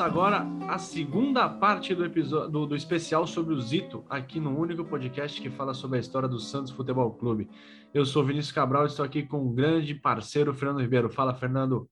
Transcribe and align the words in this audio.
Começa 0.00 0.18
agora 0.18 0.46
a 0.66 0.78
segunda 0.78 1.46
parte 1.46 1.94
do 1.94 2.06
episódio 2.06 2.66
do, 2.66 2.74
especial 2.74 3.26
sobre 3.26 3.52
o 3.52 3.60
Zito, 3.60 4.02
aqui 4.08 4.40
no 4.40 4.58
único 4.58 4.82
podcast 4.82 5.38
que 5.38 5.50
fala 5.50 5.74
sobre 5.74 5.98
a 5.98 6.00
história 6.00 6.26
do 6.26 6.38
Santos 6.38 6.72
Futebol 6.72 7.12
Clube. 7.12 7.50
Eu 7.92 8.06
sou 8.06 8.24
Vinícius 8.24 8.50
Cabral 8.50 8.84
e 8.84 8.86
estou 8.86 9.04
aqui 9.04 9.22
com 9.22 9.46
o 9.46 9.52
grande 9.52 9.94
parceiro 9.94 10.54
Fernando 10.54 10.80
Ribeiro. 10.80 11.10
Fala, 11.10 11.34
Fernando. 11.34 11.86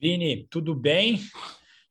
Vini, 0.00 0.48
tudo 0.50 0.74
bem? 0.74 1.20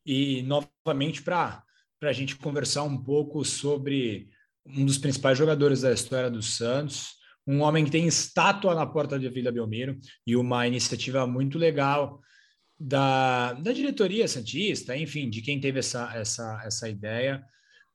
E 0.06 0.42
novamente 0.42 1.24
para 1.24 1.64
a 2.02 2.12
gente 2.12 2.36
conversar 2.36 2.84
um 2.84 3.02
pouco 3.02 3.46
sobre 3.46 4.28
um 4.66 4.86
dos 4.86 4.98
principais 4.98 5.38
jogadores 5.38 5.84
da 5.84 5.94
história 5.94 6.30
do 6.30 6.42
Santos, 6.42 7.14
um 7.48 7.62
homem 7.62 7.86
que 7.86 7.92
tem 7.92 8.08
estátua 8.08 8.76
na 8.76 8.86
porta 8.86 9.18
de 9.18 9.30
Vila 9.30 9.54
Belmiro 9.54 9.98
e 10.28 10.36
uma 10.36 10.68
iniciativa 10.68 11.26
muito 11.26 11.58
legal 11.58 12.20
da, 12.80 13.54
da 13.54 13.72
diretoria 13.72 14.28
Santista, 14.28 14.96
enfim, 14.96 15.30
de 15.30 15.42
quem 15.42 15.60
teve 15.60 15.80
essa, 15.80 16.12
essa, 16.16 16.62
essa 16.66 16.90
ideia, 16.90 17.44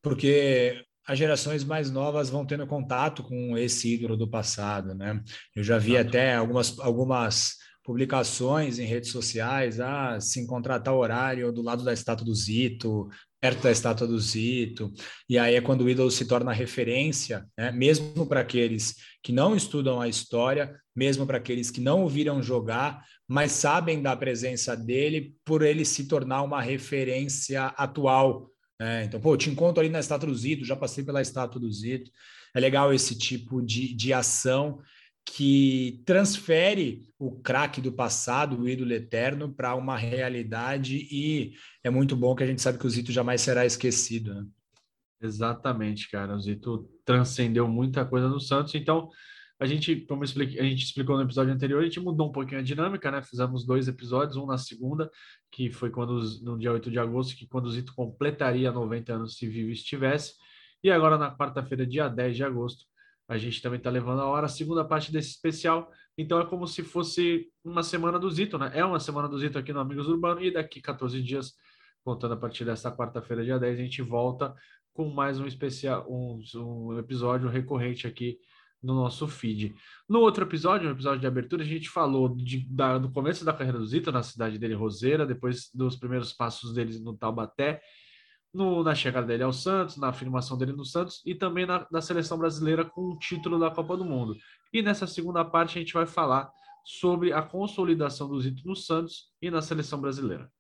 porque 0.03 0.85
as 1.07 1.19
gerações 1.19 1.65
mais 1.65 1.91
novas 1.91 2.31
vão 2.31 2.47
tendo 2.47 2.67
contato 2.67 3.23
com 3.23 3.57
esse 3.59 3.95
ídolo 3.95 4.17
do 4.17 4.29
passado, 4.29 4.95
né? 4.95 5.23
Eu 5.55 5.63
já 5.63 5.77
vi 5.79 5.97
até 5.97 6.35
algumas, 6.35 6.79
algumas 6.79 7.57
publicações 7.83 8.79
em 8.79 8.85
redes 8.85 9.11
sociais, 9.11 9.81
ah, 9.81 10.21
se 10.21 10.41
encontrar 10.41 10.81
tal 10.81 10.99
horário 10.99 11.51
do 11.53 11.63
lado 11.63 11.83
da 11.83 11.93
estátua 11.93 12.25
do 12.25 12.35
Zito, 12.35 13.09
perto 13.41 13.63
da 13.63 13.71
estátua 13.71 14.07
do 14.07 14.19
Zito, 14.19 14.93
e 15.29 15.39
aí 15.39 15.55
é 15.55 15.61
quando 15.61 15.83
o 15.83 15.89
ídolo 15.89 16.11
se 16.11 16.27
torna 16.27 16.53
referência, 16.53 17.47
né? 17.57 17.73
mesmo 17.73 18.27
para 18.27 18.41
aqueles 18.41 18.97
que 19.23 19.33
não 19.33 19.57
estudam 19.57 20.01
a 20.01 20.09
história, 20.09 20.79
mesmo 20.95 21.27
para 21.27 21.39
aqueles 21.39 21.71
que 21.71 21.81
não 21.81 22.05
o 22.05 22.09
viram 22.09 22.43
jogar, 22.43 23.03
mas 23.27 23.53
sabem 23.53 24.03
da 24.03 24.15
presença 24.15 24.77
dele 24.77 25.35
por 25.45 25.63
ele 25.63 25.85
se 25.85 26.07
tornar 26.07 26.43
uma 26.43 26.61
referência 26.61 27.67
atual. 27.77 28.51
Né? 28.79 29.05
Então, 29.05 29.21
pô, 29.21 29.33
eu 29.33 29.39
te 29.39 29.49
encontro 29.49 29.81
ali 29.81 29.89
na 29.89 30.01
estátua 30.01 30.29
do 30.29 30.35
Zito, 30.35 30.65
já 30.65 30.77
passei 30.77 31.03
pela 31.03 31.23
estátua 31.23 31.61
do 31.61 31.73
Zito. 31.73 32.11
É 32.55 32.61
legal 32.61 32.93
esse 32.93 33.17
tipo 33.17 33.63
de, 33.63 33.95
de 33.95 34.13
ação 34.13 34.81
que 35.25 36.03
transfere 36.05 37.09
o 37.19 37.33
craque 37.41 37.81
do 37.81 37.93
passado, 37.93 38.59
o 38.59 38.69
ídolo 38.69 38.93
eterno, 38.93 39.53
para 39.53 39.75
uma 39.75 39.97
realidade 39.97 41.07
e 41.11 41.55
é 41.85 41.91
muito 41.91 42.17
bom 42.17 42.35
que 42.35 42.43
a 42.43 42.47
gente 42.47 42.63
sabe 42.63 42.79
que 42.79 42.87
o 42.87 42.91
Zito 42.91 43.13
jamais 43.13 43.41
será 43.41 43.65
esquecido. 43.65 44.35
Né? 44.35 44.47
Exatamente, 45.23 46.11
cara. 46.11 46.35
O 46.35 46.41
Zito 46.41 46.89
transcendeu 47.05 47.69
muita 47.69 48.05
coisa 48.05 48.29
no 48.29 48.41
Santos, 48.41 48.75
então 48.75 49.11
a 49.61 49.67
gente, 49.67 49.95
como 50.07 50.25
a 50.25 50.27
gente 50.27 50.85
explicou 50.85 51.17
no 51.17 51.23
episódio 51.23 51.53
anterior, 51.53 51.83
a 51.83 51.85
gente 51.85 52.01
mudou 52.01 52.31
um 52.31 52.33
pouquinho 52.33 52.61
a 52.61 52.65
dinâmica, 52.65 53.11
né? 53.11 53.23
Fizemos 53.23 53.67
dois 53.67 53.89
episódios, 53.89 54.39
um 54.39 54.47
na 54.47 54.57
segunda, 54.57 55.11
que 55.53 55.71
foi 55.71 55.91
quando 55.91 56.19
no 56.43 56.59
dia 56.59 56.73
8 56.73 56.91
de 56.91 56.99
agosto, 56.99 57.37
que 57.37 57.47
quando 57.47 57.67
o 57.67 57.71
Zito 57.71 57.95
completaria 57.95 58.73
90 58.73 59.13
anos 59.13 59.37
se 59.37 59.47
vivo 59.47 59.69
estivesse, 59.69 60.33
e 60.83 60.91
agora 60.91 61.19
na 61.19 61.37
quarta-feira, 61.37 61.87
dia 61.87 62.09
10 62.09 62.37
de 62.37 62.43
agosto, 62.43 62.87
a 63.31 63.39
gente 63.39 63.63
também 63.63 63.79
está 63.79 63.89
levando 63.89 64.21
a 64.23 64.27
hora 64.27 64.47
a 64.47 64.49
segunda 64.49 64.85
parte 64.85 65.13
desse 65.13 65.31
especial. 65.31 65.89
Então 66.19 66.41
é 66.41 66.45
como 66.45 66.67
se 66.67 66.83
fosse 66.83 67.47
uma 67.65 67.81
semana 67.81 68.19
do 68.19 68.29
Zito, 68.29 68.59
né? 68.59 68.73
É 68.75 68.85
uma 68.85 68.99
semana 68.99 69.29
do 69.29 69.39
Zito 69.39 69.57
aqui 69.57 69.73
no 69.73 69.79
Amigos 69.79 70.09
Urbano 70.09 70.43
e 70.43 70.51
daqui 70.51 70.81
14 70.81 71.23
dias, 71.23 71.55
contando 72.03 72.35
a 72.35 72.37
partir 72.37 72.65
dessa 72.65 72.91
quarta-feira, 72.91 73.45
dia 73.45 73.57
10, 73.57 73.79
a 73.79 73.83
gente 73.83 74.03
volta 74.03 74.53
com 74.93 75.09
mais 75.09 75.39
um 75.39 75.47
especial, 75.47 76.05
um, 76.11 76.43
um 76.57 76.99
episódio 76.99 77.49
recorrente 77.49 78.05
aqui 78.05 78.37
no 78.83 78.95
nosso 78.95 79.29
feed. 79.29 79.77
No 80.09 80.19
outro 80.19 80.45
episódio, 80.45 80.89
no 80.89 80.95
episódio 80.97 81.21
de 81.21 81.27
abertura, 81.29 81.63
a 81.63 81.67
gente 81.67 81.89
falou 81.89 82.35
de, 82.35 82.67
da, 82.69 82.99
do 82.99 83.13
começo 83.13 83.45
da 83.45 83.53
carreira 83.53 83.79
do 83.79 83.87
Zito 83.87 84.11
na 84.11 84.25
cidade 84.25 84.59
dele, 84.59 84.75
Roseira, 84.75 85.25
depois 85.25 85.71
dos 85.73 85.95
primeiros 85.95 86.33
passos 86.33 86.75
dele 86.75 86.99
no 86.99 87.17
Taubaté 87.17 87.81
no, 88.53 88.83
na 88.83 88.95
chegada 88.95 89.27
dele 89.27 89.43
ao 89.43 89.53
Santos, 89.53 89.97
na 89.97 90.09
afirmação 90.09 90.59
dele 90.59 90.73
no 90.73 90.85
Santos 90.85 91.23
e 91.25 91.35
também 91.35 91.67
na, 91.67 91.87
na 91.91 92.01
seleção 92.01 92.39
brasileira 92.39 92.85
com 92.85 93.03
o 93.03 93.19
título 93.19 93.59
da 93.59 93.71
Copa 93.71 93.97
do 93.97 94.05
Mundo. 94.05 94.37
E 94.73 94.83
nessa 94.83 95.07
segunda 95.07 95.45
parte 95.45 95.79
a 95.79 95.81
gente 95.81 95.95
vai 95.95 96.07
falar 96.07 96.51
sobre 96.85 97.33
a 97.33 97.43
consolidação 97.43 98.29
do 98.29 98.41
Zito 98.41 98.67
no 98.67 98.75
Santos 98.75 99.31
e 99.41 99.51
na 99.51 99.63
seleção 99.63 100.01
brasileira. 100.01 100.51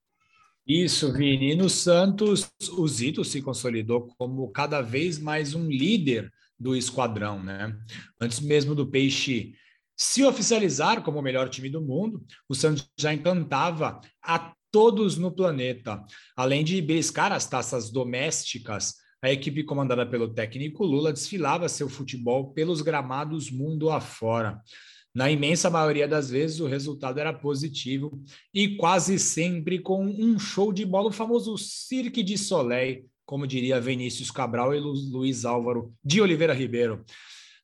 Isso, 0.66 1.12
Vini. 1.12 1.52
E 1.52 1.56
no 1.56 1.68
Santos, 1.68 2.50
o 2.76 2.86
Zito 2.86 3.24
se 3.24 3.42
consolidou 3.42 4.08
como 4.18 4.50
cada 4.50 4.80
vez 4.80 5.18
mais 5.18 5.54
um 5.54 5.68
líder 5.68 6.30
do 6.58 6.76
esquadrão, 6.76 7.42
né? 7.42 7.74
Antes 8.20 8.38
mesmo 8.38 8.74
do 8.74 8.86
Peixe 8.86 9.54
se 9.96 10.24
oficializar 10.24 11.02
como 11.02 11.18
o 11.18 11.22
melhor 11.22 11.48
time 11.48 11.68
do 11.68 11.80
mundo, 11.80 12.24
o 12.48 12.54
Santos 12.54 12.88
já 12.98 13.12
encantava 13.12 14.00
a 14.22 14.54
todos 14.70 15.16
no 15.16 15.30
planeta. 15.30 16.04
Além 16.36 16.64
de 16.64 16.80
beliscar 16.80 17.32
as 17.32 17.46
taças 17.46 17.90
domésticas, 17.90 18.94
a 19.22 19.30
equipe 19.30 19.62
comandada 19.64 20.06
pelo 20.06 20.32
técnico 20.32 20.84
Lula 20.84 21.12
desfilava 21.12 21.68
seu 21.68 21.88
futebol 21.88 22.52
pelos 22.52 22.80
gramados 22.80 23.50
mundo 23.50 23.90
afora. 23.90 24.60
Na 25.14 25.30
imensa 25.30 25.68
maioria 25.68 26.06
das 26.06 26.30
vezes, 26.30 26.60
o 26.60 26.66
resultado 26.66 27.18
era 27.18 27.32
positivo 27.32 28.22
e 28.54 28.76
quase 28.76 29.18
sempre 29.18 29.80
com 29.80 30.06
um 30.06 30.38
show 30.38 30.72
de 30.72 30.86
bola, 30.86 31.08
o 31.08 31.12
famoso 31.12 31.58
Cirque 31.58 32.22
de 32.22 32.38
Soleil, 32.38 33.04
como 33.26 33.46
diria 33.46 33.80
Vinícius 33.80 34.30
Cabral 34.30 34.74
e 34.74 34.78
Luiz 34.78 35.44
Álvaro 35.44 35.92
de 36.02 36.20
Oliveira 36.20 36.54
Ribeiro. 36.54 37.04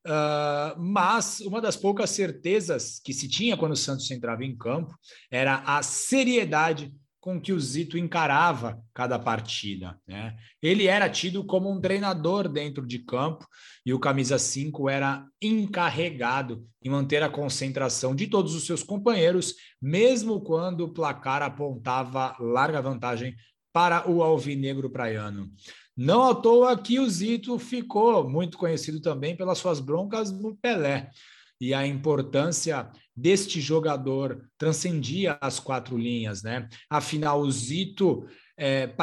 Uh, 0.07 0.79
mas 0.79 1.41
uma 1.41 1.61
das 1.61 1.77
poucas 1.77 2.11
certezas 2.11 3.01
que 3.05 3.13
se 3.13 3.29
tinha 3.29 3.57
quando 3.57 3.73
o 3.73 3.77
Santos 3.77 4.09
entrava 4.13 4.45
em 4.45 4.57
campo 4.57 4.97
era 5.29 5.65
a 5.67 5.83
seriedade 5.83 6.95
com 7.27 7.41
que 7.41 7.53
o 7.53 7.59
Zito 7.59 7.99
encarava 7.99 8.81
cada 8.95 9.19
partida. 9.19 9.99
Né? 10.07 10.37
Ele 10.63 10.87
era 10.87 11.11
tido 11.11 11.43
como 11.45 11.69
um 11.69 11.81
treinador 11.81 12.49
dentro 12.49 12.87
de 12.87 13.01
campo 13.01 13.45
e 13.85 13.93
o 13.93 13.99
camisa 13.99 14.39
5 14.39 14.89
era 14.89 15.27
encarregado 15.43 16.65
em 16.81 16.89
manter 16.89 17.25
a 17.25 17.29
concentração 17.29 18.15
de 18.15 18.29
todos 18.29 18.55
os 18.55 18.65
seus 18.65 18.85
companheiros, 18.85 19.57
mesmo 19.83 20.41
quando 20.41 20.83
o 20.83 20.93
placar 20.93 21.43
apontava 21.43 22.37
larga 22.39 22.81
vantagem 22.81 23.35
para 23.73 24.09
o 24.09 24.23
alvinegro 24.23 24.89
praiano. 24.89 25.51
Não 25.97 26.23
à 26.23 26.35
toa 26.35 26.77
que 26.77 27.01
o 27.01 27.09
Zito 27.09 27.59
ficou 27.59 28.29
muito 28.29 28.59
conhecido 28.59 29.01
também 29.01 29.35
pelas 29.35 29.59
suas 29.59 29.81
broncas 29.81 30.31
no 30.31 30.55
Pelé. 30.57 31.11
E 31.59 31.73
a 31.73 31.87
importância 31.87 32.91
deste 33.17 33.63
jogador 33.63 34.47
transcendia 34.59 35.39
as 35.41 35.59
quatro 35.59 35.97
linhas, 35.97 36.43
né? 36.43 36.69
Afinal, 36.91 37.41
o 37.41 37.51
Zito 37.51 38.27
é, 38.59 38.95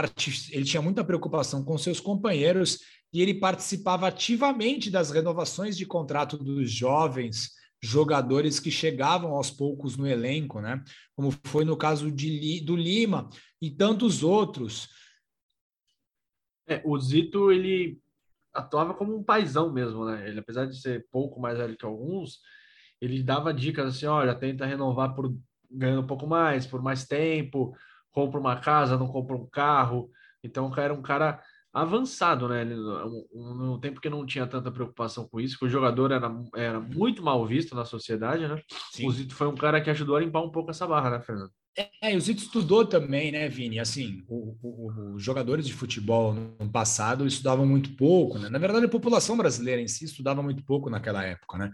ele 0.51 0.65
tinha 0.65 0.81
muita 0.81 1.03
preocupação 1.03 1.63
com 1.63 1.77
seus 1.79 1.99
companheiros 1.99 2.79
e 3.11 3.21
ele 3.21 3.33
participava 3.33 4.07
ativamente 4.07 4.91
das 4.91 5.09
renovações 5.09 5.75
de 5.75 5.85
contrato 5.85 6.37
dos 6.37 6.71
jovens 6.71 7.51
jogadores 7.83 8.59
que 8.61 8.71
chegavam 8.71 9.31
aos 9.31 9.51
poucos 9.51 9.97
no 9.97 10.07
elenco, 10.07 10.61
né? 10.61 10.81
Como 11.15 11.33
foi 11.43 11.65
no 11.65 11.75
caso 11.75 12.09
de, 12.09 12.61
do 12.61 12.77
Lima 12.77 13.29
e 13.61 13.69
tantos 13.69 14.23
outros. 14.23 14.87
É, 16.67 16.81
o 16.85 16.97
Zito, 16.99 17.51
ele 17.51 17.99
atuava 18.53 18.93
como 18.93 19.15
um 19.15 19.23
paizão 19.23 19.71
mesmo, 19.71 20.05
né? 20.05 20.27
Ele, 20.27 20.39
apesar 20.39 20.65
de 20.65 20.79
ser 20.79 21.05
pouco 21.11 21.39
mais 21.39 21.57
velho 21.57 21.75
que 21.77 21.85
alguns, 21.85 22.39
ele 23.01 23.21
dava 23.23 23.53
dicas 23.53 23.95
assim, 23.95 24.05
olha, 24.05 24.35
tenta 24.35 24.65
renovar 24.65 25.15
por 25.15 25.33
ganhando 25.69 26.01
um 26.01 26.07
pouco 26.07 26.27
mais, 26.27 26.67
por 26.67 26.81
mais 26.81 27.05
tempo, 27.05 27.75
compra 28.11 28.39
uma 28.39 28.59
casa, 28.59 28.97
não 28.97 29.07
compra 29.07 29.35
um 29.35 29.47
carro. 29.47 30.09
Então, 30.43 30.71
era 30.77 30.93
um 30.93 31.01
cara 31.01 31.41
avançado, 31.73 32.47
né? 32.47 32.61
Ele, 32.61 32.75
no 32.75 33.79
tempo 33.79 33.99
que 33.99 34.09
não 34.09 34.25
tinha 34.25 34.45
tanta 34.45 34.71
preocupação 34.71 35.27
com 35.27 35.41
isso, 35.41 35.57
que 35.57 35.65
o 35.65 35.69
jogador 35.69 36.11
era, 36.11 36.31
era 36.55 36.79
muito 36.79 37.23
mal 37.23 37.43
visto 37.47 37.75
na 37.75 37.83
sociedade, 37.83 38.47
né? 38.47 38.61
Sim. 38.91 39.07
O 39.07 39.11
Zito 39.11 39.33
foi 39.33 39.47
um 39.47 39.55
cara 39.55 39.81
que 39.81 39.89
ajudou 39.89 40.15
a 40.15 40.19
limpar 40.19 40.41
um 40.41 40.51
pouco 40.51 40.69
essa 40.69 40.85
barra, 40.85 41.09
né, 41.09 41.21
Fernando? 41.21 41.51
É, 42.01 42.15
o 42.15 42.21
Zito 42.21 42.43
estudou 42.43 42.85
também, 42.85 43.31
né, 43.31 43.49
Vini? 43.49 43.79
Assim, 43.79 44.23
os 44.29 45.23
jogadores 45.23 45.65
de 45.65 45.73
futebol 45.73 46.33
no 46.33 46.71
passado 46.71 47.25
estudavam 47.25 47.65
muito 47.65 47.95
pouco, 47.95 48.37
né? 48.37 48.47
Na 48.49 48.59
verdade, 48.59 48.85
a 48.85 48.89
população 48.89 49.35
brasileira 49.35 49.81
em 49.81 49.87
si 49.87 50.05
estudava 50.05 50.43
muito 50.43 50.63
pouco 50.63 50.89
naquela 50.89 51.23
época, 51.23 51.57
né? 51.57 51.71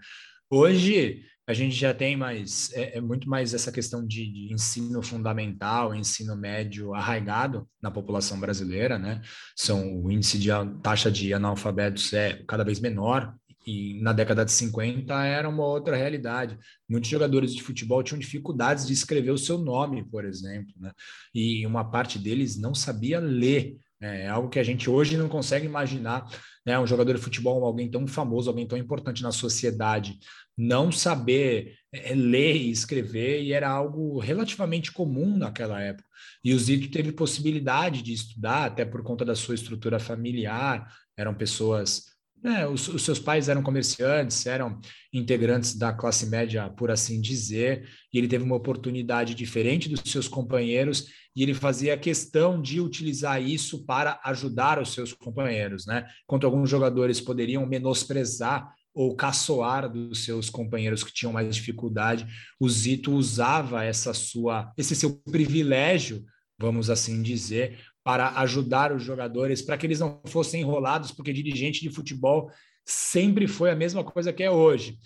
Hoje 0.50 1.26
a 1.46 1.54
gente 1.54 1.76
já 1.76 1.94
tem 1.94 2.16
mais 2.16 2.72
é, 2.74 2.98
é 2.98 3.02
muito 3.02 3.28
mais 3.28 3.54
essa 3.54 3.72
questão 3.72 4.06
de, 4.06 4.32
de, 4.32 4.54
ensino 4.54 5.02
fundamental, 5.02 5.94
ensino 5.94 6.36
médio 6.36 6.94
arraigado 6.94 7.68
na 7.82 7.92
população 7.92 8.40
brasileira, 8.40 8.98
né? 8.98 9.22
São 9.56 10.02
o 10.02 10.12
índice 10.12 10.40
de 10.40 10.50
taxa 10.82 11.12
de 11.12 11.34
analfabetos 11.34 12.14
é 12.14 12.42
cada 12.48 12.64
vez 12.64 12.80
menor 12.80 13.36
e 13.70 14.02
na 14.02 14.12
década 14.12 14.44
de 14.44 14.52
50 14.52 15.14
era 15.26 15.48
uma 15.48 15.64
outra 15.64 15.96
realidade. 15.96 16.58
Muitos 16.90 17.08
jogadores 17.08 17.54
de 17.54 17.62
futebol 17.62 18.02
tinham 18.02 18.20
dificuldades 18.20 18.88
de 18.88 18.94
escrever 18.94 19.30
o 19.30 19.38
seu 19.38 19.60
nome, 19.60 20.04
por 20.04 20.26
exemplo, 20.26 20.74
né? 20.80 20.92
E 21.36 21.64
uma 21.68 21.84
parte 21.84 22.18
deles 22.18 22.60
não 22.60 22.74
sabia 22.74 23.20
ler. 23.20 23.78
Né? 24.02 24.24
É 24.24 24.28
algo 24.28 24.50
que 24.50 24.58
a 24.58 24.64
gente 24.64 24.90
hoje 24.90 25.16
não 25.18 25.30
consegue 25.30 25.68
imaginar 25.68 26.28
né, 26.66 26.80
um 26.80 26.88
jogador 26.88 27.14
de 27.14 27.22
futebol, 27.22 27.64
alguém 27.64 27.92
tão 27.92 28.08
famoso, 28.08 28.50
alguém 28.50 28.68
tão 28.68 28.78
importante 28.78 29.22
na 29.22 29.32
sociedade, 29.32 30.18
não 30.58 30.92
saber 30.92 31.76
é, 31.94 32.16
ler 32.16 32.56
e 32.56 32.72
escrever, 32.72 33.44
e 33.44 33.54
era 33.54 33.70
algo 33.70 34.18
relativamente 34.18 34.92
comum 34.92 35.38
naquela 35.38 35.80
época. 35.80 36.10
E 36.44 36.56
o 36.56 36.60
Zito 36.60 36.90
teve 36.90 37.12
possibilidade 37.12 38.02
de 38.02 38.14
estudar, 38.14 38.66
até 38.66 38.84
por 38.84 39.04
conta 39.04 39.24
da 39.24 39.36
sua 39.36 39.54
estrutura 39.54 40.00
familiar, 40.00 40.92
eram 41.16 41.36
pessoas 41.36 42.09
é, 42.44 42.66
os, 42.68 42.88
os, 42.88 43.04
seus 43.04 43.20
pais 43.20 43.50
eram 43.50 43.62
comerciantes, 43.62 44.46
eram 44.46 44.80
integrantes 45.14 45.76
da 45.76 45.92
classe 45.92 46.26
média, 46.26 46.70
por 46.70 46.90
assim 46.90 47.20
dizer, 47.20 47.88
e 48.14 48.18
ele 48.18 48.28
teve 48.28 48.44
uma 48.44 48.56
oportunidade 48.56 49.36
diferente 49.36 49.90
dos 49.90 50.02
seus 50.10 50.28
companheiros 50.28 51.08
e 51.36 51.44
ele 51.44 51.54
fazia 51.54 51.98
questão 51.98 52.62
de 52.62 52.80
utilizar 52.80 53.42
isso 53.42 53.86
para 53.86 54.20
ajudar 54.24 54.82
os 54.82 54.94
seus 54.94 55.14
companheiros, 55.14 55.86
né? 55.86 56.08
Enquanto 56.24 56.46
alguns 56.46 56.70
jogadores 56.70 57.20
poderiam 57.20 57.66
menosprezar 57.66 58.74
ou 58.94 59.16
caçoar 59.16 59.90
dos 59.90 60.24
seus 60.24 60.50
companheiros 60.50 61.04
que 61.04 61.14
tinham 61.14 61.34
mais 61.34 61.54
dificuldade, 61.56 62.26
o 62.60 62.68
Zito 62.70 63.14
usava 63.14 63.84
essa 63.84 64.14
sua, 64.14 64.74
esse 64.78 64.96
seu 64.96 65.16
privilégio, 65.32 66.26
vamos 66.58 66.90
assim 66.90 67.22
dizer, 67.22 67.80
para 68.10 68.40
ajudar 68.40 68.92
os 68.92 69.04
jogadores, 69.04 69.62
para 69.62 69.78
que 69.78 69.86
eles 69.86 70.00
não 70.00 70.20
fossem 70.26 70.62
enrolados, 70.62 71.12
porque 71.12 71.32
dirigente 71.32 71.80
de 71.80 71.92
futebol 71.92 72.52
sempre 72.84 73.48
foi 73.48 73.70
a 73.70 73.76
mesma 73.76 74.04
coisa 74.04 74.34
que 74.34 74.42
é 74.42 74.50
hoje. 74.50 74.98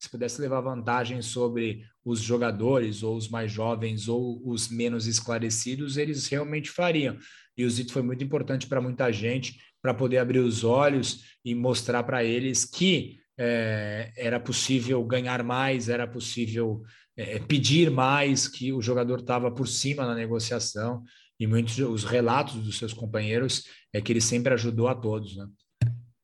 Se 0.00 0.08
pudesse 0.08 0.40
levar 0.40 0.62
vantagem 0.62 1.20
sobre 1.20 1.84
os 2.02 2.18
jogadores, 2.18 3.02
ou 3.02 3.14
os 3.14 3.28
mais 3.28 3.52
jovens, 3.52 4.08
ou 4.08 4.40
os 4.42 4.70
menos 4.70 5.06
esclarecidos, 5.06 5.98
eles 5.98 6.28
realmente 6.28 6.70
fariam. 6.70 7.18
E 7.58 7.62
o 7.62 7.68
Zito 7.68 7.92
foi 7.92 8.00
muito 8.00 8.24
importante 8.24 8.66
para 8.66 8.80
muita 8.80 9.12
gente, 9.12 9.60
para 9.82 9.92
poder 9.92 10.16
abrir 10.16 10.38
os 10.38 10.64
olhos 10.64 11.24
e 11.44 11.54
mostrar 11.54 12.04
para 12.04 12.24
eles 12.24 12.64
que 12.64 13.18
é, 13.38 14.14
era 14.16 14.40
possível 14.40 15.04
ganhar 15.04 15.42
mais, 15.42 15.90
era 15.90 16.06
possível 16.06 16.82
é, 17.18 17.38
pedir 17.38 17.90
mais, 17.90 18.48
que 18.48 18.72
o 18.72 18.80
jogador 18.80 19.18
estava 19.18 19.50
por 19.50 19.68
cima 19.68 20.06
na 20.06 20.14
negociação 20.14 21.04
e 21.38 21.46
muitos 21.46 21.78
os 21.78 22.04
relatos 22.04 22.56
dos 22.56 22.78
seus 22.78 22.92
companheiros 22.92 23.64
é 23.92 24.00
que 24.00 24.12
ele 24.12 24.20
sempre 24.20 24.52
ajudou 24.54 24.88
a 24.88 24.94
todos, 24.94 25.36
né? 25.36 25.46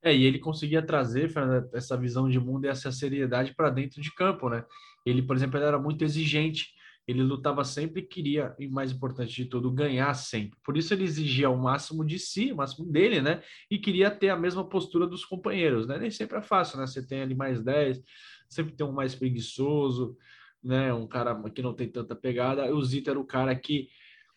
É, 0.04 0.14
e 0.14 0.24
ele 0.24 0.40
conseguia 0.40 0.84
trazer 0.84 1.32
essa 1.72 1.96
visão 1.96 2.28
de 2.28 2.40
mundo 2.40 2.64
e 2.64 2.68
essa 2.68 2.90
seriedade 2.90 3.54
para 3.54 3.70
dentro 3.70 4.00
de 4.00 4.12
campo, 4.12 4.48
né? 4.48 4.64
Ele, 5.06 5.22
por 5.22 5.36
exemplo, 5.36 5.58
ele 5.58 5.66
era 5.66 5.78
muito 5.78 6.02
exigente, 6.02 6.72
ele 7.06 7.22
lutava 7.22 7.64
sempre 7.64 8.02
e 8.02 8.06
queria, 8.06 8.54
e 8.58 8.68
mais 8.68 8.90
importante 8.90 9.32
de 9.32 9.44
tudo, 9.44 9.70
ganhar 9.70 10.12
sempre. 10.14 10.58
Por 10.64 10.76
isso 10.76 10.92
ele 10.92 11.04
exigia 11.04 11.50
o 11.50 11.60
máximo 11.60 12.04
de 12.04 12.18
si, 12.18 12.52
o 12.52 12.56
máximo 12.56 12.90
dele, 12.90 13.20
né? 13.20 13.42
E 13.70 13.78
queria 13.78 14.10
ter 14.10 14.30
a 14.30 14.36
mesma 14.36 14.68
postura 14.68 15.06
dos 15.06 15.24
companheiros, 15.24 15.86
né? 15.86 15.98
Nem 15.98 16.10
sempre 16.10 16.38
é 16.38 16.42
fácil, 16.42 16.78
né? 16.78 16.86
Você 16.86 17.06
tem 17.06 17.22
ali 17.22 17.34
mais 17.34 17.62
10, 17.62 18.02
sempre 18.48 18.74
tem 18.74 18.84
um 18.86 18.92
mais 18.92 19.14
preguiçoso, 19.14 20.16
né? 20.62 20.92
Um 20.92 21.06
cara 21.06 21.40
que 21.50 21.62
não 21.62 21.74
tem 21.74 21.88
tanta 21.88 22.16
pegada. 22.16 22.72
O 22.74 22.82
Zito 22.82 23.10
era 23.10 23.20
o 23.20 23.26
cara 23.26 23.54
que 23.54 23.88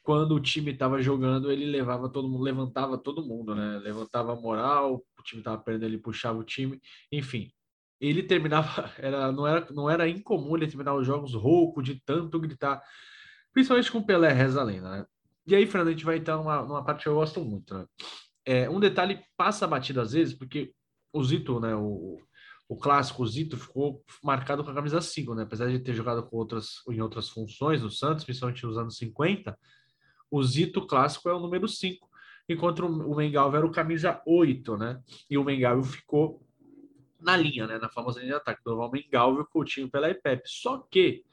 quando 0.06 0.36
o 0.36 0.40
time 0.40 0.72
estava 0.72 1.02
jogando, 1.02 1.52
ele 1.52 1.66
levava 1.66 2.08
todo 2.08 2.30
mundo, 2.30 2.44
levantava 2.44 2.96
todo 2.96 3.26
mundo, 3.26 3.56
né? 3.56 3.80
Levantava 3.80 4.34
a 4.34 4.36
moral, 4.36 5.04
o 5.20 5.24
time 5.24 5.42
estava 5.42 5.58
perdendo, 5.58 5.86
ele 5.86 5.98
puxava 5.98 6.38
o 6.38 6.44
time, 6.44 6.80
enfim. 7.12 7.52
Ele 8.00 8.22
terminava, 8.22 8.92
era, 9.00 9.32
não, 9.32 9.48
era, 9.48 9.68
não 9.72 9.90
era 9.90 10.08
incomum 10.08 10.56
ele 10.56 10.68
terminar 10.68 10.94
os 10.94 11.08
jogos 11.08 11.34
rouco 11.34 11.82
de 11.82 12.00
tanto 12.06 12.40
gritar, 12.40 12.84
principalmente 13.52 13.92
com 13.92 14.04
Pelé 14.04 14.32
reza 14.32 14.62
lenda, 14.62 14.92
né? 14.92 15.06
E 15.48 15.56
aí, 15.56 15.66
Fernando, 15.66 15.88
a 15.88 15.92
gente 15.92 16.06
vai 16.06 16.18
entrar 16.18 16.38
numa, 16.38 16.62
numa 16.62 16.86
parte 16.86 17.04
que 17.04 17.10
eu 17.10 17.16
gosto 17.16 17.44
muito, 17.44 17.74
né? 17.74 17.86
É, 18.46 18.70
um 18.70 18.80
detalhe 18.80 19.20
passa 19.36 19.66
batido 19.66 20.02
às 20.02 20.12
vezes, 20.12 20.36
porque 20.36 20.72
o 21.12 21.24
Zito, 21.24 21.60
né, 21.60 21.76
o, 21.76 22.20
o 22.70 22.78
clássico 22.78 23.24
o 23.24 23.28
Zito 23.28 23.58
ficou 23.58 24.04
marcado 24.24 24.64
com 24.64 24.70
a 24.70 24.76
camisa 24.76 25.02
5, 25.02 25.34
né? 25.34 25.44
Apesar 25.44 25.68
de 25.68 25.80
ter 25.80 25.96
jogado 25.96 26.22
com 26.22 26.38
outras, 26.38 26.76
em 26.92 27.02
outras 27.02 27.28
funções 27.28 27.82
no 27.82 27.90
Santos, 27.90 28.24
principalmente 28.24 28.64
nos 28.64 28.78
anos 28.78 28.98
50, 28.98 29.58
o 30.36 30.44
Zito 30.44 30.86
clássico 30.86 31.30
é 31.30 31.34
o 31.34 31.40
número 31.40 31.66
5, 31.66 32.10
enquanto 32.50 32.86
o 32.86 33.16
Mengalvio 33.16 33.58
era 33.58 33.66
o 33.66 33.72
camisa 33.72 34.22
8, 34.26 34.76
né? 34.76 35.02
E 35.30 35.38
o 35.38 35.44
Mengalvio 35.46 35.84
ficou 35.84 36.46
na 37.22 37.38
linha, 37.38 37.66
né? 37.66 37.78
Na 37.78 37.88
famosa 37.88 38.20
linha 38.20 38.34
de 38.34 38.38
ataque. 38.38 38.62
Durval 38.66 38.92
Mengalvio, 38.92 39.46
Coutinho, 39.46 39.90
pela 39.90 40.10
e 40.10 40.14
Pepe. 40.14 40.44
Só 40.46 40.86
que, 40.92 41.24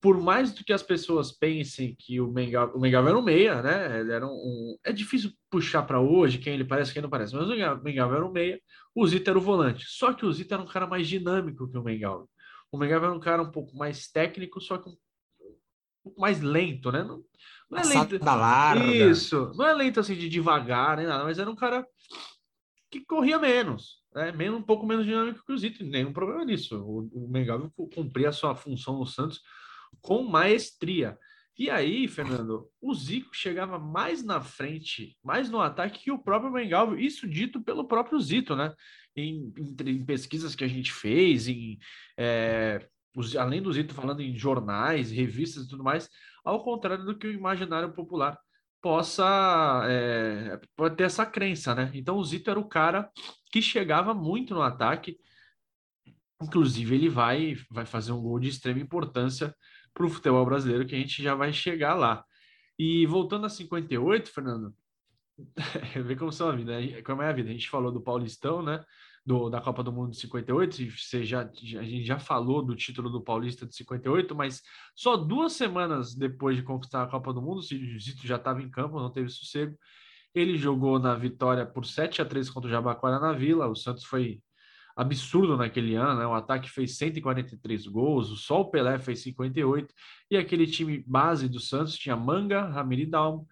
por 0.00 0.20
mais 0.20 0.52
do 0.52 0.64
que 0.64 0.72
as 0.72 0.82
pessoas 0.82 1.30
pensem 1.30 1.94
que 1.96 2.20
o 2.20 2.26
Mengalvio, 2.32 2.76
o 2.76 2.80
Mengalvio 2.80 3.10
era 3.10 3.18
um 3.18 3.22
meia, 3.22 3.62
né? 3.62 4.00
Ele 4.00 4.12
era 4.12 4.26
um, 4.26 4.32
um 4.32 4.78
é 4.82 4.92
difícil 4.92 5.30
puxar 5.48 5.84
para 5.84 6.00
hoje 6.00 6.38
quem 6.38 6.54
ele 6.54 6.64
parece, 6.64 6.92
quem 6.92 7.00
não 7.00 7.08
parece. 7.08 7.32
Mas 7.32 7.46
o 7.46 7.82
Mengalvio 7.82 8.16
era 8.16 8.26
um 8.26 8.32
meia, 8.32 8.60
o 8.92 9.06
Zito 9.06 9.30
era 9.30 9.38
o 9.38 9.42
volante. 9.42 9.84
Só 9.86 10.12
que 10.12 10.26
o 10.26 10.32
Zito 10.32 10.52
era 10.52 10.62
um 10.62 10.66
cara 10.66 10.86
mais 10.86 11.06
dinâmico 11.06 11.70
que 11.70 11.78
o 11.78 11.82
Mengalvio. 11.84 12.28
O 12.72 12.76
Mengalvio 12.76 13.06
era 13.06 13.16
um 13.16 13.20
cara 13.20 13.40
um 13.40 13.52
pouco 13.52 13.76
mais 13.76 14.08
técnico, 14.08 14.60
só 14.60 14.78
que 14.78 14.88
um 14.88 14.96
pouco 16.02 16.20
mais 16.20 16.40
lento, 16.40 16.90
né? 16.90 17.04
Não, 17.04 17.24
não 17.70 17.78
é 17.78 17.84
lento. 17.84 18.24
Larga. 18.24 18.84
Isso, 18.84 19.52
não 19.56 19.66
é 19.66 19.72
lento 19.72 20.00
assim 20.00 20.14
de 20.14 20.28
devagar, 20.28 20.96
nem 20.96 21.06
nada, 21.06 21.24
mas 21.24 21.38
era 21.38 21.50
um 21.50 21.56
cara 21.56 21.86
que 22.90 23.00
corria 23.04 23.38
menos, 23.38 24.02
né? 24.14 24.30
menos 24.32 24.58
um 24.58 24.62
pouco 24.62 24.86
menos 24.86 25.04
dinâmico 25.04 25.44
que 25.44 25.52
o 25.52 25.58
Zito, 25.58 25.84
nenhum 25.84 26.12
problema 26.12 26.44
nisso. 26.44 26.76
O, 26.80 27.10
o 27.12 27.88
cumpria 27.88 28.28
a 28.28 28.32
sua 28.32 28.54
função 28.54 28.98
no 28.98 29.06
Santos 29.06 29.40
com 30.00 30.22
maestria. 30.22 31.18
E 31.56 31.70
aí, 31.70 32.08
Fernando, 32.08 32.68
o 32.80 32.92
Zico 32.92 33.30
chegava 33.34 33.78
mais 33.78 34.24
na 34.24 34.40
frente, 34.40 35.16
mais 35.22 35.48
no 35.48 35.60
ataque 35.60 36.04
que 36.04 36.10
o 36.10 36.18
próprio 36.18 36.52
Mengalvio, 36.52 36.98
isso 36.98 37.28
dito 37.28 37.62
pelo 37.62 37.86
próprio 37.86 38.20
Zito, 38.20 38.56
né? 38.56 38.74
Em, 39.16 39.52
em, 39.56 39.90
em 39.90 40.04
pesquisas 40.04 40.56
que 40.56 40.64
a 40.64 40.68
gente 40.68 40.92
fez, 40.92 41.46
em 41.46 41.78
é, 42.16 42.84
os, 43.14 43.36
além 43.36 43.62
do 43.62 43.72
Zito 43.72 43.94
falando 43.94 44.20
em 44.20 44.36
jornais, 44.36 45.10
revistas 45.10 45.64
e 45.64 45.68
tudo 45.68 45.84
mais, 45.84 46.08
ao 46.44 46.62
contrário 46.62 47.04
do 47.04 47.16
que 47.16 47.26
o 47.26 47.32
imaginário 47.32 47.92
popular 47.92 48.38
possa 48.82 49.82
é, 49.88 50.60
pode 50.76 50.96
ter 50.96 51.04
essa 51.04 51.24
crença, 51.24 51.74
né? 51.74 51.90
Então 51.94 52.16
o 52.18 52.24
Zito 52.24 52.50
era 52.50 52.60
o 52.60 52.68
cara 52.68 53.10
que 53.50 53.62
chegava 53.62 54.12
muito 54.12 54.54
no 54.54 54.60
ataque, 54.60 55.18
inclusive 56.42 56.94
ele 56.94 57.08
vai 57.08 57.56
vai 57.70 57.86
fazer 57.86 58.12
um 58.12 58.20
gol 58.20 58.38
de 58.38 58.48
extrema 58.48 58.80
importância 58.80 59.54
para 59.94 60.04
o 60.04 60.10
futebol 60.10 60.44
brasileiro 60.44 60.86
que 60.86 60.94
a 60.94 60.98
gente 60.98 61.22
já 61.22 61.34
vai 61.34 61.52
chegar 61.52 61.94
lá. 61.94 62.24
E 62.78 63.06
voltando 63.06 63.46
a 63.46 63.48
58, 63.48 64.30
Fernando, 64.30 64.74
vê 66.04 66.16
como 66.16 66.32
são 66.32 66.48
a 66.50 66.56
vida, 66.56 66.74
como 67.04 67.22
é 67.22 67.28
a 67.28 67.32
vida. 67.32 67.48
A 67.48 67.52
gente 67.52 67.70
falou 67.70 67.92
do 67.92 68.02
Paulistão, 68.02 68.62
né? 68.62 68.84
Do, 69.24 69.48
da 69.48 69.60
Copa 69.60 69.82
do 69.82 69.92
Mundo 69.92 70.10
de 70.10 70.18
58, 70.18 70.82
e 70.82 70.90
você 70.90 71.24
já, 71.24 71.40
a 71.42 71.82
gente 71.82 72.04
já 72.04 72.18
falou 72.18 72.62
do 72.62 72.76
título 72.76 73.08
do 73.08 73.22
Paulista 73.22 73.66
de 73.66 73.74
58, 73.74 74.34
mas 74.34 74.62
só 74.94 75.16
duas 75.16 75.54
semanas 75.54 76.14
depois 76.14 76.56
de 76.56 76.62
conquistar 76.62 77.02
a 77.02 77.06
Copa 77.06 77.32
do 77.32 77.40
Mundo, 77.40 77.58
o 77.58 77.62
Zito 77.62 78.26
já 78.26 78.36
estava 78.36 78.62
em 78.62 78.70
campo, 78.70 79.00
não 79.00 79.10
teve 79.10 79.28
sossego. 79.30 79.76
Ele 80.34 80.58
jogou 80.58 80.98
na 80.98 81.14
vitória 81.14 81.64
por 81.64 81.86
7 81.86 82.20
a 82.20 82.24
3 82.24 82.50
contra 82.50 82.68
o 82.68 82.70
Jabaquara 82.70 83.20
na 83.20 83.32
Vila. 83.32 83.68
O 83.68 83.76
Santos 83.76 84.04
foi 84.04 84.42
absurdo 84.96 85.56
naquele 85.56 85.94
ano, 85.94 86.18
né? 86.18 86.26
O 86.26 86.34
ataque 86.34 86.68
fez 86.68 86.96
143 86.98 87.86
gols, 87.86 88.50
o 88.50 88.64
Pelé 88.66 88.98
fez 88.98 89.22
58, 89.22 89.94
e 90.30 90.36
aquele 90.36 90.66
time 90.66 91.04
base 91.06 91.48
do 91.48 91.60
Santos 91.60 91.96
tinha 91.96 92.16
Manga, 92.16 92.62
Ramiri 92.62 93.06
Dalmo, 93.06 93.46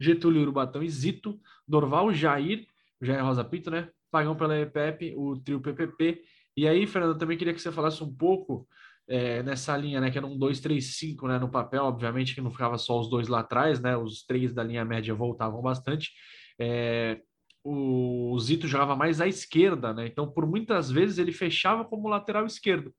Getúlio 0.00 0.42
Urubatão 0.42 0.82
e 0.82 0.88
Zito, 0.88 1.38
Dorval, 1.66 2.12
Jair, 2.12 2.66
Jair 3.00 3.24
Rosa 3.24 3.44
Pinto, 3.44 3.70
né? 3.70 3.90
Pagão 4.10 4.36
pela 4.36 4.58
EPEP, 4.58 5.14
o 5.16 5.38
trio 5.38 5.60
PPP. 5.60 6.22
E 6.56 6.66
aí, 6.66 6.86
Fernando, 6.86 7.12
eu 7.12 7.18
também 7.18 7.38
queria 7.38 7.54
que 7.54 7.60
você 7.60 7.70
falasse 7.70 8.02
um 8.02 8.12
pouco 8.12 8.66
é, 9.08 9.42
nessa 9.42 9.76
linha, 9.76 10.00
né, 10.00 10.10
que 10.10 10.18
era 10.18 10.26
um 10.26 10.38
2-3-5, 10.38 11.26
né, 11.26 11.38
no 11.38 11.50
papel, 11.50 11.84
obviamente 11.84 12.34
que 12.34 12.40
não 12.40 12.50
ficava 12.50 12.76
só 12.76 13.00
os 13.00 13.08
dois 13.08 13.26
lá 13.26 13.40
atrás, 13.40 13.80
né, 13.80 13.96
os 13.96 14.22
três 14.24 14.52
da 14.52 14.62
linha 14.62 14.84
média 14.84 15.14
voltavam 15.14 15.62
bastante. 15.62 16.12
É, 16.60 17.20
o 17.64 18.38
Zito 18.38 18.68
jogava 18.68 18.94
mais 18.94 19.20
à 19.20 19.26
esquerda, 19.26 19.94
né, 19.94 20.06
então 20.06 20.30
por 20.30 20.46
muitas 20.46 20.90
vezes 20.90 21.18
ele 21.18 21.32
fechava 21.32 21.84
como 21.84 22.08
lateral 22.08 22.44
esquerdo. 22.44 22.94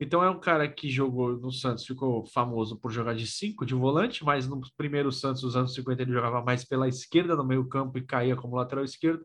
Então 0.00 0.24
é 0.24 0.28
um 0.28 0.40
cara 0.40 0.66
que 0.68 0.90
jogou 0.90 1.38
no 1.38 1.52
Santos, 1.52 1.86
ficou 1.86 2.26
famoso 2.26 2.76
por 2.80 2.90
jogar 2.90 3.14
de 3.14 3.24
5, 3.26 3.64
de 3.64 3.74
volante, 3.74 4.24
mas 4.24 4.48
no 4.48 4.60
primeiro 4.76 5.12
Santos, 5.12 5.42
dos 5.42 5.54
anos 5.54 5.74
50, 5.74 6.02
ele 6.02 6.12
jogava 6.12 6.42
mais 6.42 6.64
pela 6.64 6.88
esquerda 6.88 7.36
no 7.36 7.44
meio 7.44 7.68
campo 7.68 7.98
e 7.98 8.04
caía 8.04 8.34
como 8.34 8.56
lateral 8.56 8.84
esquerdo 8.84 9.24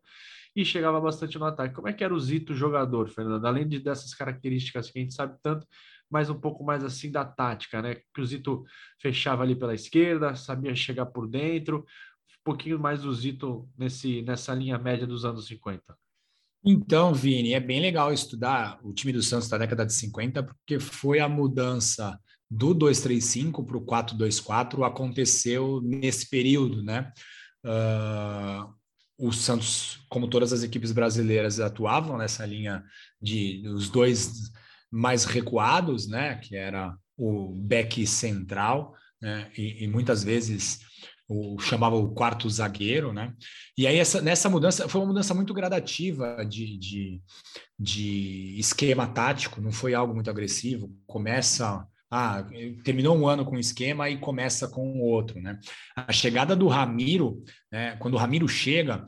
e 0.58 0.66
chegava 0.66 1.00
bastante 1.00 1.38
no 1.38 1.46
ataque. 1.46 1.76
Como 1.76 1.88
é 1.88 1.94
que 1.94 2.04
era 2.04 2.12
o 2.12 2.20
Zito 2.20 2.56
jogador, 2.56 3.08
Fernando? 3.10 3.46
Além 3.46 3.68
de 3.68 3.78
dessas 3.78 4.16
características 4.16 4.90
que 4.90 4.98
a 4.98 5.02
gente 5.04 5.14
sabe 5.14 5.38
tanto, 5.44 5.68
mas 6.10 6.32
um 6.32 6.40
pouco 6.40 6.64
mais 6.64 6.84
assim 6.84 7.12
da 7.12 7.24
tática, 7.24 7.80
né? 7.80 7.98
Que 8.12 8.20
o 8.20 8.26
Zito 8.26 8.64
fechava 9.00 9.44
ali 9.44 9.56
pela 9.56 9.76
esquerda, 9.76 10.34
sabia 10.34 10.76
chegar 10.76 11.06
por 11.06 11.28
dentro, 11.28 11.82
um 11.82 12.44
pouquinho 12.44 12.80
mais 12.80 13.04
do 13.04 13.14
Zito 13.14 13.70
nesse, 13.78 14.24
nessa 14.24 14.52
linha 14.52 14.80
média 14.80 15.06
dos 15.06 15.26
anos 15.26 15.46
50. 15.46 15.96
Então, 16.66 17.14
Vini, 17.14 17.54
é 17.54 17.60
bem 17.60 17.80
legal 17.80 18.12
estudar 18.12 18.80
o 18.82 18.92
time 18.92 19.14
do 19.14 19.22
Santos 19.22 19.48
da 19.48 19.60
década 19.60 19.86
de 19.86 19.94
50, 19.94 20.42
porque 20.42 20.80
foi 20.80 21.20
a 21.20 21.30
mudança 21.30 22.20
do 22.50 22.74
235 22.74 23.64
para 23.64 23.78
o 23.78 23.82
424 23.82 24.84
aconteceu 24.84 25.82
nesse 25.84 26.28
período, 26.28 26.82
né? 26.82 27.14
Uh, 27.64 28.76
o 29.18 29.32
Santos, 29.32 30.00
como 30.10 30.30
todas 30.30 30.54
as 30.54 30.64
equipes 30.64 30.92
brasileiras, 30.92 31.60
atuavam 31.60 32.18
nessa 32.18 32.46
linha 32.46 32.84
de 33.22 33.64
os 33.68 33.90
dois 33.90 34.52
mais 34.92 35.26
recuados, 35.26 36.08
né? 36.08 36.36
Que 36.36 36.56
era 36.56 36.96
o 37.18 37.54
back 37.56 38.06
central, 38.06 38.94
né? 39.22 39.52
E, 39.58 39.84
e 39.84 39.88
muitas 39.88 40.24
vezes 40.24 40.80
o 41.28 41.60
chamava 41.60 41.96
o 41.96 42.14
quarto 42.14 42.50
zagueiro, 42.50 43.12
né? 43.12 43.34
E 43.78 43.86
aí 43.86 43.98
essa, 43.98 44.22
nessa 44.22 44.50
mudança 44.50 44.88
foi 44.88 45.02
uma 45.02 45.08
mudança 45.08 45.34
muito 45.34 45.54
gradativa 45.54 46.46
de, 46.46 46.78
de, 46.78 47.22
de 47.78 48.56
esquema 48.58 49.08
tático, 49.08 49.60
não 49.60 49.72
foi 49.72 49.94
algo 49.94 50.14
muito 50.14 50.30
agressivo. 50.30 50.96
Começa 51.06 51.86
ah, 52.10 52.44
terminou 52.84 53.18
um 53.18 53.28
ano 53.28 53.44
com 53.44 53.56
um 53.56 53.60
esquema 53.60 54.10
e 54.10 54.18
começa 54.18 54.68
com 54.68 55.00
o 55.00 55.04
outro, 55.04 55.42
né? 55.42 55.60
A 55.96 56.12
chegada 56.14 56.56
do 56.56 56.68
Ramiro, 56.68 57.44
né, 57.72 57.96
quando 57.98 58.14
o 58.14 58.18
Ramiro 58.18 58.48
chega, 58.48 59.06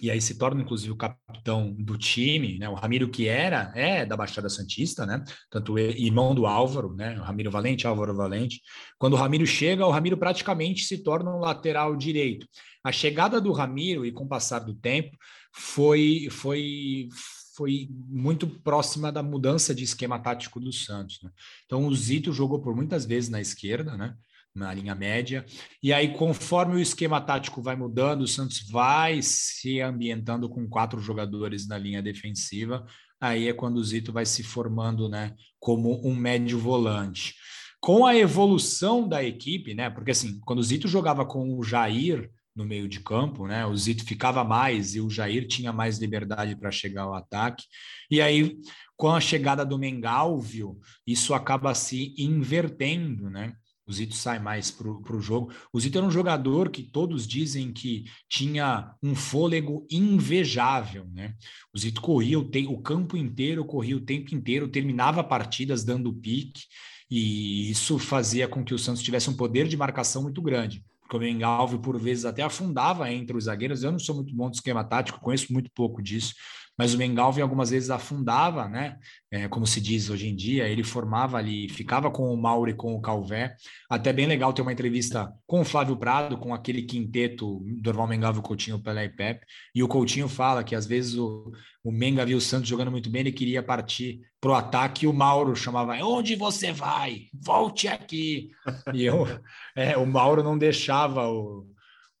e 0.00 0.10
aí 0.10 0.20
se 0.20 0.36
torna 0.36 0.60
inclusive 0.60 0.92
o 0.92 0.96
capitão 0.96 1.72
do 1.72 1.96
time, 1.96 2.58
né? 2.58 2.68
O 2.68 2.74
Ramiro 2.74 3.08
que 3.08 3.28
era 3.28 3.72
é 3.74 4.04
da 4.04 4.16
Baixada 4.16 4.48
Santista, 4.48 5.06
né? 5.06 5.22
Tanto 5.50 5.78
irmão 5.78 6.34
do 6.34 6.46
Álvaro, 6.46 6.94
né? 6.94 7.18
O 7.18 7.22
Ramiro 7.22 7.50
Valente, 7.50 7.86
Álvaro 7.86 8.14
Valente. 8.14 8.60
Quando 8.98 9.14
o 9.14 9.16
Ramiro 9.16 9.46
chega, 9.46 9.86
o 9.86 9.90
Ramiro 9.90 10.18
praticamente 10.18 10.82
se 10.82 11.02
torna 11.02 11.34
um 11.34 11.38
lateral 11.38 11.96
direito. 11.96 12.46
A 12.84 12.92
chegada 12.92 13.40
do 13.40 13.52
Ramiro 13.52 14.04
e 14.04 14.12
com 14.12 14.24
o 14.24 14.28
passar 14.28 14.60
do 14.60 14.74
tempo 14.74 15.16
foi 15.52 16.28
foi 16.30 17.08
foi 17.56 17.88
muito 17.90 18.46
próxima 18.46 19.10
da 19.10 19.22
mudança 19.22 19.74
de 19.74 19.82
esquema 19.82 20.18
tático 20.18 20.60
do 20.60 20.72
Santos. 20.72 21.20
Né? 21.22 21.30
Então 21.64 21.86
o 21.86 21.94
Zito 21.94 22.32
jogou 22.32 22.60
por 22.60 22.76
muitas 22.76 23.06
vezes 23.06 23.30
na 23.30 23.40
esquerda, 23.40 23.96
né? 23.96 24.14
na 24.54 24.72
linha 24.72 24.94
média. 24.94 25.44
E 25.82 25.92
aí, 25.92 26.14
conforme 26.14 26.76
o 26.76 26.80
esquema 26.80 27.20
tático 27.20 27.60
vai 27.60 27.76
mudando, 27.76 28.22
o 28.22 28.28
Santos 28.28 28.66
vai 28.68 29.20
se 29.22 29.80
ambientando 29.80 30.48
com 30.48 30.66
quatro 30.66 31.00
jogadores 31.00 31.68
na 31.68 31.76
linha 31.76 32.02
defensiva. 32.02 32.86
Aí 33.20 33.48
é 33.48 33.52
quando 33.52 33.76
o 33.76 33.84
Zito 33.84 34.12
vai 34.12 34.24
se 34.24 34.42
formando, 34.42 35.08
né, 35.08 35.34
como 35.58 36.06
um 36.06 36.14
médio 36.14 36.58
volante. 36.58 37.34
Com 37.80 38.06
a 38.06 38.16
evolução 38.16 39.06
da 39.06 39.22
equipe, 39.22 39.74
né, 39.74 39.90
porque 39.90 40.10
assim, 40.10 40.40
quando 40.40 40.58
o 40.58 40.62
Zito 40.62 40.88
jogava 40.88 41.24
com 41.24 41.56
o 41.56 41.62
Jair 41.62 42.30
no 42.56 42.64
meio 42.64 42.88
de 42.88 43.00
campo, 43.00 43.46
né, 43.46 43.66
o 43.66 43.76
Zito 43.76 44.04
ficava 44.04 44.42
mais 44.42 44.94
e 44.94 45.00
o 45.00 45.10
Jair 45.10 45.46
tinha 45.46 45.72
mais 45.72 45.98
liberdade 45.98 46.56
para 46.56 46.70
chegar 46.70 47.02
ao 47.02 47.14
ataque. 47.14 47.64
E 48.10 48.20
aí, 48.20 48.56
com 48.96 49.10
a 49.10 49.20
chegada 49.20 49.64
do 49.64 49.78
Mengalvio, 49.78 50.78
isso 51.06 51.34
acaba 51.34 51.74
se 51.74 52.14
invertendo, 52.16 53.28
né? 53.28 53.54
O 53.86 53.92
Zito 53.92 54.16
sai 54.16 54.40
mais 54.40 54.68
para 54.68 54.88
o 54.88 55.20
jogo. 55.20 55.52
O 55.72 55.78
Zito 55.78 55.96
era 55.96 56.06
um 56.06 56.10
jogador 56.10 56.70
que 56.70 56.82
todos 56.82 57.24
dizem 57.24 57.72
que 57.72 58.04
tinha 58.28 58.92
um 59.00 59.14
fôlego 59.14 59.86
invejável, 59.88 61.06
né? 61.12 61.34
O 61.72 61.78
Zito 61.78 62.00
corria 62.00 62.38
o, 62.38 62.50
te 62.50 62.66
o 62.66 62.78
campo 62.78 63.16
inteiro, 63.16 63.64
corria 63.64 63.96
o 63.96 64.00
tempo 64.00 64.34
inteiro, 64.34 64.66
terminava 64.66 65.22
partidas 65.22 65.84
dando 65.84 66.12
pique, 66.12 66.62
e 67.08 67.70
isso 67.70 67.96
fazia 67.96 68.48
com 68.48 68.64
que 68.64 68.74
o 68.74 68.78
Santos 68.78 69.02
tivesse 69.02 69.30
um 69.30 69.36
poder 69.36 69.68
de 69.68 69.76
marcação 69.76 70.22
muito 70.22 70.42
grande. 70.42 70.84
Porque 71.06 71.16
o 71.16 71.20
Mengalvio, 71.20 71.78
por 71.78 71.96
vezes, 71.98 72.24
até 72.24 72.42
afundava 72.42 73.10
entre 73.12 73.36
os 73.36 73.44
zagueiros. 73.44 73.84
Eu 73.84 73.92
não 73.92 73.98
sou 73.98 74.16
muito 74.16 74.34
bom 74.34 74.50
de 74.50 74.56
esquema 74.56 74.82
tático, 74.82 75.20
conheço 75.20 75.52
muito 75.52 75.70
pouco 75.70 76.02
disso, 76.02 76.34
mas 76.78 76.92
o 76.92 76.98
Mengalvio 76.98 77.42
algumas 77.42 77.70
vezes 77.70 77.90
afundava, 77.90 78.68
né? 78.68 78.98
É, 79.30 79.48
como 79.48 79.66
se 79.66 79.80
diz 79.80 80.10
hoje 80.10 80.28
em 80.28 80.36
dia, 80.36 80.68
ele 80.68 80.84
formava 80.84 81.38
ali, 81.38 81.68
ficava 81.68 82.10
com 82.10 82.32
o 82.32 82.36
Mauro 82.36 82.70
e 82.70 82.74
com 82.74 82.94
o 82.94 83.00
Calvé. 83.00 83.56
Até 83.90 84.12
bem 84.12 84.26
legal 84.26 84.52
ter 84.52 84.62
uma 84.62 84.72
entrevista 84.72 85.32
com 85.46 85.60
o 85.60 85.64
Flávio 85.64 85.96
Prado, 85.96 86.36
com 86.36 86.52
aquele 86.52 86.82
quinteto 86.82 87.62
Dorval 87.80 88.06
Mengalvio, 88.06 88.42
Coutinho, 88.42 88.82
Pelé 88.82 89.06
e 89.06 89.08
Pepe. 89.08 89.46
E 89.74 89.82
o 89.82 89.88
Coutinho 89.88 90.28
fala 90.28 90.62
que 90.62 90.74
às 90.74 90.86
vezes 90.86 91.16
o, 91.16 91.50
o 91.82 91.90
Menga 91.90 92.26
viu 92.26 92.38
o 92.38 92.40
Santos 92.40 92.68
jogando 92.68 92.90
muito 92.90 93.10
bem, 93.10 93.20
ele 93.20 93.32
queria 93.32 93.62
partir 93.62 94.20
para 94.40 94.50
o 94.50 94.54
ataque 94.54 95.06
e 95.06 95.08
o 95.08 95.12
Mauro 95.12 95.56
chamava: 95.56 95.94
Onde 96.04 96.36
você 96.36 96.72
vai? 96.72 97.22
Volte 97.32 97.88
aqui. 97.88 98.50
e 98.92 99.04
eu, 99.04 99.26
é, 99.74 99.96
o 99.96 100.06
Mauro 100.06 100.42
não 100.42 100.58
deixava 100.58 101.28
o, 101.28 101.66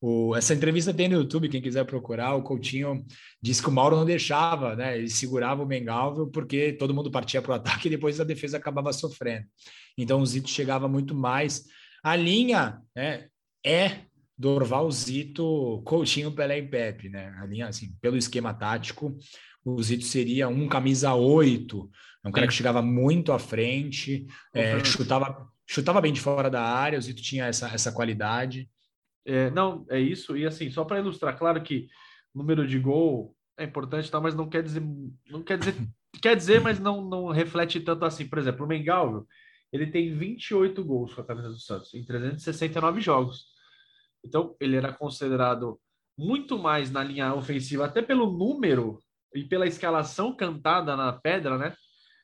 o, 0.08 0.36
essa 0.36 0.54
entrevista 0.54 0.94
tem 0.94 1.08
no 1.08 1.16
YouTube, 1.16 1.48
quem 1.48 1.60
quiser 1.60 1.84
procurar. 1.84 2.36
O 2.36 2.42
Coutinho 2.44 3.04
disse 3.42 3.60
que 3.60 3.68
o 3.68 3.72
Mauro 3.72 3.96
não 3.96 4.04
deixava, 4.04 4.76
né? 4.76 4.96
Ele 4.96 5.10
segurava 5.10 5.64
o 5.64 5.66
Mengalvio 5.66 6.28
porque 6.28 6.74
todo 6.74 6.94
mundo 6.94 7.10
partia 7.10 7.42
para 7.42 7.50
o 7.50 7.54
ataque 7.56 7.88
e 7.88 7.90
depois 7.90 8.20
a 8.20 8.24
defesa 8.24 8.56
acabava 8.56 8.92
sofrendo. 8.92 9.44
Então 9.98 10.20
o 10.20 10.26
Zito 10.26 10.48
chegava 10.48 10.86
muito 10.86 11.12
mais. 11.12 11.64
A 12.04 12.14
linha 12.14 12.80
né, 12.94 13.26
é 13.64 14.02
Dorval, 14.38 14.88
Zito, 14.92 15.82
Coutinho, 15.84 16.30
Pelé 16.30 16.58
e 16.58 16.68
Pepe, 16.68 17.08
né? 17.08 17.34
A 17.40 17.46
linha, 17.46 17.66
assim, 17.66 17.92
pelo 18.00 18.16
esquema 18.16 18.54
tático, 18.54 19.18
o 19.64 19.82
Zito 19.82 20.04
seria 20.04 20.46
um 20.46 20.68
camisa 20.68 21.14
8, 21.14 21.90
um 22.24 22.30
cara 22.30 22.46
que 22.46 22.54
chegava 22.54 22.80
muito 22.80 23.32
à 23.32 23.40
frente, 23.40 24.24
é, 24.54 24.84
chutava, 24.84 25.48
chutava 25.66 26.00
bem 26.00 26.12
de 26.12 26.20
fora 26.20 26.48
da 26.48 26.62
área, 26.62 26.96
o 26.96 27.02
Zito 27.02 27.20
tinha 27.20 27.46
essa, 27.46 27.68
essa 27.70 27.90
qualidade. 27.90 28.70
É, 29.26 29.50
não, 29.50 29.84
é 29.90 29.98
isso. 29.98 30.36
E 30.36 30.46
assim, 30.46 30.70
só 30.70 30.84
para 30.84 31.00
ilustrar, 31.00 31.36
claro 31.36 31.60
que 31.60 31.88
número 32.32 32.66
de 32.66 32.78
gol 32.78 33.34
é 33.58 33.64
importante, 33.64 34.10
tá, 34.10 34.20
mas 34.20 34.34
não 34.34 34.48
quer 34.48 34.62
dizer, 34.62 34.82
não 35.28 35.42
quer 35.42 35.58
dizer, 35.58 35.74
quer 36.22 36.36
dizer, 36.36 36.60
mas 36.60 36.78
não, 36.78 37.02
não 37.02 37.28
reflete 37.28 37.80
tanto 37.80 38.04
assim. 38.04 38.28
Por 38.28 38.38
exemplo, 38.38 38.64
o 38.64 38.68
Mengalvio, 38.68 39.26
ele 39.72 39.88
tem 39.88 40.16
28 40.16 40.84
gols 40.84 41.12
com 41.12 41.22
a 41.22 41.26
camisa 41.26 41.48
do 41.48 41.58
Santos 41.58 41.92
em 41.92 42.04
369 42.04 43.00
jogos. 43.00 43.46
Então, 44.24 44.54
ele 44.60 44.76
era 44.76 44.92
considerado 44.92 45.80
muito 46.16 46.58
mais 46.58 46.90
na 46.90 47.02
linha 47.02 47.34
ofensiva, 47.34 47.84
até 47.84 48.00
pelo 48.02 48.30
número 48.30 48.98
e 49.34 49.44
pela 49.44 49.66
escalação 49.66 50.34
cantada 50.34 50.96
na 50.96 51.12
pedra, 51.12 51.58
né? 51.58 51.74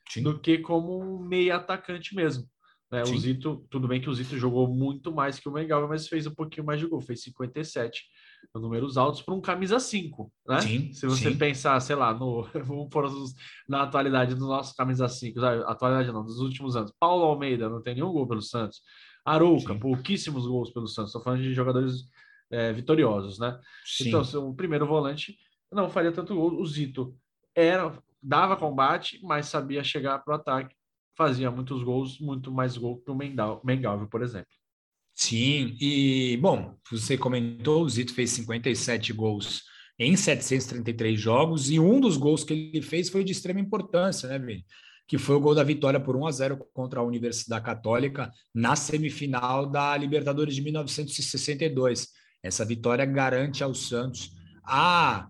Sim. 0.08 0.22
Do 0.22 0.40
que 0.40 0.58
como 0.58 1.00
um 1.00 1.18
meia 1.18 1.56
atacante 1.56 2.14
mesmo. 2.14 2.46
Né? 2.92 3.02
O 3.04 3.18
Zito, 3.18 3.66
tudo 3.70 3.88
bem 3.88 4.02
que 4.02 4.10
o 4.10 4.14
Zito 4.14 4.36
jogou 4.36 4.68
muito 4.68 5.10
mais 5.10 5.40
que 5.40 5.48
o 5.48 5.52
Mengal, 5.52 5.88
mas 5.88 6.06
fez 6.06 6.26
um 6.26 6.34
pouquinho 6.34 6.66
mais 6.66 6.78
de 6.78 6.86
gol, 6.86 7.00
fez 7.00 7.22
57 7.22 8.02
números 8.54 8.98
altos 8.98 9.22
para 9.22 9.32
um 9.32 9.40
camisa 9.40 9.80
5, 9.80 10.30
né? 10.46 10.60
Sim, 10.60 10.92
Se 10.92 11.06
você 11.06 11.30
sim. 11.30 11.38
pensar, 11.38 11.80
sei 11.80 11.96
lá, 11.96 12.12
no, 12.12 12.42
vamos 12.52 12.90
pôr 12.90 13.10
na 13.66 13.84
atualidade 13.84 14.34
do 14.34 14.46
nosso 14.46 14.76
camisa 14.76 15.08
5, 15.08 15.40
atualidade 15.40 16.12
não, 16.12 16.22
dos 16.22 16.38
últimos 16.38 16.76
anos. 16.76 16.92
Paulo 17.00 17.24
Almeida 17.24 17.66
não 17.66 17.80
tem 17.80 17.94
nenhum 17.94 18.12
gol 18.12 18.28
pelo 18.28 18.42
Santos. 18.42 18.82
Arouca, 19.24 19.72
sim. 19.72 19.78
pouquíssimos 19.78 20.46
gols 20.46 20.70
pelo 20.70 20.86
Santos. 20.86 21.10
Estou 21.10 21.22
falando 21.22 21.42
de 21.42 21.54
jogadores 21.54 22.04
é, 22.50 22.74
vitoriosos, 22.74 23.38
né? 23.38 23.58
Sim. 23.86 24.08
Então, 24.08 24.22
o 24.50 24.54
primeiro 24.54 24.86
volante 24.86 25.38
não 25.72 25.88
faria 25.88 26.12
tanto 26.12 26.34
gol. 26.34 26.60
O 26.60 26.66
Zito 26.66 27.16
era 27.54 27.96
dava 28.22 28.54
combate, 28.56 29.18
mas 29.22 29.46
sabia 29.46 29.82
chegar 29.82 30.18
para 30.18 30.32
o 30.32 30.36
ataque 30.36 30.74
fazia 31.16 31.50
muitos 31.50 31.82
gols, 31.82 32.18
muito 32.18 32.50
mais 32.50 32.76
gol 32.76 32.98
que 33.00 33.10
o 33.10 33.14
Mengalvio, 33.14 34.08
por 34.08 34.22
exemplo. 34.22 34.52
Sim, 35.14 35.76
e 35.80 36.38
bom, 36.40 36.76
você 36.90 37.18
comentou, 37.18 37.82
o 37.82 37.88
Zito 37.88 38.14
fez 38.14 38.30
57 38.30 39.12
gols 39.12 39.62
em 39.98 40.16
733 40.16 41.20
jogos, 41.20 41.70
e 41.70 41.78
um 41.78 42.00
dos 42.00 42.16
gols 42.16 42.42
que 42.42 42.52
ele 42.52 42.82
fez 42.82 43.08
foi 43.08 43.22
de 43.22 43.32
extrema 43.32 43.60
importância, 43.60 44.28
né, 44.28 44.38
Vini? 44.38 44.64
Que 45.06 45.18
foi 45.18 45.36
o 45.36 45.40
gol 45.40 45.54
da 45.54 45.62
vitória 45.62 46.00
por 46.00 46.16
1 46.16 46.26
a 46.26 46.30
0 46.30 46.66
contra 46.72 47.00
a 47.00 47.04
Universidade 47.04 47.64
Católica 47.64 48.30
na 48.54 48.74
semifinal 48.74 49.66
da 49.66 49.96
Libertadores 49.96 50.54
de 50.54 50.62
1962. 50.62 52.08
Essa 52.42 52.64
vitória 52.64 53.04
garante 53.04 53.62
ao 53.62 53.74
Santos 53.74 54.30
a 54.64 55.28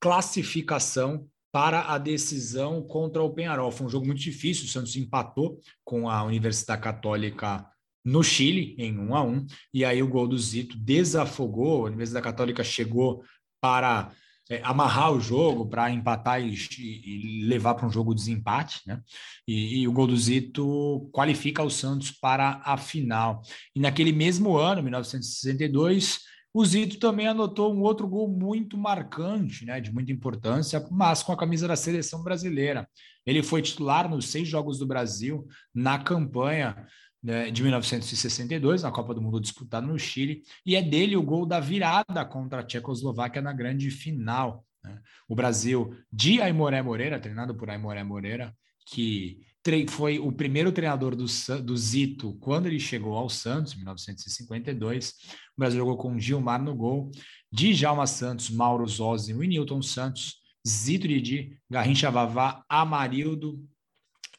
classificação 0.00 1.28
para 1.54 1.82
a 1.82 1.98
decisão 1.98 2.82
contra 2.82 3.22
o 3.22 3.30
Penharol. 3.30 3.70
Foi 3.70 3.86
um 3.86 3.88
jogo 3.88 4.04
muito 4.04 4.18
difícil, 4.18 4.64
o 4.64 4.68
Santos 4.68 4.96
empatou 4.96 5.60
com 5.84 6.10
a 6.10 6.24
Universidade 6.24 6.82
Católica 6.82 7.64
no 8.04 8.24
Chile 8.24 8.74
em 8.76 8.98
1 8.98 9.14
a 9.14 9.22
1 9.22 9.46
e 9.72 9.84
aí 9.84 10.02
o 10.02 10.08
gol 10.08 10.26
do 10.26 10.36
Zito 10.36 10.76
desafogou, 10.76 11.82
a 11.84 11.88
Universidade 11.90 12.24
Católica 12.24 12.64
chegou 12.64 13.22
para 13.60 14.10
é, 14.50 14.60
amarrar 14.64 15.12
o 15.12 15.20
jogo, 15.20 15.68
para 15.68 15.92
empatar 15.92 16.42
e, 16.42 16.56
e 16.76 17.44
levar 17.44 17.74
para 17.74 17.86
um 17.86 17.90
jogo 17.90 18.12
de 18.12 18.22
desempate, 18.22 18.80
né? 18.84 19.00
E, 19.46 19.82
e, 19.82 19.88
o 19.88 19.92
gol 19.92 20.08
do 20.08 20.16
Zito 20.16 21.08
qualifica 21.12 21.62
o 21.62 21.70
Santos 21.70 22.10
para 22.10 22.60
a 22.64 22.76
final. 22.76 23.42
E 23.76 23.78
naquele 23.78 24.10
mesmo 24.10 24.56
ano, 24.56 24.82
1962, 24.82 26.18
o 26.54 26.64
Zito 26.64 27.00
também 27.00 27.26
anotou 27.26 27.74
um 27.74 27.80
outro 27.80 28.06
gol 28.06 28.28
muito 28.28 28.78
marcante, 28.78 29.66
né, 29.66 29.80
de 29.80 29.92
muita 29.92 30.12
importância, 30.12 30.86
mas 30.88 31.20
com 31.20 31.32
a 31.32 31.36
camisa 31.36 31.66
da 31.66 31.74
seleção 31.74 32.22
brasileira. 32.22 32.88
Ele 33.26 33.42
foi 33.42 33.60
titular 33.60 34.08
nos 34.08 34.28
seis 34.28 34.46
Jogos 34.46 34.78
do 34.78 34.86
Brasil 34.86 35.48
na 35.74 35.98
campanha 35.98 36.86
né, 37.20 37.50
de 37.50 37.60
1962, 37.60 38.84
na 38.84 38.92
Copa 38.92 39.12
do 39.12 39.20
Mundo 39.20 39.40
disputada 39.40 39.84
no 39.84 39.98
Chile, 39.98 40.42
e 40.64 40.76
é 40.76 40.82
dele 40.82 41.16
o 41.16 41.22
gol 41.22 41.44
da 41.44 41.58
virada 41.58 42.24
contra 42.24 42.60
a 42.60 42.62
Tchecoslováquia 42.62 43.42
na 43.42 43.52
grande 43.52 43.90
final. 43.90 44.64
Né? 44.84 45.00
O 45.28 45.34
Brasil 45.34 45.92
de 46.12 46.40
Aimoré 46.40 46.80
Moreira, 46.82 47.18
treinado 47.18 47.56
por 47.56 47.68
Aimoré 47.68 48.04
Moreira, 48.04 48.54
que 48.86 49.40
foi 49.88 50.18
o 50.18 50.30
primeiro 50.30 50.70
treinador 50.70 51.16
do, 51.16 51.24
do 51.62 51.76
Zito 51.76 52.34
quando 52.40 52.66
ele 52.66 52.78
chegou 52.78 53.16
ao 53.16 53.30
Santos, 53.30 53.72
em 53.72 53.76
1952. 53.76 55.10
O 55.10 55.12
Brasil 55.58 55.78
jogou 55.78 55.96
com 55.96 56.18
Gilmar 56.18 56.62
no 56.62 56.74
gol, 56.74 57.10
Djalma 57.50 58.06
Santos, 58.06 58.50
Mauro 58.50 58.86
Zozzi 58.86 59.32
e 59.32 59.46
Newton 59.46 59.80
Santos, 59.80 60.36
Zito 60.66 61.08
Didi, 61.08 61.58
Garrincha 61.70 62.10
Vavá, 62.10 62.62
Amarildo 62.68 63.62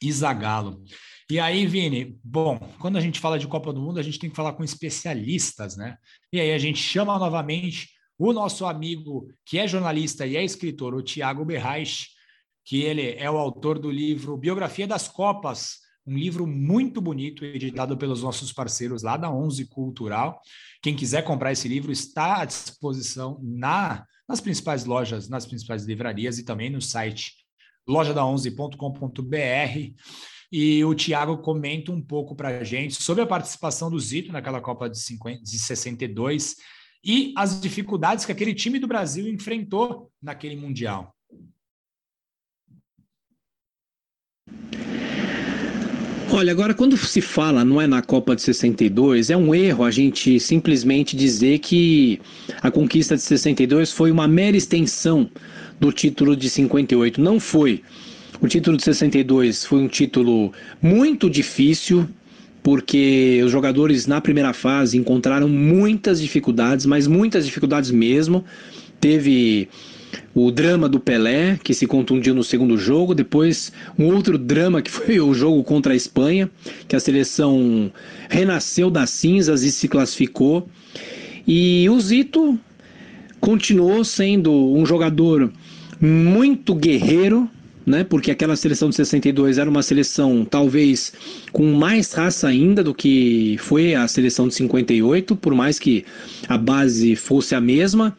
e 0.01 0.11
Zagalo. 0.11 0.83
E 1.29 1.39
aí, 1.39 1.65
Vini, 1.65 2.19
bom, 2.23 2.59
quando 2.79 2.97
a 2.97 3.01
gente 3.01 3.19
fala 3.19 3.39
de 3.39 3.47
Copa 3.47 3.73
do 3.73 3.81
Mundo, 3.81 3.99
a 3.99 4.03
gente 4.03 4.19
tem 4.19 4.29
que 4.29 4.35
falar 4.35 4.53
com 4.53 4.63
especialistas, 4.63 5.75
né? 5.75 5.97
E 6.31 6.39
aí 6.39 6.51
a 6.51 6.57
gente 6.59 6.77
chama 6.77 7.17
novamente 7.17 7.89
o 8.17 8.31
nosso 8.31 8.65
amigo 8.65 9.27
que 9.43 9.57
é 9.57 9.67
jornalista 9.67 10.25
e 10.25 10.37
é 10.37 10.43
escritor, 10.43 10.93
o 10.93 11.01
Tiago 11.01 11.43
Berraich, 11.43 12.09
que 12.65 12.81
ele 12.81 13.11
é 13.11 13.29
o 13.29 13.37
autor 13.37 13.77
do 13.77 13.91
livro 13.91 14.35
Biografia 14.35 14.87
das 14.87 15.07
Copas, 15.07 15.85
um 16.05 16.17
livro 16.17 16.45
muito 16.45 16.99
bonito, 16.99 17.45
editado 17.45 17.97
pelos 17.97 18.21
nossos 18.21 18.51
parceiros 18.51 19.03
lá 19.03 19.17
da 19.17 19.31
Onze 19.31 19.65
Cultural. 19.65 20.41
Quem 20.81 20.95
quiser 20.95 21.23
comprar 21.23 21.51
esse 21.51 21.67
livro 21.67 21.91
está 21.91 22.41
à 22.41 22.45
disposição 22.45 23.39
na, 23.41 24.05
nas 24.27 24.41
principais 24.41 24.85
lojas, 24.85 25.29
nas 25.29 25.45
principais 25.45 25.85
livrarias 25.85 26.37
e 26.37 26.43
também 26.43 26.69
no 26.69 26.81
site 26.81 27.33
lojada11.com.br. 27.87 29.93
E 30.51 30.85
o 30.85 30.93
Tiago 30.93 31.39
comenta 31.39 31.91
um 31.91 32.01
pouco 32.01 32.35
para 32.35 32.59
a 32.59 32.63
gente 32.63 33.01
sobre 33.01 33.23
a 33.23 33.27
participação 33.27 33.89
do 33.89 33.99
Zito 33.99 34.31
naquela 34.31 34.61
Copa 34.61 34.89
de, 34.89 34.99
50, 34.99 35.41
de 35.41 35.59
62 35.59 36.55
e 37.03 37.33
as 37.35 37.59
dificuldades 37.59 38.25
que 38.25 38.31
aquele 38.31 38.53
time 38.53 38.79
do 38.79 38.87
Brasil 38.87 39.27
enfrentou 39.27 40.11
naquele 40.21 40.55
Mundial. 40.55 41.14
Olha, 46.37 46.51
agora 46.51 46.73
quando 46.73 46.97
se 46.97 47.21
fala, 47.21 47.63
não 47.63 47.79
é 47.79 47.87
na 47.87 48.01
Copa 48.01 48.35
de 48.35 48.41
62, 48.41 49.29
é 49.29 49.37
um 49.37 49.55
erro 49.55 49.85
a 49.85 49.89
gente 49.89 50.37
simplesmente 50.37 51.15
dizer 51.15 51.59
que 51.59 52.19
a 52.61 52.69
conquista 52.69 53.15
de 53.15 53.21
62 53.21 53.89
foi 53.93 54.11
uma 54.11 54.27
mera 54.27 54.57
extensão 54.57 55.29
do 55.79 55.93
título 55.93 56.35
de 56.35 56.49
58. 56.49 57.21
Não 57.21 57.39
foi. 57.39 57.81
O 58.41 58.49
título 58.49 58.75
de 58.75 58.83
62 58.83 59.63
foi 59.63 59.79
um 59.79 59.87
título 59.87 60.51
muito 60.81 61.29
difícil, 61.29 62.05
porque 62.61 63.41
os 63.45 63.49
jogadores 63.49 64.05
na 64.05 64.19
primeira 64.19 64.51
fase 64.51 64.97
encontraram 64.97 65.47
muitas 65.47 66.19
dificuldades, 66.19 66.85
mas 66.85 67.07
muitas 67.07 67.45
dificuldades 67.45 67.91
mesmo. 67.91 68.43
Teve 68.99 69.69
o 70.35 70.51
drama 70.51 70.89
do 70.89 70.99
Pelé, 70.99 71.57
que 71.63 71.73
se 71.73 71.87
contundiu 71.87 72.35
no 72.35 72.43
segundo 72.43 72.77
jogo, 72.77 73.15
depois 73.15 73.71
um 73.97 74.13
outro 74.13 74.37
drama 74.37 74.81
que 74.81 74.91
foi 74.91 75.17
o 75.21 75.33
jogo 75.33 75.63
contra 75.63 75.93
a 75.93 75.95
Espanha, 75.95 76.51
que 76.89 76.95
a 76.95 76.99
seleção 76.99 77.89
renasceu 78.29 78.91
das 78.91 79.09
cinzas 79.11 79.63
e 79.63 79.71
se 79.71 79.87
classificou. 79.87 80.67
E 81.47 81.89
o 81.89 81.97
Zito 82.01 82.59
continuou 83.39 84.03
sendo 84.03 84.51
um 84.51 84.85
jogador 84.85 85.51
muito 86.01 86.75
guerreiro, 86.75 87.49
né? 87.85 88.03
Porque 88.03 88.31
aquela 88.31 88.57
seleção 88.57 88.89
de 88.89 88.95
62 88.95 89.57
era 89.57 89.69
uma 89.69 89.83
seleção 89.83 90.43
talvez 90.43 91.13
com 91.53 91.71
mais 91.73 92.11
raça 92.11 92.47
ainda 92.47 92.83
do 92.83 92.93
que 92.93 93.55
foi 93.59 93.95
a 93.95 94.05
seleção 94.07 94.49
de 94.49 94.55
58, 94.55 95.35
por 95.35 95.53
mais 95.53 95.79
que 95.79 96.03
a 96.49 96.57
base 96.57 97.15
fosse 97.15 97.55
a 97.55 97.61
mesma. 97.61 98.17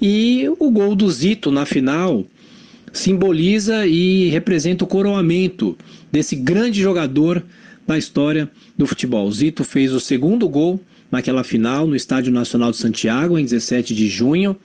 E 0.00 0.48
o 0.58 0.70
gol 0.70 0.94
do 0.94 1.10
Zito 1.10 1.50
na 1.50 1.66
final 1.66 2.24
simboliza 2.92 3.86
e 3.86 4.28
representa 4.28 4.84
o 4.84 4.86
coroamento 4.86 5.76
desse 6.10 6.34
grande 6.34 6.80
jogador 6.80 7.44
da 7.86 7.98
história 7.98 8.50
do 8.76 8.86
futebol. 8.86 9.26
O 9.26 9.32
Zito 9.32 9.62
fez 9.62 9.92
o 9.92 10.00
segundo 10.00 10.48
gol 10.48 10.80
naquela 11.10 11.44
final 11.44 11.86
no 11.86 11.96
Estádio 11.96 12.32
Nacional 12.32 12.70
de 12.70 12.78
Santiago 12.78 13.38
em 13.38 13.44
17 13.44 13.94
de 13.94 14.08
junho 14.08 14.56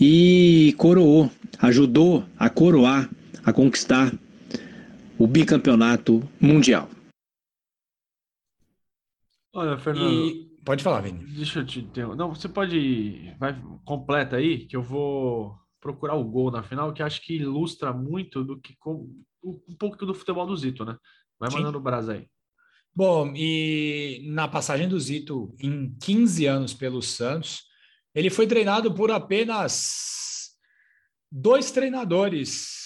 e 0.00 0.74
coroou, 0.78 1.30
ajudou 1.58 2.24
a 2.38 2.48
coroar, 2.48 3.10
a 3.44 3.52
conquistar 3.52 4.12
o 5.18 5.26
bicampeonato 5.26 6.22
mundial. 6.40 6.88
Olha, 9.54 9.76
Fernando, 9.76 10.28
e 10.28 10.51
Pode 10.64 10.84
falar, 10.84 11.00
Vini. 11.00 11.24
Deixa 11.24 11.60
eu 11.60 11.66
te 11.66 11.80
interromper. 11.80 12.16
Não, 12.16 12.34
você 12.34 12.48
pode. 12.48 13.34
Vai, 13.38 13.60
completa 13.84 14.36
aí, 14.36 14.66
que 14.66 14.76
eu 14.76 14.82
vou 14.82 15.56
procurar 15.80 16.14
o 16.14 16.24
gol 16.24 16.50
na 16.50 16.62
final, 16.62 16.92
que 16.92 17.02
acho 17.02 17.20
que 17.22 17.36
ilustra 17.36 17.92
muito 17.92 18.44
do 18.44 18.60
que. 18.60 18.76
Um 19.44 19.76
pouco 19.76 20.06
do 20.06 20.14
futebol 20.14 20.46
do 20.46 20.56
Zito, 20.56 20.84
né? 20.84 20.96
Vai 21.38 21.50
Sim. 21.50 21.58
mandando 21.58 21.78
o 21.78 21.80
brasa 21.80 22.12
aí. 22.12 22.28
Bom, 22.94 23.32
e 23.34 24.22
na 24.26 24.46
passagem 24.46 24.88
do 24.88 25.00
Zito, 25.00 25.54
em 25.58 25.96
15 25.98 26.46
anos 26.46 26.74
pelo 26.74 27.02
Santos, 27.02 27.64
ele 28.14 28.30
foi 28.30 28.46
treinado 28.46 28.94
por 28.94 29.10
apenas 29.10 30.50
dois 31.30 31.70
treinadores 31.72 32.81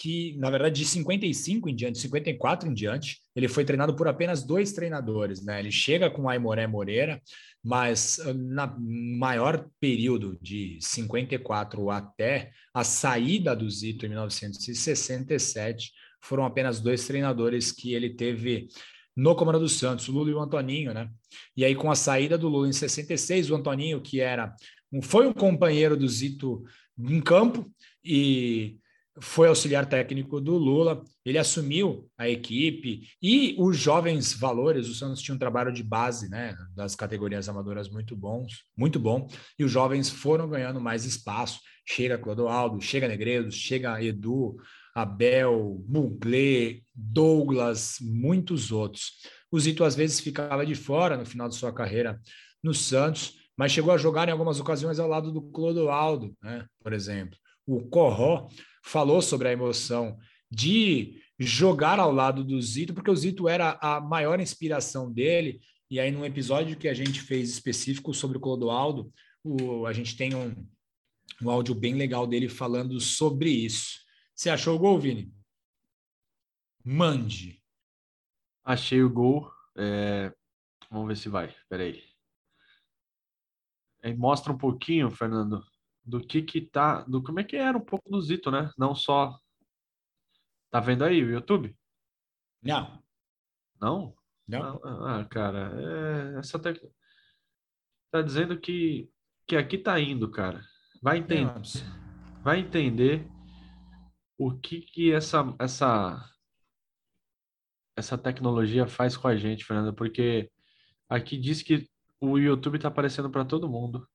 que, 0.00 0.34
na 0.38 0.48
verdade, 0.48 0.80
de 0.80 0.86
55 0.86 1.68
em 1.68 1.74
diante, 1.74 1.98
54 1.98 2.66
em 2.66 2.72
diante, 2.72 3.20
ele 3.36 3.48
foi 3.48 3.66
treinado 3.66 3.94
por 3.94 4.08
apenas 4.08 4.42
dois 4.42 4.72
treinadores, 4.72 5.44
né? 5.44 5.60
Ele 5.60 5.70
chega 5.70 6.08
com 6.08 6.26
Aimoré 6.26 6.66
Moreira, 6.66 7.20
mas 7.62 8.18
ah, 8.20 8.32
na 8.32 8.74
maior 8.78 9.68
período 9.78 10.38
de 10.40 10.78
54 10.80 11.90
até 11.90 12.50
a 12.72 12.82
saída 12.82 13.54
do 13.54 13.68
Zito 13.68 14.06
em 14.06 14.08
1967, 14.08 15.92
foram 16.22 16.46
apenas 16.46 16.80
dois 16.80 17.06
treinadores 17.06 17.70
que 17.70 17.92
ele 17.92 18.08
teve 18.08 18.68
no 19.14 19.34
comando 19.34 19.58
do 19.58 19.68
Santos, 19.68 20.08
o 20.08 20.12
Lula 20.12 20.30
e 20.30 20.32
o 20.32 20.40
Antoninho, 20.40 20.94
né? 20.94 21.10
E 21.54 21.62
aí 21.62 21.74
com 21.74 21.90
a 21.90 21.94
saída 21.94 22.38
do 22.38 22.48
Lula 22.48 22.66
em 22.66 22.72
66, 22.72 23.50
o 23.50 23.54
Antoninho, 23.54 24.00
que 24.00 24.18
era 24.18 24.56
foi 25.02 25.26
um 25.26 25.32
companheiro 25.34 25.94
do 25.94 26.08
Zito 26.08 26.64
em 26.98 27.20
campo 27.20 27.70
e 28.02 28.79
foi 29.18 29.48
auxiliar 29.48 29.86
técnico 29.86 30.40
do 30.40 30.56
Lula, 30.56 31.02
ele 31.24 31.38
assumiu 31.38 32.08
a 32.16 32.28
equipe 32.28 33.08
e 33.20 33.56
os 33.58 33.76
jovens 33.76 34.32
valores, 34.32 34.88
o 34.88 34.94
Santos 34.94 35.20
tinha 35.20 35.34
um 35.34 35.38
trabalho 35.38 35.72
de 35.72 35.82
base, 35.82 36.28
né, 36.28 36.56
das 36.76 36.94
categorias 36.94 37.48
amadoras 37.48 37.88
muito 37.88 38.16
bons, 38.16 38.64
muito 38.76 39.00
bom, 39.00 39.28
e 39.58 39.64
os 39.64 39.70
jovens 39.70 40.08
foram 40.08 40.48
ganhando 40.48 40.80
mais 40.80 41.04
espaço. 41.04 41.60
Chega 41.86 42.18
Clodoaldo, 42.18 42.80
chega 42.80 43.08
Negredos, 43.08 43.54
chega 43.56 44.02
Edu, 44.02 44.56
Abel, 44.94 45.82
Buglé, 45.86 46.80
Douglas, 46.94 47.96
muitos 48.00 48.70
outros. 48.70 49.12
O 49.50 49.58
Zito 49.58 49.82
às 49.82 49.96
vezes 49.96 50.20
ficava 50.20 50.64
de 50.64 50.74
fora 50.74 51.16
no 51.16 51.26
final 51.26 51.48
de 51.48 51.56
sua 51.56 51.72
carreira 51.72 52.20
no 52.62 52.72
Santos, 52.72 53.34
mas 53.56 53.72
chegou 53.72 53.92
a 53.92 53.98
jogar 53.98 54.28
em 54.28 54.32
algumas 54.32 54.60
ocasiões 54.60 54.98
ao 54.98 55.08
lado 55.08 55.32
do 55.32 55.42
Clodoaldo, 55.42 56.32
né, 56.42 56.64
por 56.82 56.92
exemplo. 56.92 57.36
O 57.66 57.88
Corró 57.88 58.48
falou 58.82 59.20
sobre 59.20 59.48
a 59.48 59.52
emoção 59.52 60.18
de 60.50 61.22
jogar 61.38 61.98
ao 61.98 62.12
lado 62.12 62.44
do 62.44 62.60
Zito, 62.60 62.92
porque 62.92 63.10
o 63.10 63.16
Zito 63.16 63.48
era 63.48 63.78
a 63.80 64.00
maior 64.00 64.40
inspiração 64.40 65.10
dele. 65.10 65.60
E 65.90 65.98
aí, 65.98 66.10
num 66.10 66.24
episódio 66.24 66.76
que 66.76 66.88
a 66.88 66.94
gente 66.94 67.20
fez 67.20 67.50
específico 67.50 68.12
sobre 68.12 68.36
o 68.36 68.40
Clodoaldo, 68.40 69.12
o, 69.42 69.86
a 69.86 69.92
gente 69.92 70.16
tem 70.16 70.34
um, 70.34 70.54
um 71.42 71.50
áudio 71.50 71.74
bem 71.74 71.94
legal 71.94 72.26
dele 72.26 72.48
falando 72.48 73.00
sobre 73.00 73.50
isso. 73.50 74.00
Você 74.34 74.50
achou 74.50 74.76
o 74.76 74.78
gol, 74.78 74.98
Vini? 74.98 75.32
Mande. 76.84 77.62
Achei 78.64 79.02
o 79.02 79.10
gol. 79.10 79.50
É... 79.76 80.32
Vamos 80.90 81.08
ver 81.08 81.16
se 81.16 81.28
vai. 81.28 81.54
Peraí. 81.68 82.02
É, 84.02 84.14
mostra 84.14 84.52
um 84.52 84.58
pouquinho, 84.58 85.10
Fernando, 85.10 85.62
do 86.04 86.20
que 86.20 86.42
que 86.42 86.60
tá, 86.60 87.02
do 87.02 87.22
como 87.22 87.40
é 87.40 87.44
que 87.44 87.56
era 87.56 87.76
um 87.76 87.84
pouco 87.84 88.10
do 88.10 88.20
Zito, 88.20 88.50
né? 88.50 88.70
Não 88.78 88.94
só 88.94 89.38
Tá 90.70 90.78
vendo 90.78 91.04
aí 91.04 91.22
o 91.22 91.30
YouTube? 91.30 91.76
Não. 92.62 93.02
Não? 93.80 94.14
Não. 94.46 94.80
Ah, 94.84 95.24
cara, 95.24 95.72
é, 95.74 96.38
essa 96.38 96.58
te... 96.58 96.80
tá 98.10 98.22
dizendo 98.22 98.58
que 98.58 99.10
que 99.46 99.56
aqui 99.56 99.76
tá 99.76 99.98
indo, 99.98 100.30
cara. 100.30 100.62
Vai 101.02 101.18
entender. 101.18 101.52
Vai 102.42 102.60
entender 102.60 103.28
o 104.38 104.56
que 104.56 104.80
que 104.80 105.12
essa 105.12 105.44
essa 105.58 106.24
essa 107.96 108.16
tecnologia 108.16 108.86
faz 108.86 109.16
com 109.16 109.26
a 109.26 109.36
gente, 109.36 109.64
Fernanda, 109.64 109.92
porque 109.92 110.50
aqui 111.08 111.36
diz 111.36 111.62
que 111.62 111.90
o 112.20 112.38
YouTube 112.38 112.78
tá 112.78 112.88
aparecendo 112.88 113.28
para 113.28 113.44
todo 113.44 113.68
mundo. 113.68 114.08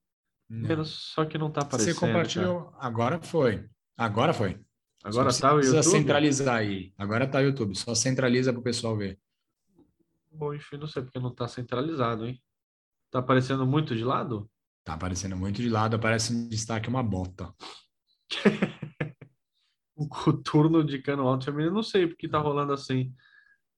Menos 0.49 1.11
só 1.13 1.25
que 1.25 1.37
não 1.37 1.51
tá 1.51 1.61
aparecendo. 1.61 1.93
Você 1.93 1.99
compartilhou, 1.99 2.65
cara. 2.65 2.77
agora 2.79 3.21
foi. 3.21 3.67
Agora 3.97 4.33
foi. 4.33 4.59
Agora 5.03 5.31
tá 5.31 5.53
o 5.53 5.57
YouTube? 5.57 5.73
Precisa 5.73 5.97
centralizar 5.97 6.55
aí. 6.55 6.93
Agora 6.97 7.27
tá 7.27 7.39
o 7.39 7.41
YouTube. 7.41 7.75
Só 7.75 7.93
centraliza 7.93 8.51
para 8.51 8.59
o 8.59 8.63
pessoal 8.63 8.97
ver. 8.97 9.19
Bom, 10.31 10.53
enfim, 10.53 10.77
não 10.77 10.87
sei 10.87 11.03
porque 11.03 11.19
não 11.19 11.33
tá 11.33 11.47
centralizado, 11.47 12.25
hein? 12.25 12.41
Tá 13.11 13.19
aparecendo 13.19 13.65
muito 13.65 13.95
de 13.95 14.03
lado? 14.03 14.49
Tá 14.83 14.93
aparecendo 14.93 15.37
muito 15.37 15.61
de 15.61 15.69
lado. 15.69 15.95
Aparece 15.95 16.33
um 16.33 16.49
destaque 16.49 16.89
uma 16.89 17.03
bota. 17.03 17.53
o 19.95 20.33
turno 20.33 20.83
de 20.83 20.99
cano 20.99 21.27
alto 21.27 21.45
feminino, 21.45 21.73
não 21.73 21.83
sei 21.83 22.07
porque 22.07 22.27
tá 22.27 22.39
rolando 22.39 22.73
assim. 22.73 23.13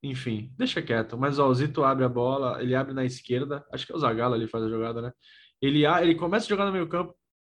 Enfim, 0.01 0.53
deixa 0.57 0.81
quieto. 0.81 1.17
Mas 1.17 1.39
ó, 1.39 1.47
o 1.47 1.53
Zito 1.53 1.83
abre 1.83 2.05
a 2.05 2.09
bola, 2.09 2.61
ele 2.61 2.75
abre 2.75 2.93
na 2.93 3.05
esquerda. 3.05 3.65
Acho 3.71 3.85
que 3.85 3.91
é 3.91 3.95
o 3.95 3.99
Zagallo 3.99 4.35
ali 4.35 4.47
faz 4.47 4.63
a 4.63 4.69
jogada, 4.69 5.01
né? 5.01 5.11
Ele, 5.61 5.85
ele 5.85 6.15
começa 6.15 6.45
a 6.45 6.49
jogar 6.49 6.65
no 6.65 6.71
meio 6.71 6.87
campo, 6.87 7.15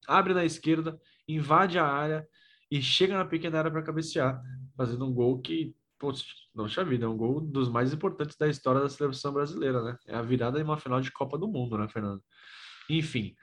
abre 0.08 0.34
na 0.34 0.46
esquerda, 0.46 1.00
invade 1.28 1.78
a 1.78 1.86
área 1.86 2.28
e 2.72 2.82
chega 2.82 3.18
na 3.18 3.26
pequena 3.26 3.60
área 3.60 3.72
para 3.72 3.84
cabecear, 3.84 4.42
fazendo 4.78 5.06
um 5.06 5.14
gol 5.14 5.40
que, 5.42 5.76
poxa, 5.98 6.24
nossa 6.54 6.84
vida, 6.84 7.06
é 7.06 7.10
um 7.10 7.18
gol 7.18 7.42
dos 7.42 7.70
mais 7.70 7.94
importantes 7.94 8.38
da 8.38 8.48
história 8.48 8.82
da 8.82 8.90
seleção 8.90 9.34
brasileira, 9.34 9.82
né? 9.84 9.98
É 10.08 10.16
a 10.16 10.22
virada 10.22 10.60
em 10.60 10.64
uma 10.64 10.78
final 10.78 11.02
de 11.02 11.12
Copa 11.12 11.38
do 11.38 11.48
Mundo, 11.48 11.78
né, 11.78 11.88
Fernando? 11.88 12.22
Enfim, 12.90 13.36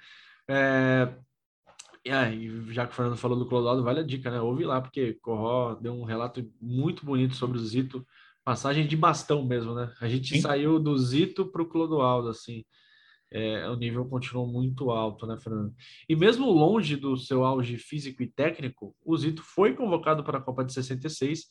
é... 0.48 1.14
É, 2.08 2.30
já 2.70 2.86
que 2.86 2.92
o 2.92 2.94
Fernando 2.94 3.16
falou 3.16 3.36
do 3.36 3.48
Clodoaldo, 3.48 3.82
vale 3.82 3.98
a 3.98 4.04
dica, 4.04 4.30
né? 4.30 4.40
Ouve 4.40 4.64
lá, 4.64 4.80
porque 4.80 5.14
Corró 5.14 5.74
deu 5.74 5.92
um 5.92 6.04
relato 6.04 6.48
muito 6.60 7.04
bonito 7.04 7.34
sobre 7.34 7.58
o 7.58 7.60
Zito, 7.60 8.06
passagem 8.44 8.86
de 8.86 8.96
bastão 8.96 9.44
mesmo, 9.44 9.74
né? 9.74 9.92
A 10.00 10.06
gente 10.06 10.36
Sim. 10.36 10.40
saiu 10.40 10.78
do 10.78 10.96
Zito 10.96 11.50
para 11.50 11.62
o 11.62 11.66
Clodoaldo, 11.66 12.28
assim 12.28 12.64
é, 13.30 13.68
o 13.68 13.76
nível 13.76 14.04
continuou 14.06 14.46
muito 14.46 14.90
alto, 14.90 15.26
né, 15.26 15.36
Fernando? 15.38 15.74
E 16.08 16.14
mesmo 16.14 16.50
longe 16.50 16.96
do 16.96 17.16
seu 17.16 17.44
auge 17.44 17.76
físico 17.78 18.22
e 18.22 18.30
técnico, 18.30 18.94
o 19.04 19.16
Zito 19.16 19.42
foi 19.42 19.74
convocado 19.74 20.22
para 20.22 20.38
a 20.38 20.40
Copa 20.40 20.64
de 20.64 20.72
66, 20.72 21.46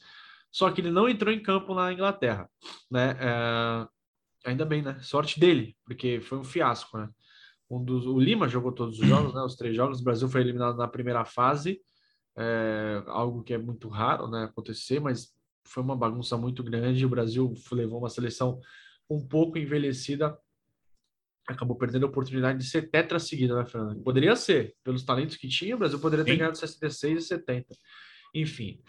só 0.51 0.71
que 0.71 0.81
ele 0.81 0.91
não 0.91 1.09
entrou 1.09 1.33
em 1.33 1.41
campo 1.41 1.73
na 1.73 1.91
Inglaterra, 1.91 2.49
né? 2.89 3.17
É, 3.19 3.87
ainda 4.49 4.65
bem, 4.65 4.81
né? 4.81 4.97
Sorte 5.01 5.39
dele, 5.39 5.75
porque 5.85 6.21
foi 6.21 6.37
um 6.37 6.43
fiasco, 6.43 6.97
né? 6.97 7.09
Um 7.69 7.83
dos, 7.83 8.05
o 8.05 8.19
Lima 8.19 8.47
jogou 8.47 8.71
todos 8.71 8.99
os 8.99 9.07
jogos, 9.07 9.33
né? 9.33 9.41
Os 9.41 9.55
três 9.55 9.75
jogos. 9.75 9.99
O 9.99 10.03
Brasil 10.03 10.29
foi 10.29 10.41
eliminado 10.41 10.77
na 10.77 10.87
primeira 10.87 11.25
fase, 11.25 11.81
é, 12.37 13.03
algo 13.07 13.43
que 13.43 13.53
é 13.53 13.57
muito 13.57 13.89
raro, 13.89 14.29
né? 14.29 14.45
Acontecer, 14.45 14.99
mas 14.99 15.33
foi 15.65 15.83
uma 15.83 15.95
bagunça 15.95 16.37
muito 16.37 16.63
grande. 16.63 17.05
O 17.05 17.09
Brasil 17.09 17.53
levou 17.71 17.99
uma 17.99 18.09
seleção 18.09 18.59
um 19.09 19.25
pouco 19.27 19.57
envelhecida 19.57 20.37
acabou 21.47 21.77
perdendo 21.77 22.05
a 22.05 22.09
oportunidade 22.09 22.59
de 22.59 22.65
ser 22.65 22.89
tetra 22.89 23.19
seguida, 23.19 23.55
né, 23.55 23.65
Fernando? 23.65 24.01
Poderia 24.01 24.35
ser, 24.35 24.75
pelos 24.83 25.03
talentos 25.03 25.37
que 25.37 25.47
tinha, 25.47 25.75
o 25.75 25.79
Brasil 25.79 25.99
poderia 25.99 26.25
ter 26.25 26.31
Sim. 26.31 26.37
ganhado 26.37 26.57
66 26.57 27.23
e 27.23 27.27
70. 27.27 27.75
Enfim, 28.33 28.81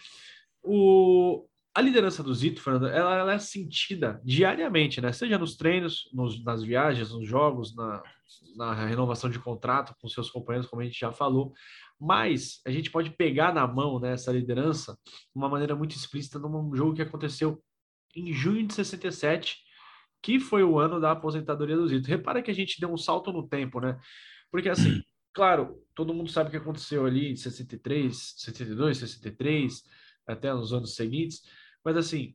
o, 0.63 1.47
a 1.75 1.81
liderança 1.81 2.23
do 2.23 2.35
Zito, 2.35 2.63
Fernando, 2.63 2.89
ela, 2.89 3.15
ela, 3.15 3.35
é 3.35 3.39
sentida 3.39 4.21
diariamente, 4.25 5.01
né? 5.01 5.13
Seja 5.13 5.39
nos 5.39 5.57
treinos, 5.57 6.09
nos, 6.13 6.43
nas 6.43 6.63
viagens, 6.63 7.13
nos 7.13 7.29
jogos, 7.29 7.77
na, 7.77 8.03
na 8.57 8.75
renovação 8.87 9.29
de 9.29 9.39
contrato 9.39 9.95
com 10.01 10.09
seus 10.09 10.31
companheiros, 10.31 10.69
como 10.69 10.83
a 10.83 10.85
gente 10.85 10.99
já 10.99 11.13
falou. 11.13 11.53
Mas 12.01 12.61
a 12.67 12.71
gente 12.71 12.91
pode 12.91 13.11
pegar 13.11 13.53
na 13.53 13.67
mão 13.67 14.01
né, 14.01 14.13
essa 14.13 14.33
liderança 14.33 14.99
de 15.05 15.37
uma 15.37 15.49
maneira 15.49 15.77
muito 15.77 15.95
explícita 15.95 16.39
num 16.39 16.75
jogo 16.75 16.95
que 16.95 17.03
aconteceu 17.03 17.63
em 18.15 18.33
junho 18.33 18.67
de 18.67 18.75
67 18.75 19.66
que 20.27 20.41
foi 20.41 20.65
o 20.65 20.81
ano 20.81 20.99
da 20.99 21.13
aposentadoria 21.13 21.77
do 21.77 21.87
Zito. 21.87 22.09
Repara 22.09 22.43
que 22.43 22.51
a 22.51 22.55
gente 22.55 22.81
deu 22.81 22.93
um 22.93 22.97
salto 22.97 23.33
no 23.33 23.47
tempo, 23.47 23.79
né? 23.79 23.97
Porque 24.51 24.69
assim, 24.69 25.01
claro, 25.33 25.81
todo 25.95 26.13
mundo 26.13 26.29
sabe 26.29 26.49
o 26.49 26.51
que 26.51 26.57
aconteceu 26.57 27.07
ali 27.07 27.31
em 27.31 27.37
63, 27.37 28.35
62, 28.37 28.99
63, 28.99 29.85
até 30.27 30.53
nos 30.53 30.73
anos 30.73 30.97
seguintes, 30.97 31.43
mas 31.85 31.97
assim, 31.97 32.35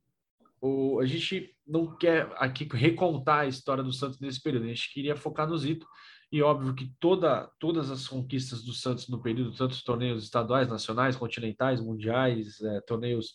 o, 0.62 1.01
a 1.01 1.06
gente 1.06 1.54
não 1.67 1.97
quer 1.97 2.32
aqui 2.38 2.65
recontar 2.71 3.39
a 3.39 3.47
história 3.47 3.84
do 3.84 3.91
Santos 3.91 4.21
nesse 4.21 4.41
período, 4.41 4.63
a 4.63 4.69
gente 4.69 4.93
queria 4.93 5.17
focar 5.17 5.45
no 5.45 5.58
Zito, 5.58 5.86
e 6.32 6.41
óbvio 6.41 6.73
que 6.73 6.93
toda, 6.97 7.51
todas 7.60 7.91
as 7.91 8.08
conquistas 8.08 8.63
do 8.63 8.71
Santos 8.71 9.10
no 9.10 9.21
período, 9.21 9.54
tanto 9.54 9.84
torneios 9.84 10.23
estaduais, 10.23 10.69
nacionais, 10.69 11.17
continentais, 11.17 11.82
mundiais, 11.82 12.62
é, 12.62 12.80
torneios 12.80 13.34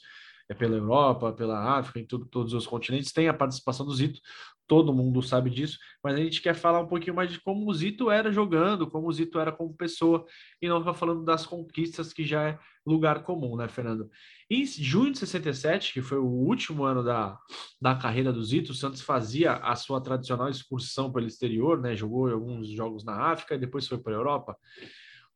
é 0.48 0.54
pela 0.54 0.76
Europa, 0.76 1.32
pela 1.32 1.78
África, 1.78 2.00
em 2.00 2.06
tudo, 2.06 2.26
todos 2.26 2.52
os 2.52 2.66
continentes, 2.66 3.12
tem 3.12 3.28
a 3.28 3.34
participação 3.34 3.84
do 3.84 3.94
Zito, 3.94 4.20
todo 4.66 4.92
mundo 4.92 5.22
sabe 5.22 5.48
disso, 5.48 5.78
mas 6.02 6.14
a 6.14 6.18
gente 6.18 6.42
quer 6.42 6.54
falar 6.54 6.80
um 6.80 6.86
pouquinho 6.86 7.14
mais 7.14 7.30
de 7.30 7.40
como 7.40 7.68
o 7.68 7.74
Zito 7.74 8.10
era 8.10 8.32
jogando, 8.32 8.88
como 8.88 9.08
o 9.08 9.12
Zito 9.12 9.38
era 9.38 9.52
como 9.52 9.74
pessoa, 9.74 10.24
e 10.60 10.68
não 10.68 10.78
está 10.78 10.92
falando 10.92 11.24
das 11.24 11.46
conquistas, 11.46 12.12
que 12.12 12.24
já 12.24 12.42
é 12.48 12.58
lugar 12.84 13.22
comum, 13.22 13.56
né, 13.56 13.68
Fernando? 13.68 14.10
Em 14.50 14.64
junho 14.64 15.12
de 15.12 15.18
67, 15.18 15.92
que 15.92 16.02
foi 16.02 16.18
o 16.18 16.26
último 16.26 16.84
ano 16.84 17.02
da, 17.02 17.38
da 17.80 17.94
carreira 17.94 18.32
do 18.32 18.44
Zito, 18.44 18.72
o 18.72 18.74
Santos 18.74 19.00
fazia 19.00 19.54
a 19.54 19.74
sua 19.74 20.00
tradicional 20.00 20.48
excursão 20.48 21.12
pelo 21.12 21.26
exterior, 21.26 21.80
né, 21.80 21.94
jogou 21.96 22.28
alguns 22.28 22.68
jogos 22.68 23.04
na 23.04 23.30
África 23.30 23.54
e 23.54 23.58
depois 23.58 23.86
foi 23.86 23.98
para 23.98 24.12
a 24.12 24.16
Europa. 24.16 24.56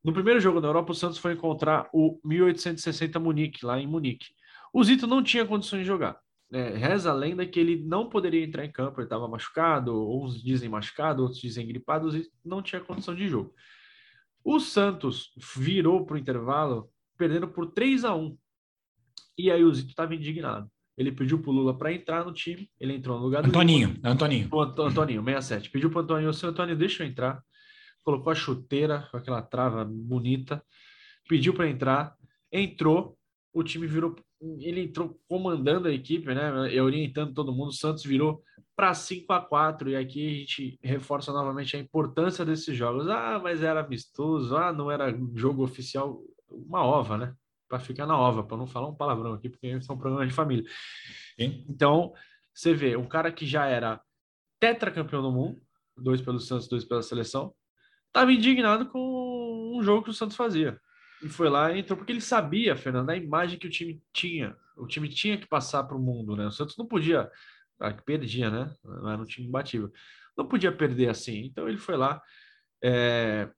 No 0.03 0.13
primeiro 0.13 0.39
jogo 0.39 0.59
na 0.59 0.67
Europa, 0.67 0.91
o 0.91 0.95
Santos 0.95 1.19
foi 1.19 1.33
encontrar 1.33 1.87
o 1.93 2.19
1860 2.25 3.19
Munique, 3.19 3.65
lá 3.65 3.79
em 3.79 3.85
Munique. 3.85 4.27
O 4.73 4.83
Zito 4.83 5.05
não 5.05 5.21
tinha 5.21 5.45
condições 5.45 5.81
de 5.81 5.85
jogar. 5.85 6.19
É, 6.53 6.69
reza 6.75 7.11
a 7.11 7.13
lenda 7.13 7.45
que 7.45 7.59
ele 7.59 7.81
não 7.85 8.09
poderia 8.09 8.43
entrar 8.43 8.65
em 8.65 8.71
campo, 8.71 8.99
ele 8.99 9.05
estava 9.05 9.27
machucado, 9.27 10.09
uns 10.09 10.41
dizem 10.41 10.69
machucado, 10.69 11.23
outros 11.23 11.41
dizem 11.41 11.65
gripado, 11.65 12.15
e 12.15 12.29
não 12.43 12.61
tinha 12.61 12.81
condição 12.81 13.15
de 13.15 13.27
jogo. 13.27 13.53
O 14.43 14.59
Santos 14.59 15.31
virou 15.55 16.05
para 16.05 16.15
o 16.15 16.17
intervalo 16.17 16.89
perdendo 17.17 17.47
por 17.47 17.71
3 17.71 18.03
a 18.03 18.15
1 18.15 18.37
E 19.37 19.51
aí 19.51 19.63
o 19.63 19.73
Zito 19.73 19.89
estava 19.89 20.15
indignado. 20.15 20.69
Ele 20.97 21.11
pediu 21.11 21.41
para 21.41 21.49
o 21.51 21.53
Lula 21.53 21.77
para 21.77 21.93
entrar 21.93 22.25
no 22.25 22.33
time, 22.33 22.69
ele 22.79 22.93
entrou 22.93 23.17
no 23.17 23.23
lugar 23.23 23.43
do 23.43 23.49
Antoninho, 23.49 23.89
Lula, 23.89 23.99
Antoninho. 24.03 24.49
O 24.51 24.61
Antoninho, 24.61 25.23
67. 25.23 25.69
Pediu 25.69 25.89
para 25.89 25.99
o 25.99 26.03
Antoninho, 26.03 26.33
seu 26.33 26.49
Antônio, 26.49 26.75
deixa 26.75 27.03
eu 27.03 27.07
entrar. 27.07 27.41
Colocou 28.03 28.31
a 28.31 28.35
chuteira 28.35 29.07
com 29.09 29.17
aquela 29.17 29.41
trava 29.41 29.85
bonita, 29.85 30.61
pediu 31.29 31.53
para 31.53 31.69
entrar, 31.69 32.15
entrou, 32.51 33.17
o 33.53 33.63
time 33.63 33.87
virou 33.87 34.15
ele 34.59 34.81
entrou 34.81 35.19
comandando 35.27 35.87
a 35.87 35.91
equipe, 35.91 36.33
né, 36.33 36.51
orientando 36.81 37.33
todo 37.33 37.53
mundo. 37.53 37.69
O 37.69 37.73
Santos 37.73 38.03
virou 38.03 38.43
para 38.75 38.93
5 38.93 39.31
a 39.31 39.39
4 39.39 39.91
e 39.91 39.95
aqui 39.95 40.27
a 40.27 40.39
gente 40.39 40.79
reforça 40.81 41.31
novamente 41.31 41.75
a 41.75 41.79
importância 41.79 42.43
desses 42.43 42.75
jogos. 42.75 43.07
Ah, 43.07 43.39
mas 43.41 43.61
era 43.61 43.81
amistoso, 43.81 44.55
ah, 44.57 44.73
não 44.73 44.89
era 44.89 45.15
jogo 45.35 45.63
oficial, 45.63 46.21
uma 46.49 46.83
ova, 46.83 47.17
né? 47.17 47.35
Para 47.69 47.79
ficar 47.79 48.07
na 48.07 48.17
ova, 48.17 48.43
para 48.43 48.57
não 48.57 48.65
falar 48.65 48.87
um 48.87 48.95
palavrão 48.95 49.33
aqui, 49.33 49.49
porque 49.49 49.67
é 49.67 49.77
um 49.77 49.97
programa 49.97 50.25
de 50.25 50.33
família. 50.33 50.65
Sim. 51.39 51.63
Então, 51.69 52.13
você 52.53 52.73
vê, 52.73 52.97
um 52.97 53.07
cara 53.07 53.31
que 53.31 53.45
já 53.45 53.67
era 53.67 54.01
tetracampeão 54.59 55.21
do 55.21 55.31
mundo, 55.31 55.61
dois 55.95 56.21
pelo 56.21 56.39
Santos, 56.39 56.67
dois 56.67 56.83
pela 56.83 57.03
seleção, 57.03 57.53
estava 58.07 58.33
indignado 58.33 58.87
com 58.87 59.77
um 59.77 59.83
jogo 59.83 60.03
que 60.03 60.09
o 60.09 60.13
Santos 60.13 60.35
fazia 60.35 60.79
e 61.23 61.29
foi 61.29 61.49
lá 61.49 61.71
e 61.71 61.79
entrou 61.79 61.97
porque 61.97 62.11
ele 62.11 62.21
sabia, 62.21 62.75
Fernando, 62.75 63.09
a 63.09 63.15
imagem 63.15 63.59
que 63.59 63.67
o 63.67 63.69
time 63.69 64.01
tinha. 64.11 64.55
O 64.75 64.87
time 64.87 65.07
tinha 65.07 65.37
que 65.37 65.47
passar 65.47 65.83
para 65.83 65.95
o 65.95 66.01
mundo, 66.01 66.35
né? 66.35 66.47
O 66.47 66.51
Santos 66.51 66.75
não 66.77 66.87
podia, 66.87 67.29
ah, 67.79 67.93
perdia, 67.93 68.49
né? 68.49 68.75
Era 68.85 69.21
um 69.21 69.25
time 69.25 69.47
imbatível. 69.47 69.91
Não 70.37 70.47
podia 70.47 70.71
perder 70.71 71.09
assim. 71.09 71.45
Então 71.45 71.67
ele 71.67 71.77
foi 71.77 71.95
lá, 71.95 72.21
é, 72.83 73.49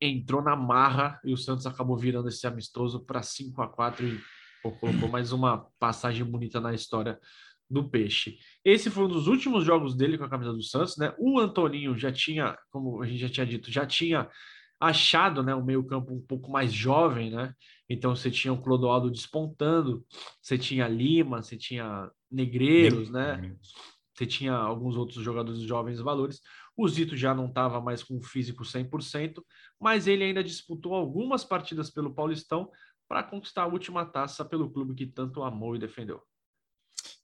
entrou 0.00 0.42
na 0.42 0.56
marra 0.56 1.20
e 1.24 1.32
o 1.32 1.36
Santos 1.36 1.66
acabou 1.66 1.96
virando 1.96 2.28
esse 2.28 2.46
amistoso 2.46 3.04
para 3.04 3.22
5 3.22 3.60
a 3.62 3.68
4 3.68 4.06
e 4.06 4.20
pô, 4.62 4.72
colocou 4.72 5.08
mais 5.08 5.32
uma 5.32 5.68
passagem 5.78 6.24
bonita 6.24 6.60
na 6.60 6.74
história 6.74 7.18
do 7.70 7.88
Peixe. 7.88 8.38
Esse 8.64 8.90
foi 8.90 9.04
um 9.04 9.08
dos 9.08 9.26
últimos 9.26 9.64
jogos 9.64 9.94
dele 9.94 10.16
com 10.16 10.24
a 10.24 10.30
camisa 10.30 10.52
do 10.52 10.62
Santos, 10.62 10.96
né? 10.96 11.14
O 11.18 11.38
Antoninho 11.38 11.96
já 11.96 12.10
tinha, 12.10 12.56
como 12.70 13.02
a 13.02 13.06
gente 13.06 13.20
já 13.20 13.28
tinha 13.28 13.46
dito, 13.46 13.70
já 13.70 13.86
tinha 13.86 14.28
achado, 14.80 15.42
né, 15.42 15.54
um 15.54 15.64
meio-campo 15.64 16.12
um 16.14 16.20
pouco 16.20 16.50
mais 16.50 16.72
jovem, 16.72 17.30
né? 17.30 17.52
Então 17.88 18.14
você 18.14 18.30
tinha 18.30 18.52
o 18.52 18.60
Clodoaldo 18.60 19.10
despontando, 19.10 20.04
você 20.40 20.56
tinha 20.56 20.86
Lima, 20.86 21.42
você 21.42 21.56
tinha 21.56 22.10
Negreiros, 22.30 23.10
né? 23.10 23.56
Você 24.14 24.26
tinha 24.26 24.52
alguns 24.52 24.96
outros 24.96 25.22
jogadores 25.22 25.60
jovens 25.60 26.00
valores. 26.00 26.40
O 26.76 26.86
Zito 26.88 27.16
já 27.16 27.34
não 27.34 27.46
estava 27.46 27.80
mais 27.80 28.02
com 28.02 28.18
o 28.18 28.22
físico 28.22 28.64
100%, 28.64 29.42
mas 29.80 30.06
ele 30.06 30.24
ainda 30.24 30.44
disputou 30.44 30.94
algumas 30.94 31.44
partidas 31.44 31.90
pelo 31.90 32.14
Paulistão 32.14 32.70
para 33.08 33.22
conquistar 33.22 33.62
a 33.62 33.66
última 33.66 34.04
taça 34.04 34.44
pelo 34.44 34.70
clube 34.70 34.94
que 34.94 35.06
tanto 35.06 35.42
amou 35.42 35.74
e 35.74 35.78
defendeu. 35.78 36.22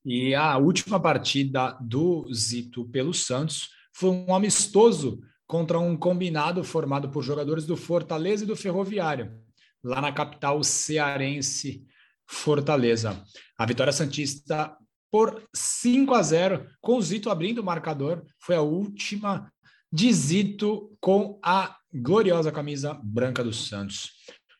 E 0.05 0.35
a 0.35 0.57
última 0.57 1.01
partida 1.01 1.77
do 1.81 2.27
Zito 2.33 2.89
pelo 2.89 3.13
Santos 3.13 3.71
foi 3.93 4.11
um 4.11 4.35
amistoso 4.35 5.21
contra 5.47 5.79
um 5.79 5.97
combinado 5.97 6.65
formado 6.65 7.09
por 7.11 7.23
jogadores 7.23 7.67
do 7.67 7.77
Fortaleza 7.77 8.45
e 8.45 8.47
do 8.47 8.57
Ferroviário, 8.57 9.39
lá 9.83 10.01
na 10.01 10.13
capital 10.13 10.63
cearense, 10.63 11.87
Fortaleza. 12.27 13.23
A 13.59 13.67
vitória 13.67 13.93
Santista 13.93 14.77
por 15.11 15.47
5 15.55 16.13
a 16.13 16.23
0, 16.23 16.67
com 16.81 16.97
o 16.97 17.03
Zito 17.03 17.31
abrindo 17.31 17.59
o 17.59 17.65
marcador, 17.65 18.25
foi 18.41 18.57
a 18.57 18.63
última 18.63 19.49
de 19.93 20.13
Zito 20.13 20.97
com 21.01 21.39
a 21.41 21.77
gloriosa 21.93 22.51
camisa 22.51 22.99
branca 23.01 23.45
do 23.45 23.53
Santos. 23.53 24.11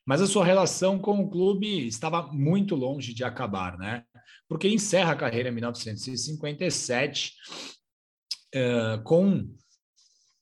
Mas 0.07 0.23
a 0.23 0.29
sua 0.29 0.45
relação 0.45 0.99
com 0.99 1.19
o 1.19 1.29
clube 1.29 1.87
estava 1.89 2.31
muito 2.31 2.77
longe 2.77 3.13
de 3.13 3.25
acabar, 3.25 3.77
né? 3.77 4.05
Porque 4.47 4.69
encerra 4.69 5.13
a 5.13 5.17
carreira 5.17 5.49
em 5.49 5.53
1957 5.53 7.33
uh, 8.55 9.03
com 9.03 9.49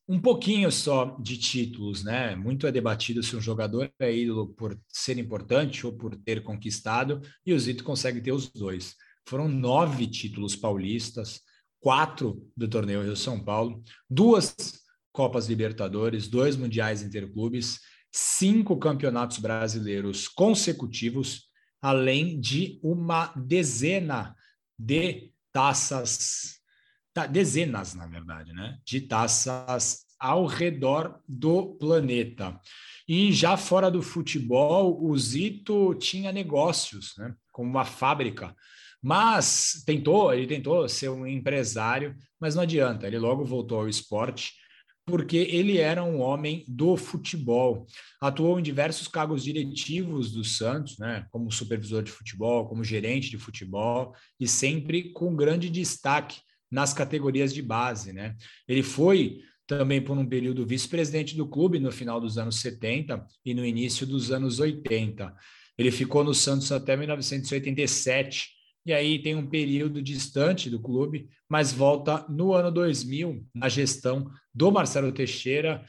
um 0.08 0.20
pouquinho 0.20 0.70
só 0.70 1.16
de 1.20 1.38
títulos, 1.38 2.02
né? 2.02 2.34
Muito 2.34 2.66
é 2.66 2.72
debatido 2.72 3.22
se 3.22 3.36
um 3.36 3.40
jogador 3.40 3.90
é 3.98 4.14
ídolo 4.14 4.48
por 4.48 4.78
ser 4.88 5.18
importante 5.18 5.86
ou 5.86 5.92
por 5.92 6.16
ter 6.16 6.42
conquistado, 6.42 7.20
e 7.46 7.52
o 7.52 7.58
Zito 7.58 7.84
consegue 7.84 8.20
ter 8.20 8.32
os 8.32 8.50
dois. 8.50 8.94
Foram 9.28 9.48
nove 9.48 10.06
títulos 10.06 10.56
paulistas, 10.56 11.40
quatro 11.80 12.48
do 12.56 12.68
torneio 12.68 13.02
Rio 13.02 13.16
São 13.16 13.42
Paulo, 13.42 13.82
duas 14.08 14.54
Copas 15.12 15.46
Libertadores, 15.46 16.26
dois 16.26 16.56
Mundiais 16.56 17.02
Interclubes, 17.02 17.80
cinco 18.10 18.76
campeonatos 18.78 19.38
brasileiros 19.38 20.26
consecutivos, 20.26 21.48
além 21.80 22.40
de 22.40 22.80
uma 22.82 23.26
dezena 23.36 24.34
de 24.78 25.32
taças 25.52 26.61
dezenas, 27.30 27.94
na 27.94 28.06
verdade, 28.06 28.52
né, 28.52 28.78
de 28.84 29.00
taças 29.02 30.04
ao 30.18 30.46
redor 30.46 31.20
do 31.28 31.74
planeta. 31.74 32.58
E 33.08 33.32
já 33.32 33.56
fora 33.56 33.90
do 33.90 34.00
futebol, 34.00 35.04
o 35.04 35.16
Zito 35.18 35.94
tinha 35.96 36.32
negócios, 36.32 37.14
né, 37.18 37.34
como 37.50 37.68
uma 37.68 37.84
fábrica, 37.84 38.54
mas 39.02 39.82
tentou, 39.84 40.32
ele 40.32 40.46
tentou 40.46 40.88
ser 40.88 41.08
um 41.08 41.26
empresário, 41.26 42.14
mas 42.40 42.54
não 42.54 42.62
adianta, 42.62 43.06
ele 43.06 43.18
logo 43.18 43.44
voltou 43.44 43.80
ao 43.80 43.88
esporte, 43.88 44.52
porque 45.04 45.36
ele 45.36 45.78
era 45.78 46.04
um 46.04 46.20
homem 46.20 46.64
do 46.68 46.96
futebol. 46.96 47.84
Atuou 48.20 48.60
em 48.60 48.62
diversos 48.62 49.08
cargos 49.08 49.42
diretivos 49.42 50.30
do 50.30 50.44
Santos, 50.44 50.96
né, 50.98 51.26
como 51.32 51.50
supervisor 51.50 52.04
de 52.04 52.12
futebol, 52.12 52.68
como 52.68 52.84
gerente 52.84 53.28
de 53.28 53.38
futebol, 53.38 54.14
e 54.38 54.46
sempre 54.46 55.12
com 55.12 55.34
grande 55.34 55.68
destaque 55.68 56.40
nas 56.72 56.94
categorias 56.94 57.52
de 57.52 57.60
base, 57.60 58.12
né? 58.12 58.34
Ele 58.66 58.82
foi 58.82 59.40
também 59.66 60.02
por 60.02 60.16
um 60.16 60.26
período 60.26 60.66
vice-presidente 60.66 61.36
do 61.36 61.46
clube 61.46 61.78
no 61.78 61.92
final 61.92 62.20
dos 62.20 62.38
anos 62.38 62.60
70 62.60 63.24
e 63.44 63.54
no 63.54 63.64
início 63.64 64.06
dos 64.06 64.32
anos 64.32 64.58
80. 64.58 65.34
Ele 65.78 65.90
ficou 65.90 66.24
no 66.24 66.34
Santos 66.34 66.72
até 66.72 66.96
1987 66.96 68.48
e 68.84 68.92
aí 68.92 69.22
tem 69.22 69.36
um 69.36 69.46
período 69.46 70.02
distante 70.02 70.68
do 70.68 70.80
clube, 70.80 71.28
mas 71.48 71.72
volta 71.72 72.26
no 72.28 72.52
ano 72.52 72.70
2000 72.70 73.46
na 73.54 73.68
gestão 73.68 74.30
do 74.52 74.72
Marcelo 74.72 75.12
Teixeira, 75.12 75.84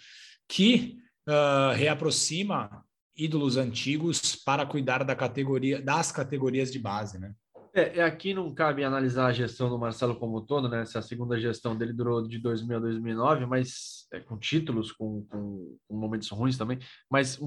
que 0.48 0.98
uh, 1.28 1.74
reaproxima 1.76 2.84
ídolos 3.16 3.58
antigos 3.58 4.36
para 4.36 4.66
cuidar 4.66 5.04
da 5.04 5.16
categoria 5.16 5.82
das 5.82 6.12
categorias 6.12 6.72
de 6.72 6.80
base, 6.80 7.20
né? 7.20 7.34
É, 7.76 7.98
é, 7.98 8.04
aqui 8.04 8.36
não 8.36 8.54
cabe 8.54 8.84
analisar 8.84 9.26
a 9.26 9.34
gestão 9.34 9.68
do 9.68 9.80
Marcelo 9.80 10.16
como 10.16 10.38
um 10.38 10.46
todo, 10.46 10.70
né? 10.70 10.82
Essa 10.84 11.02
segunda 11.02 11.40
gestão 11.40 11.76
dele 11.76 11.92
durou 11.92 12.28
de 12.28 12.38
2000 12.38 12.78
a 12.78 12.80
2009, 12.80 13.46
mas 13.48 14.08
é, 14.14 14.20
com 14.20 14.38
títulos, 14.38 14.92
com, 14.92 15.26
com, 15.26 15.78
com, 15.88 15.98
momentos 15.98 16.30
ruins 16.30 16.56
também. 16.56 16.78
Mas, 17.10 17.40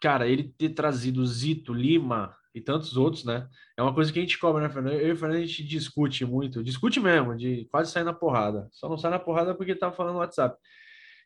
cara, 0.00 0.28
ele 0.28 0.54
ter 0.56 0.70
trazido 0.70 1.26
Zito, 1.26 1.74
Lima 1.74 2.36
e 2.54 2.60
tantos 2.60 2.96
outros, 2.96 3.24
né? 3.24 3.48
É 3.76 3.82
uma 3.82 3.92
coisa 3.92 4.12
que 4.12 4.18
a 4.20 4.22
gente 4.22 4.38
cobra, 4.38 4.62
né, 4.62 4.70
Fernando? 4.70 4.94
Eu 4.94 5.08
e 5.08 5.12
o 5.12 5.16
Fernando 5.16 5.38
a 5.38 5.46
gente 5.46 5.64
discute 5.64 6.24
muito, 6.24 6.62
discute 6.62 7.00
mesmo, 7.00 7.36
de 7.36 7.66
quase 7.68 7.90
sair 7.90 8.04
na 8.04 8.12
porrada. 8.14 8.68
Só 8.70 8.88
não 8.88 8.96
sai 8.96 9.10
na 9.10 9.18
porrada 9.18 9.56
porque 9.56 9.74
tava 9.74 9.94
falando 9.96 10.14
no 10.14 10.20
WhatsApp. 10.20 10.56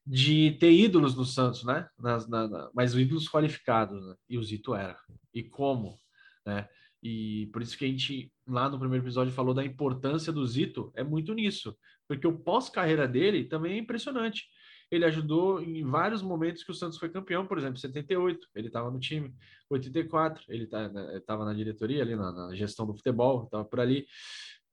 De 0.07 0.53
ter 0.53 0.73
ídolos 0.73 1.15
no 1.15 1.25
Santos, 1.27 1.65
né? 1.65 1.87
Nas, 1.99 2.27
na, 2.27 2.49
na, 2.49 2.71
mas 2.75 2.95
ídolos 2.95 3.29
qualificados, 3.29 4.03
né? 4.07 4.15
E 4.27 4.39
o 4.39 4.43
Zito 4.43 4.75
era. 4.75 4.97
E 5.35 5.43
como, 5.43 5.99
né? 6.47 6.67
E 7.03 7.49
por 7.53 7.63
isso 7.63 7.77
que 7.77 7.85
a 7.85 7.89
gente, 7.89 8.33
lá 8.47 8.69
no 8.69 8.79
primeiro 8.79 9.05
episódio, 9.05 9.33
falou 9.33 9.55
da 9.55 9.65
importância 9.65 10.33
do 10.33 10.45
Zito, 10.47 10.93
é 10.97 11.05
muito 11.05 11.33
nisso, 11.33 11.77
porque 12.09 12.27
o 12.27 12.39
pós-carreira 12.39 13.07
dele 13.07 13.45
também 13.45 13.75
é 13.75 13.79
impressionante. 13.79 14.47
Ele 14.91 15.05
ajudou 15.05 15.63
em 15.63 15.85
vários 15.85 16.23
momentos 16.23 16.65
que 16.65 16.71
o 16.71 16.75
Santos 16.75 16.99
foi 16.99 17.11
campeão, 17.11 17.47
por 17.47 17.59
exemplo, 17.59 17.77
78, 17.77 18.49
ele 18.55 18.69
estava 18.69 18.91
no 18.91 18.99
time, 18.99 19.35
84, 19.69 20.45
ele 20.49 20.65
estava 20.65 21.21
tá, 21.27 21.45
na 21.45 21.53
diretoria, 21.53 22.03
ali 22.03 22.17
na, 22.17 22.33
na 22.33 22.55
gestão 22.55 22.87
do 22.87 22.97
futebol, 22.97 23.45
estava 23.45 23.65
por 23.65 23.81
ali. 23.81 24.07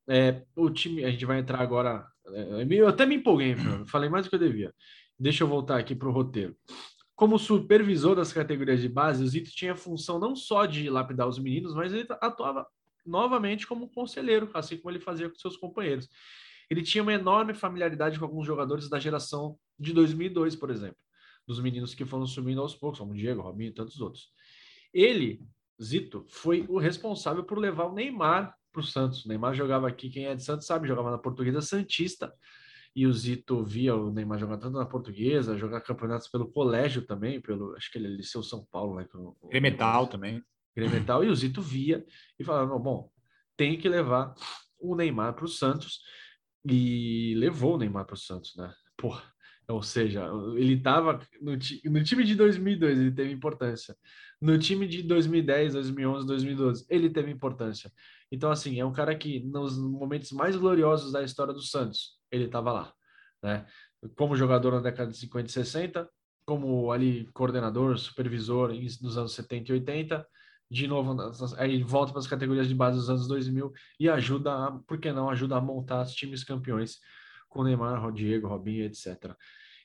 É, 0.08 0.42
o 0.56 0.70
time, 0.70 1.04
a 1.04 1.10
gente 1.10 1.26
vai 1.26 1.38
entrar 1.38 1.60
agora. 1.60 2.06
É, 2.28 2.66
eu 2.70 2.88
até 2.88 3.04
me 3.04 3.16
empolguei, 3.16 3.54
falei 3.86 4.08
mais 4.08 4.24
do 4.24 4.30
que 4.30 4.36
eu 4.36 4.40
devia. 4.40 4.72
Deixa 5.18 5.44
eu 5.44 5.48
voltar 5.48 5.78
aqui 5.78 5.94
para 5.94 6.08
o 6.08 6.12
roteiro. 6.12 6.56
Como 7.16 7.38
supervisor 7.38 8.14
das 8.14 8.30
categorias 8.30 8.80
de 8.80 8.90
base, 8.90 9.24
o 9.24 9.26
Zito 9.26 9.50
tinha 9.50 9.72
a 9.72 9.76
função 9.76 10.18
não 10.18 10.36
só 10.36 10.66
de 10.66 10.90
lapidar 10.90 11.26
os 11.26 11.38
meninos, 11.38 11.74
mas 11.74 11.90
ele 11.90 12.06
atuava 12.20 12.66
novamente 13.06 13.66
como 13.66 13.88
conselheiro, 13.88 14.50
assim 14.52 14.76
como 14.76 14.90
ele 14.90 15.00
fazia 15.00 15.26
com 15.28 15.34
seus 15.34 15.56
companheiros. 15.56 16.10
Ele 16.68 16.82
tinha 16.82 17.02
uma 17.02 17.14
enorme 17.14 17.54
familiaridade 17.54 18.18
com 18.18 18.24
alguns 18.26 18.46
jogadores 18.46 18.90
da 18.90 18.98
geração 18.98 19.58
de 19.78 19.94
2002, 19.94 20.56
por 20.56 20.70
exemplo, 20.70 20.98
dos 21.46 21.58
meninos 21.58 21.94
que 21.94 22.04
foram 22.04 22.26
subindo 22.26 22.60
aos 22.60 22.74
poucos, 22.74 22.98
como 22.98 23.14
Diego, 23.14 23.40
Robinho 23.40 23.70
e 23.70 23.74
tantos 23.74 23.98
outros. 23.98 24.30
Ele, 24.92 25.40
Zito, 25.82 26.26
foi 26.28 26.66
o 26.68 26.78
responsável 26.78 27.44
por 27.44 27.58
levar 27.58 27.86
o 27.86 27.94
Neymar 27.94 28.54
para 28.70 28.80
o 28.80 28.84
Santos. 28.84 29.24
O 29.24 29.28
Neymar 29.28 29.54
jogava 29.54 29.88
aqui, 29.88 30.10
quem 30.10 30.26
é 30.26 30.34
de 30.34 30.44
Santos 30.44 30.66
sabe, 30.66 30.86
jogava 30.86 31.10
na 31.10 31.18
Portuguesa 31.18 31.62
Santista, 31.62 32.30
e 32.96 33.06
o 33.06 33.12
Zito 33.12 33.62
via 33.62 33.94
o 33.94 34.10
Neymar 34.10 34.38
jogar 34.38 34.56
tanto 34.56 34.78
na 34.78 34.86
portuguesa, 34.86 35.58
jogar 35.58 35.82
campeonatos 35.82 36.28
pelo 36.28 36.50
colégio 36.50 37.02
também, 37.02 37.42
pelo 37.42 37.76
acho 37.76 37.92
que 37.92 37.98
ele 37.98 38.06
é 38.06 38.10
Liceu 38.10 38.42
São 38.42 38.64
Paulo, 38.72 38.96
né? 38.96 39.06
O, 39.14 39.48
Gremetal 39.50 40.06
também. 40.06 40.42
Gremetal, 40.74 41.22
e 41.22 41.28
o 41.28 41.34
Zito 41.34 41.60
via 41.60 42.02
e 42.38 42.44
falava: 42.44 42.78
bom, 42.78 43.10
tem 43.54 43.76
que 43.76 43.86
levar 43.86 44.34
o 44.78 44.96
Neymar 44.96 45.34
para 45.34 45.44
o 45.44 45.48
Santos, 45.48 46.00
e 46.64 47.34
levou 47.36 47.74
o 47.74 47.78
Neymar 47.78 48.06
para 48.06 48.14
o 48.14 48.18
Santos, 48.18 48.56
né? 48.56 48.72
Porra, 48.96 49.22
ou 49.68 49.82
seja, 49.82 50.26
ele 50.56 50.74
estava 50.74 51.20
no, 51.38 51.52
no 51.52 52.04
time 52.04 52.24
de 52.24 52.34
2002, 52.34 52.98
ele 52.98 53.12
teve 53.12 53.30
importância. 53.30 53.94
No 54.40 54.58
time 54.58 54.86
de 54.86 55.02
2010, 55.02 55.74
2011, 55.74 56.26
2012, 56.26 56.86
ele 56.88 57.10
teve 57.10 57.30
importância. 57.30 57.92
Então, 58.32 58.50
assim, 58.50 58.80
é 58.80 58.84
um 58.84 58.92
cara 58.92 59.14
que 59.14 59.40
nos 59.40 59.78
momentos 59.78 60.32
mais 60.32 60.56
gloriosos 60.56 61.12
da 61.12 61.22
história 61.22 61.52
do 61.52 61.62
Santos, 61.62 62.15
ele 62.30 62.44
estava 62.44 62.72
lá, 62.72 62.92
né? 63.42 63.66
Como 64.16 64.36
jogador 64.36 64.72
na 64.72 64.80
década 64.80 65.10
de 65.10 65.16
50 65.16 65.48
e 65.48 65.52
60, 65.52 66.10
como 66.46 66.92
ali 66.92 67.26
coordenador, 67.32 67.98
supervisor 67.98 68.72
nos 69.02 69.18
anos 69.18 69.34
70 69.34 69.70
e 69.70 69.74
80, 69.74 70.26
de 70.70 70.86
novo, 70.86 71.16
aí 71.58 71.82
volta 71.82 72.12
para 72.12 72.20
as 72.20 72.26
categorias 72.26 72.68
de 72.68 72.74
base 72.74 72.98
dos 72.98 73.08
anos 73.08 73.28
2000 73.28 73.72
e 74.00 74.08
ajuda, 74.08 74.52
a, 74.52 74.72
por 74.72 74.98
que 74.98 75.12
não, 75.12 75.30
ajuda 75.30 75.56
a 75.56 75.60
montar 75.60 76.02
os 76.02 76.12
times 76.12 76.42
campeões 76.42 76.98
com 77.48 77.62
Neymar, 77.62 78.12
Diego, 78.12 78.48
Robinho, 78.48 78.84
etc. 78.84 79.34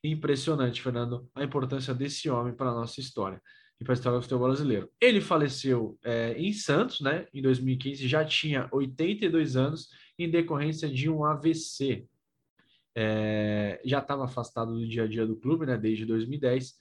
Impressionante, 0.03 0.81
Fernando, 0.81 1.29
a 1.35 1.43
importância 1.43 1.93
desse 1.93 2.29
homem 2.29 2.53
para 2.53 2.71
a 2.71 2.73
nossa 2.73 2.99
história 2.99 3.41
e 3.79 3.83
para 3.83 3.93
a 3.93 3.95
história 3.95 4.17
do 4.17 4.21
futebol 4.23 4.47
brasileiro. 4.47 4.89
Ele 4.99 5.21
faleceu 5.21 5.97
é, 6.03 6.33
em 6.33 6.51
Santos, 6.51 7.01
né, 7.01 7.27
em 7.33 7.41
2015, 7.41 8.07
já 8.07 8.25
tinha 8.25 8.67
82 8.71 9.55
anos, 9.55 9.89
em 10.17 10.29
decorrência 10.29 10.89
de 10.89 11.09
um 11.09 11.23
AVC 11.23 12.07
é, 12.95 13.81
já 13.85 13.99
estava 13.99 14.25
afastado 14.25 14.73
do 14.73 14.87
dia 14.87 15.03
a 15.03 15.07
dia 15.07 15.25
do 15.25 15.35
clube, 15.35 15.65
né, 15.65 15.77
desde 15.77 16.05
2010. 16.05 16.73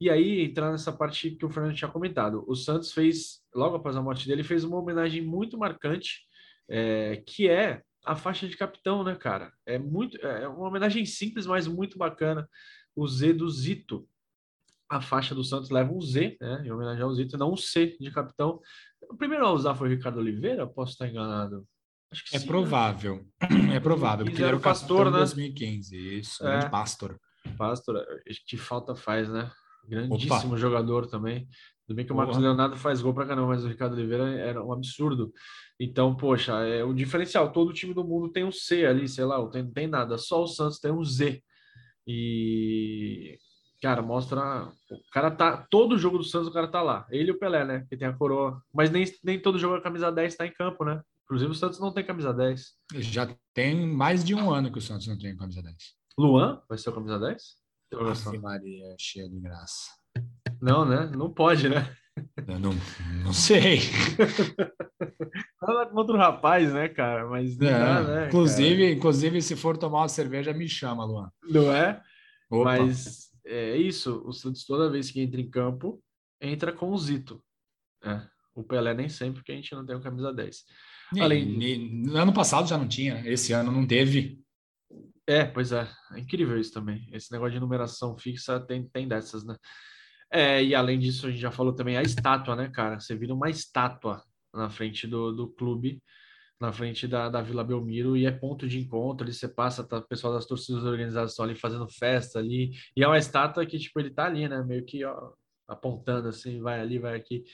E 0.00 0.10
aí, 0.10 0.42
entrar 0.44 0.70
nessa 0.70 0.92
parte 0.92 1.30
que 1.30 1.46
o 1.46 1.50
Fernando 1.50 1.76
tinha 1.76 1.90
comentado, 1.90 2.44
o 2.46 2.54
Santos 2.54 2.92
fez, 2.92 3.42
logo 3.54 3.76
após 3.76 3.96
a 3.96 4.02
morte 4.02 4.26
dele, 4.26 4.42
fez 4.42 4.64
uma 4.64 4.78
homenagem 4.78 5.22
muito 5.22 5.56
marcante, 5.56 6.22
é, 6.68 7.22
que 7.26 7.48
é 7.48 7.82
a 8.04 8.16
faixa 8.16 8.46
de 8.46 8.56
capitão, 8.56 9.02
né, 9.02 9.14
cara? 9.14 9.52
É 9.64 9.78
muito, 9.78 10.18
é 10.18 10.46
uma 10.48 10.68
homenagem 10.68 11.06
simples, 11.06 11.46
mas 11.46 11.66
muito 11.66 11.96
bacana. 11.96 12.48
O 12.94 13.06
Z 13.06 13.32
do 13.34 13.48
Zito. 13.48 14.06
A 14.88 15.00
faixa 15.00 15.34
do 15.34 15.42
Santos 15.42 15.70
leva 15.70 15.92
um 15.92 16.00
Z, 16.00 16.36
né, 16.40 16.62
em 16.64 16.70
homenagem 16.70 17.02
ao 17.02 17.14
Zito, 17.14 17.38
não 17.38 17.52
um 17.52 17.56
C 17.56 17.96
de 17.98 18.10
capitão. 18.10 18.60
O 19.02 19.16
primeiro 19.16 19.46
a 19.46 19.52
usar 19.52 19.74
foi 19.74 19.88
o 19.88 19.90
Ricardo 19.90 20.18
Oliveira, 20.18 20.66
posso 20.66 20.92
estar 20.92 21.08
enganado? 21.08 21.66
É 22.32 22.38
sim, 22.38 22.44
né? 22.44 22.50
provável. 22.50 23.26
Né? 23.50 23.74
É 23.76 23.80
provável, 23.80 24.24
porque 24.24 24.40
ele 24.40 24.48
era 24.48 24.56
o 24.56 24.60
pastor, 24.60 25.10
né? 25.10 25.18
2015. 25.18 26.18
Isso, 26.18 26.46
é. 26.46 26.68
pastor. 26.68 27.18
Pastor, 27.58 28.04
que 28.46 28.56
falta 28.56 28.94
faz, 28.94 29.28
né? 29.28 29.50
Grandíssimo 29.88 30.52
Opa. 30.52 30.56
jogador 30.56 31.06
também. 31.06 31.46
Tudo 31.86 31.96
bem 31.96 32.06
que 32.06 32.12
o 32.12 32.16
Marcos. 32.16 32.38
Leonardo 32.38 32.76
faz 32.76 33.02
gol 33.02 33.12
pra 33.12 33.26
caramba, 33.26 33.48
mas 33.48 33.64
o 33.64 33.68
Ricardo 33.68 33.92
Oliveira 33.92 34.30
era 34.30 34.64
um 34.64 34.72
absurdo. 34.72 35.32
Então, 35.78 36.16
poxa, 36.16 36.52
é 36.64 36.82
o 36.82 36.94
diferencial. 36.94 37.52
Todo 37.52 37.74
time 37.74 37.92
do 37.92 38.04
mundo 38.04 38.30
tem 38.30 38.44
um 38.44 38.52
C 38.52 38.86
ali, 38.86 39.06
sei 39.06 39.24
lá, 39.24 39.38
não 39.38 39.50
tem, 39.50 39.70
tem 39.70 39.86
nada. 39.86 40.16
Só 40.16 40.42
o 40.42 40.46
Santos 40.46 40.78
tem 40.78 40.90
um 40.90 41.04
Z. 41.04 41.42
E, 42.06 43.38
cara, 43.82 44.00
mostra. 44.00 44.66
O 44.90 45.12
cara 45.12 45.30
tá. 45.30 45.66
Todo 45.70 45.98
jogo 45.98 46.16
do 46.16 46.24
Santos, 46.24 46.48
o 46.48 46.52
cara 46.52 46.68
tá 46.68 46.80
lá. 46.80 47.06
Ele 47.10 47.28
e 47.28 47.32
o 47.32 47.38
Pelé, 47.38 47.64
né? 47.64 47.86
Que 47.88 47.96
tem 47.96 48.08
a 48.08 48.12
coroa. 48.14 48.62
Mas 48.72 48.90
nem, 48.90 49.04
nem 49.22 49.38
todo 49.38 49.58
jogo 49.58 49.74
a 49.74 49.82
camisa 49.82 50.10
10 50.10 50.36
tá 50.36 50.46
em 50.46 50.52
campo, 50.52 50.84
né? 50.84 51.02
Inclusive, 51.24 51.50
o 51.50 51.54
Santos 51.54 51.80
não 51.80 51.92
tem 51.92 52.04
camisa 52.04 52.32
10. 52.32 52.72
Já 52.96 53.34
tem 53.54 53.86
mais 53.86 54.22
de 54.22 54.34
um 54.34 54.52
ano 54.52 54.70
que 54.70 54.78
o 54.78 54.82
Santos 54.82 55.06
não 55.06 55.18
tem 55.18 55.36
camisa 55.36 55.62
10. 55.62 55.76
Luan 56.18 56.62
vai 56.68 56.78
ser 56.78 56.90
o 56.90 56.92
camisa 56.92 57.18
10? 57.18 57.42
Nossa, 57.92 58.38
Maria, 58.38 58.94
cheia 58.98 59.28
de 59.28 59.40
graça. 59.40 59.90
Não, 60.60 60.84
né? 60.84 61.10
Não 61.16 61.32
pode, 61.32 61.68
né? 61.68 61.96
Eu 62.46 62.58
não, 62.58 62.72
não 63.24 63.32
sei. 63.32 63.80
Fala 65.58 65.86
contra 65.86 66.14
o 66.14 66.18
rapaz, 66.18 66.72
né, 66.72 66.88
cara? 66.88 67.26
Mas 67.28 67.56
não 67.56 67.68
é, 67.68 67.78
dá, 67.78 68.02
né? 68.02 68.26
Inclusive, 68.28 68.82
cara? 68.82 68.92
inclusive, 68.92 69.42
se 69.42 69.56
for 69.56 69.76
tomar 69.76 70.02
uma 70.02 70.08
cerveja, 70.08 70.52
me 70.52 70.68
chama, 70.68 71.04
Luan. 71.04 71.30
Não 71.42 71.72
é? 71.72 72.02
Opa. 72.50 72.78
Mas 72.78 73.30
é 73.44 73.76
isso, 73.76 74.22
o 74.26 74.32
Santos 74.32 74.64
toda 74.64 74.90
vez 74.90 75.10
que 75.10 75.20
entra 75.20 75.40
em 75.40 75.50
campo, 75.50 76.02
entra 76.40 76.72
com 76.72 76.90
o 76.90 76.98
Zito. 76.98 77.42
É, 78.02 78.22
o 78.54 78.62
Pelé 78.62 78.94
nem 78.94 79.08
sempre, 79.08 79.36
porque 79.40 79.52
a 79.52 79.56
gente 79.56 79.74
não 79.74 79.84
tem 79.84 79.96
o 79.96 80.00
camisa 80.00 80.32
10. 80.32 80.64
E, 81.12 81.20
Além... 81.20 81.62
E, 81.62 82.16
ano 82.16 82.32
passado 82.32 82.68
já 82.68 82.78
não 82.78 82.88
tinha, 82.88 83.22
esse 83.26 83.52
ano 83.52 83.72
não 83.72 83.86
teve. 83.86 84.40
É, 85.26 85.44
pois 85.44 85.72
é. 85.72 85.88
É 86.12 86.20
incrível 86.20 86.58
isso 86.58 86.72
também. 86.72 87.08
Esse 87.12 87.32
negócio 87.32 87.54
de 87.54 87.60
numeração 87.60 88.16
fixa 88.16 88.60
tem, 88.60 88.86
tem 88.88 89.08
dessas, 89.08 89.44
né? 89.44 89.56
É, 90.30 90.62
e 90.62 90.74
além 90.74 90.98
disso, 90.98 91.26
a 91.26 91.30
gente 91.30 91.40
já 91.40 91.50
falou 91.50 91.74
também 91.74 91.96
a 91.96 92.02
estátua, 92.02 92.56
né, 92.56 92.68
cara? 92.68 92.98
Você 92.98 93.16
vira 93.16 93.32
uma 93.32 93.48
estátua 93.48 94.22
na 94.52 94.68
frente 94.68 95.06
do, 95.06 95.32
do 95.32 95.48
clube, 95.48 96.02
na 96.60 96.72
frente 96.72 97.06
da, 97.06 97.28
da 97.28 97.40
Vila 97.40 97.64
Belmiro, 97.64 98.16
e 98.16 98.26
é 98.26 98.30
ponto 98.30 98.68
de 98.68 98.78
encontro. 98.78 99.24
Ali 99.24 99.32
você 99.32 99.48
passa, 99.48 99.84
tá, 99.86 99.98
o 99.98 100.08
pessoal 100.08 100.32
das 100.32 100.46
torcidas 100.46 100.84
organizadas 100.84 101.32
estão 101.32 101.44
ali 101.44 101.54
fazendo 101.54 101.88
festa 101.88 102.38
ali, 102.38 102.72
e 102.96 103.02
é 103.02 103.06
uma 103.06 103.18
estátua 103.18 103.64
que, 103.64 103.78
tipo, 103.78 103.98
ele 104.00 104.10
tá 104.10 104.26
ali, 104.26 104.48
né? 104.48 104.62
Meio 104.62 104.84
que, 104.84 105.04
ó, 105.04 105.32
apontando 105.74 106.28
assim, 106.28 106.60
vai 106.60 106.80
ali, 106.80 106.98
vai 106.98 107.14
aqui. 107.14 107.44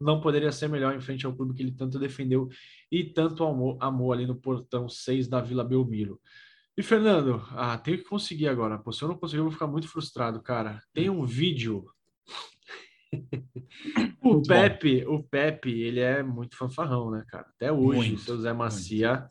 Não 0.00 0.20
poderia 0.20 0.52
ser 0.52 0.68
melhor 0.68 0.94
em 0.94 1.00
frente 1.00 1.26
ao 1.26 1.34
clube 1.34 1.54
que 1.54 1.62
ele 1.62 1.72
tanto 1.72 1.98
defendeu 1.98 2.48
e 2.90 3.04
tanto 3.04 3.44
amou, 3.44 3.76
amou 3.80 4.12
ali 4.12 4.26
no 4.26 4.36
portão 4.36 4.88
6 4.88 5.28
da 5.28 5.40
Vila 5.40 5.64
Belmiro. 5.64 6.20
E 6.76 6.82
Fernando, 6.82 7.44
ah, 7.50 7.76
tenho 7.76 7.98
que 7.98 8.04
conseguir 8.04 8.48
agora. 8.48 8.78
Pô, 8.78 8.92
se 8.92 9.02
eu 9.02 9.08
não 9.08 9.18
conseguir, 9.18 9.40
eu 9.40 9.44
vou 9.44 9.52
ficar 9.52 9.66
muito 9.66 9.88
frustrado, 9.88 10.42
cara. 10.42 10.82
Tem 10.94 11.10
um 11.10 11.24
vídeo. 11.24 11.84
o 14.22 14.32
muito 14.32 14.48
Pepe, 14.48 15.04
bom. 15.04 15.16
o 15.16 15.22
Pepe, 15.22 15.82
ele 15.82 16.00
é 16.00 16.22
muito 16.22 16.56
fanfarrão, 16.56 17.10
né, 17.10 17.24
cara? 17.28 17.46
Até 17.54 17.70
hoje, 17.70 18.08
muito, 18.08 18.14
o 18.14 18.22
seu 18.22 18.40
Zé 18.40 18.54
Macia, 18.54 19.28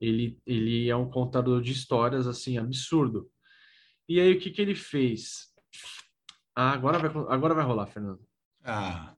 ele, 0.00 0.40
ele 0.46 0.88
é 0.88 0.96
um 0.96 1.10
contador 1.10 1.60
de 1.60 1.72
histórias, 1.72 2.26
assim, 2.26 2.56
absurdo. 2.56 3.30
E 4.08 4.18
aí, 4.18 4.32
o 4.32 4.40
que 4.40 4.50
que 4.50 4.62
ele 4.62 4.74
fez? 4.74 5.51
Ah, 6.54 6.72
agora 6.72 6.98
vai, 6.98 7.10
agora 7.28 7.54
vai 7.54 7.64
rolar, 7.64 7.86
Fernando. 7.86 8.20
Ah. 8.64 9.14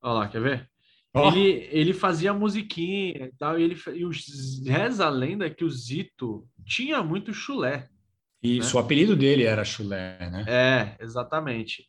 Olha 0.00 0.14
lá, 0.14 0.28
quer 0.28 0.40
ver? 0.40 0.70
Oh. 1.14 1.28
Ele, 1.28 1.68
ele 1.70 1.92
fazia 1.92 2.32
musiquinha 2.32 3.26
e 3.26 3.32
tal, 3.38 3.58
e 3.58 3.62
ele 3.62 3.76
e 3.94 4.04
os, 4.04 4.64
reza 4.66 5.06
a 5.06 5.10
lenda 5.10 5.50
que 5.50 5.64
o 5.64 5.70
Zito 5.70 6.48
tinha 6.64 7.02
muito 7.02 7.34
chulé. 7.34 7.88
Isso, 8.42 8.74
né? 8.74 8.80
o 8.80 8.84
apelido 8.84 9.14
dele 9.14 9.44
era 9.44 9.64
chulé, 9.64 10.18
né? 10.30 10.44
É, 10.48 11.04
exatamente. 11.04 11.82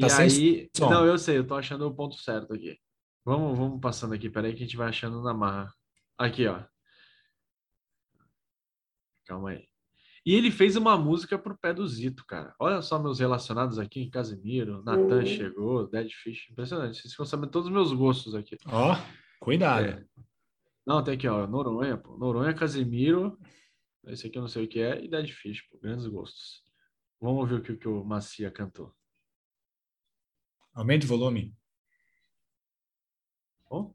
Tá 0.00 0.06
e 0.06 0.22
aí, 0.22 0.70
som. 0.74 0.88
não, 0.88 1.04
eu 1.04 1.18
sei, 1.18 1.38
eu 1.38 1.46
tô 1.46 1.54
achando 1.56 1.86
o 1.86 1.94
ponto 1.94 2.14
certo 2.16 2.54
aqui. 2.54 2.78
Vamos, 3.24 3.58
vamos 3.58 3.80
passando 3.80 4.14
aqui, 4.14 4.30
peraí 4.30 4.54
que 4.54 4.62
a 4.62 4.66
gente 4.66 4.76
vai 4.76 4.88
achando 4.88 5.20
na 5.20 5.34
marra. 5.34 5.70
Aqui, 6.16 6.46
ó. 6.46 6.62
Calma 9.26 9.50
aí. 9.50 9.69
E 10.24 10.34
ele 10.34 10.50
fez 10.50 10.76
uma 10.76 10.98
música 10.98 11.38
pro 11.38 11.56
pé 11.56 11.72
do 11.72 11.86
Zito, 11.86 12.26
cara. 12.26 12.54
Olha 12.58 12.82
só 12.82 12.98
meus 12.98 13.18
relacionados 13.18 13.78
aqui, 13.78 14.10
Casimiro, 14.10 14.82
Natan 14.82 15.20
uhum. 15.20 15.26
chegou, 15.26 15.88
Dead 15.88 16.10
Fish, 16.12 16.50
impressionante. 16.50 16.98
Vocês 16.98 17.12
ficam 17.12 17.24
sabendo 17.24 17.50
todos 17.50 17.68
os 17.68 17.72
meus 17.72 17.92
gostos 17.92 18.34
aqui. 18.34 18.56
Ó, 18.66 18.92
oh, 18.92 18.96
cuidado. 19.40 19.86
É. 19.86 20.04
Não, 20.86 21.02
tem 21.02 21.14
aqui, 21.14 21.26
ó, 21.26 21.46
Noronha, 21.46 21.96
pô. 21.96 22.18
Noronha, 22.18 22.52
Casimiro, 22.52 23.38
esse 24.08 24.26
aqui 24.26 24.36
eu 24.36 24.42
não 24.42 24.48
sei 24.48 24.64
o 24.64 24.68
que 24.68 24.80
é, 24.80 25.02
e 25.02 25.08
Dead 25.08 25.28
Fish, 25.30 25.62
pô, 25.62 25.78
grandes 25.78 26.06
gostos. 26.06 26.62
Vamos 27.18 27.40
ouvir 27.40 27.54
o 27.54 27.62
que, 27.62 27.72
o 27.72 27.78
que 27.78 27.88
o 27.88 28.04
Macia 28.04 28.50
cantou. 28.50 28.94
Aumente 30.74 31.06
o 31.06 31.08
volume. 31.08 31.56
Oh? 33.70 33.94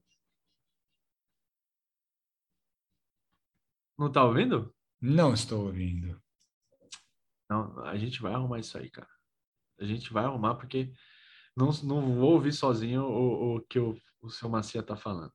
Não 3.98 4.12
tá 4.12 4.24
ouvindo? 4.26 4.75
Não 5.02 5.34
estou 5.34 5.66
ouvindo. 5.66 6.20
Não, 7.50 7.80
a 7.86 7.96
gente 7.98 8.22
vai 8.22 8.34
arrumar 8.34 8.60
isso 8.60 8.78
aí, 8.78 8.90
cara. 8.90 9.10
A 9.80 9.86
gente 9.86 10.12
vai 10.12 10.26
arrumar 10.26 10.56
porque 10.56 10.92
não, 11.56 11.70
não 11.84 12.16
vou 12.16 12.34
ouvir 12.34 12.54
sozinho 12.54 13.04
o, 13.04 13.56
o 13.56 13.62
que 13.62 13.80
o, 13.80 13.96
o 14.22 14.30
seu 14.30 14.50
Macia 14.50 14.82
tá 14.82 14.96
falando. 14.96 15.32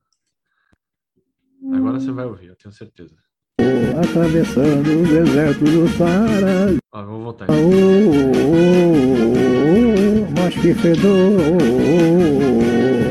Agora 1.72 2.00
você 2.00 2.10
vai 2.10 2.24
ouvir, 2.24 2.46
eu 2.46 2.56
tenho 2.56 2.72
certeza. 2.72 3.16
Atravessando 4.02 4.88
o 4.88 5.06
deserto 5.06 5.64
do 5.64 5.86
Saara. 5.96 6.78
Ó, 6.92 7.04
vou 7.04 7.22
voltar. 7.22 7.46
Oh, 7.50 7.54
oh, 7.54 8.32
oh, 9.76 10.40
mas 10.40 10.54
que 10.54 10.74
fedor 10.74 11.10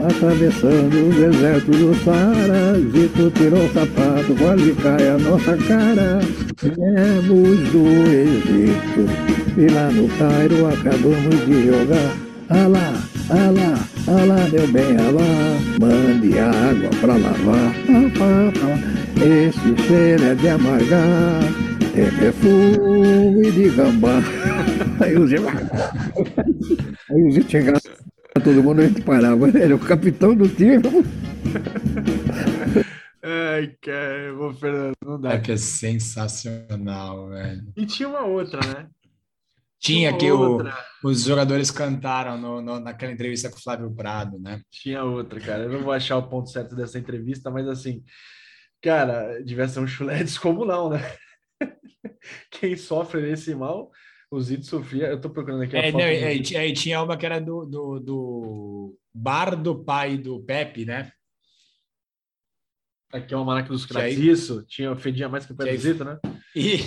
atravessando 0.05 1.07
o 1.07 1.13
deserto 1.13 1.71
do 1.71 1.95
Saara. 2.03 2.79
Zito 2.91 3.31
tirou 3.31 3.65
o 3.65 3.73
sapato, 3.73 4.35
quase 4.37 4.71
cai 4.73 5.07
a 5.09 5.17
nossa 5.17 5.57
cara. 5.57 6.19
Viemos 6.61 7.59
do 7.71 7.87
Egito 8.11 9.05
e 9.57 9.67
lá 9.67 9.89
no 9.91 10.07
Cairo 10.17 10.67
acabamos 10.67 11.45
de 11.45 11.67
jogar. 11.67 12.15
Alá, 12.49 12.93
alá, 13.29 13.79
alá, 14.07 14.47
deu 14.49 14.67
bem, 14.67 14.97
alá. 14.97 15.59
Mande 15.79 16.39
água 16.39 16.89
pra 16.99 17.15
lavar. 17.15 17.75
Esse 19.17 19.87
cheiro 19.87 20.23
é 20.23 20.35
de 20.35 20.49
amargar. 20.49 21.41
Tem 21.93 22.11
perfume 22.11 23.51
de 23.51 23.69
gambá. 23.69 24.21
Aí 25.01 25.17
o 25.17 25.27
Zito, 25.27 25.43
aí 27.09 27.23
o 27.23 27.31
Zito 27.31 27.49
chegava 27.49 27.79
todo 28.33 28.63
mundo 28.63 28.81
a 28.81 28.87
gente 28.87 29.01
parava. 29.01 29.47
Ele 29.47 29.59
era 29.63 29.75
o 29.75 29.79
capitão 29.79 30.35
do 30.35 30.47
time. 30.47 30.81
Ai, 33.23 33.75
cara, 33.81 34.53
Fernando, 34.59 34.93
não 35.03 35.19
dá. 35.19 35.33
É 35.33 35.39
que 35.39 35.51
é 35.51 35.57
sensacional, 35.57 37.29
velho. 37.29 37.63
E 37.75 37.85
tinha 37.85 38.07
uma 38.07 38.25
outra, 38.25 38.59
né? 38.65 38.87
Tinha, 39.79 40.15
que 40.17 40.29
o, 40.29 40.61
os 41.03 41.23
jogadores 41.23 41.71
cantaram 41.71 42.37
no, 42.37 42.61
no, 42.61 42.79
naquela 42.81 43.13
entrevista 43.13 43.49
com 43.49 43.57
o 43.57 43.61
Flávio 43.61 43.89
Prado, 43.95 44.37
né? 44.37 44.61
Tinha 44.69 45.03
outra, 45.05 45.39
cara. 45.39 45.63
Eu 45.63 45.69
não 45.69 45.83
vou 45.83 45.93
achar 45.93 46.17
o 46.17 46.27
ponto 46.27 46.49
certo 46.49 46.75
dessa 46.75 46.99
entrevista, 46.99 47.49
mas 47.49 47.65
assim, 47.65 48.03
cara, 48.81 49.41
devia 49.41 49.67
ser 49.69 49.79
um 49.79 49.87
chulé 49.87 50.21
descomunal, 50.23 50.89
né? 50.89 50.99
Quem 52.51 52.75
sofre 52.75 53.21
desse 53.21 53.55
mal 53.55 53.89
o 54.31 54.39
Zito 54.39 54.65
sofria. 54.65 55.07
Eu 55.07 55.19
tô 55.19 55.29
procurando 55.29 55.63
aqui. 55.63 55.75
É, 55.75 55.91
não, 55.91 55.99
aí, 55.99 56.43
aí 56.55 56.73
tinha 56.73 57.01
uma 57.01 57.17
que 57.17 57.25
era 57.25 57.39
do, 57.39 57.65
do, 57.65 57.99
do, 57.99 58.99
bar 59.13 59.55
do 59.55 59.83
pai 59.83 60.17
do 60.17 60.39
Pepe, 60.41 60.85
né? 60.85 61.11
Aqui 63.11 63.33
é 63.33 63.37
uma 63.37 63.55
máquina 63.55 63.73
dos 63.73 63.87
craques. 63.87 64.17
Aí... 64.17 64.29
Isso, 64.29 64.63
tinha, 64.67 64.95
fedia 64.95 65.27
mais 65.27 65.45
que 65.45 65.51
o 65.51 65.55
do 65.55 65.77
Zito, 65.77 66.05
né? 66.05 66.19
E... 66.55 66.77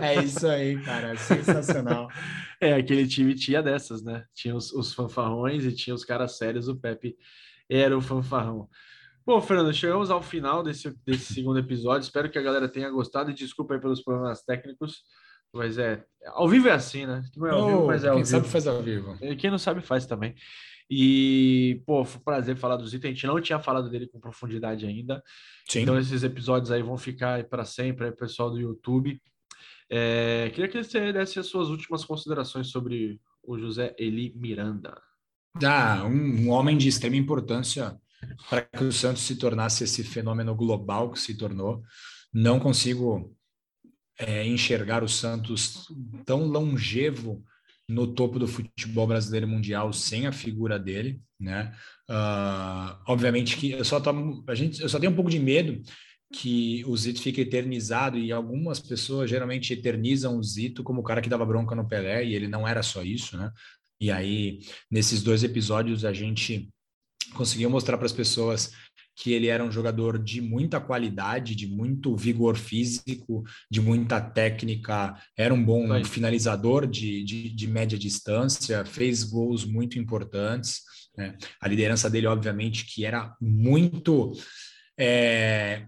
é 0.00 0.24
isso 0.24 0.46
aí, 0.48 0.82
cara. 0.82 1.14
Sensacional. 1.14 2.08
é, 2.58 2.72
aquele 2.72 3.06
time 3.06 3.34
tinha 3.34 3.62
dessas, 3.62 4.02
né? 4.02 4.24
Tinha 4.34 4.56
os, 4.56 4.72
os 4.72 4.94
fanfarrões 4.94 5.64
e 5.64 5.72
tinha 5.72 5.94
os 5.94 6.06
caras 6.06 6.38
sérios. 6.38 6.66
O 6.66 6.76
Pepe 6.76 7.16
era 7.68 7.96
o 7.96 8.00
fanfarrão. 8.00 8.66
Bom, 9.26 9.40
Fernando, 9.42 9.72
chegamos 9.74 10.10
ao 10.10 10.22
final 10.22 10.62
desse, 10.62 10.90
desse 11.04 11.34
segundo 11.34 11.58
episódio. 11.58 12.04
Espero 12.04 12.30
que 12.30 12.38
a 12.38 12.42
galera 12.42 12.68
tenha 12.68 12.90
gostado 12.90 13.30
e 13.30 13.34
desculpa 13.34 13.74
aí 13.74 13.80
pelos 13.80 14.02
problemas 14.02 14.42
técnicos. 14.42 15.02
Mas 15.54 15.78
é. 15.78 16.04
Ao 16.26 16.48
vivo 16.48 16.68
é 16.68 16.72
assim, 16.72 17.06
né? 17.06 17.22
Não 17.36 17.46
é 17.46 17.50
ao 17.50 17.66
vivo, 17.66 17.86
mas 17.86 18.04
é 18.04 18.08
ao 18.08 18.14
quem 18.16 18.24
vivo. 18.24 18.30
sabe 18.36 18.48
faz 18.48 18.66
ao 18.66 18.82
vivo. 18.82 19.18
Quem 19.38 19.50
não 19.50 19.58
sabe 19.58 19.80
faz 19.80 20.04
também. 20.04 20.34
E, 20.90 21.82
pô, 21.86 22.04
foi 22.04 22.20
um 22.20 22.24
prazer 22.24 22.56
falar 22.56 22.76
do 22.76 22.86
Zito. 22.86 23.06
A 23.06 23.10
gente 23.10 23.26
não 23.26 23.40
tinha 23.40 23.58
falado 23.58 23.88
dele 23.88 24.06
com 24.06 24.20
profundidade 24.20 24.86
ainda. 24.86 25.22
Sim. 25.68 25.80
Então, 25.80 25.98
esses 25.98 26.22
episódios 26.22 26.70
aí 26.70 26.82
vão 26.82 26.98
ficar 26.98 27.42
para 27.44 27.64
sempre, 27.64 28.06
aí, 28.06 28.12
pessoal 28.12 28.50
do 28.50 28.60
YouTube. 28.60 29.20
É, 29.88 30.50
queria 30.54 30.68
que 30.68 30.82
você 30.82 31.12
desse 31.12 31.38
as 31.38 31.46
suas 31.46 31.68
últimas 31.68 32.04
considerações 32.04 32.68
sobre 32.68 33.20
o 33.42 33.58
José 33.58 33.94
Eli 33.98 34.32
Miranda. 34.36 35.00
Ah, 35.62 36.04
um, 36.04 36.46
um 36.46 36.50
homem 36.50 36.76
de 36.76 36.88
extrema 36.88 37.16
importância 37.16 37.96
para 38.50 38.62
que 38.62 38.82
o 38.82 38.92
Santos 38.92 39.22
se 39.22 39.36
tornasse 39.36 39.84
esse 39.84 40.02
fenômeno 40.02 40.54
global 40.54 41.10
que 41.10 41.20
se 41.20 41.36
tornou. 41.36 41.82
Não 42.32 42.58
consigo 42.58 43.34
é, 44.18 44.46
enxergar 44.46 45.02
o 45.02 45.08
Santos 45.08 45.86
tão 46.24 46.46
longevo 46.46 47.44
no 47.88 48.06
topo 48.06 48.38
do 48.38 48.48
futebol 48.48 49.06
brasileiro 49.06 49.46
mundial 49.46 49.92
sem 49.92 50.26
a 50.26 50.32
figura 50.32 50.78
dele, 50.78 51.20
né? 51.38 51.74
Uh, 52.08 52.96
obviamente 53.06 53.56
que 53.56 53.72
eu 53.72 53.84
só 53.84 54.00
tomo, 54.00 54.42
a 54.46 54.54
gente, 54.54 54.80
eu 54.80 54.88
só 54.88 54.98
tenho 54.98 55.12
um 55.12 55.16
pouco 55.16 55.30
de 55.30 55.38
medo 55.38 55.82
que 56.32 56.82
o 56.86 56.96
Zito 56.96 57.20
fique 57.20 57.42
eternizado 57.42 58.18
e 58.18 58.32
algumas 58.32 58.80
pessoas 58.80 59.30
geralmente 59.30 59.72
eternizam 59.72 60.38
o 60.38 60.42
Zito 60.42 60.82
como 60.82 61.00
o 61.00 61.04
cara 61.04 61.20
que 61.20 61.28
dava 61.28 61.44
bronca 61.44 61.74
no 61.74 61.86
Pelé 61.86 62.24
e 62.24 62.34
ele 62.34 62.48
não 62.48 62.66
era 62.66 62.82
só 62.82 63.02
isso, 63.02 63.36
né? 63.36 63.52
E 64.00 64.10
aí 64.10 64.60
nesses 64.90 65.22
dois 65.22 65.44
episódios 65.44 66.04
a 66.04 66.12
gente 66.12 66.68
conseguiu 67.34 67.70
mostrar 67.70 67.96
para 67.96 68.06
as 68.06 68.12
pessoas 68.12 68.72
que 69.16 69.32
ele 69.32 69.46
era 69.46 69.64
um 69.64 69.70
jogador 69.70 70.18
de 70.18 70.40
muita 70.40 70.80
qualidade, 70.80 71.54
de 71.54 71.66
muito 71.66 72.16
vigor 72.16 72.56
físico, 72.56 73.44
de 73.70 73.80
muita 73.80 74.20
técnica, 74.20 75.14
era 75.36 75.54
um 75.54 75.64
bom 75.64 75.88
Vai. 75.88 76.04
finalizador 76.04 76.86
de, 76.86 77.22
de, 77.22 77.48
de, 77.48 77.66
média 77.68 77.98
distância, 77.98 78.84
fez 78.84 79.22
gols 79.22 79.64
muito 79.64 79.98
importantes. 79.98 80.82
Né? 81.16 81.36
A 81.60 81.68
liderança 81.68 82.10
dele, 82.10 82.26
obviamente, 82.26 82.86
que 82.86 83.04
era 83.04 83.36
muito 83.40 84.32
é, 84.98 85.86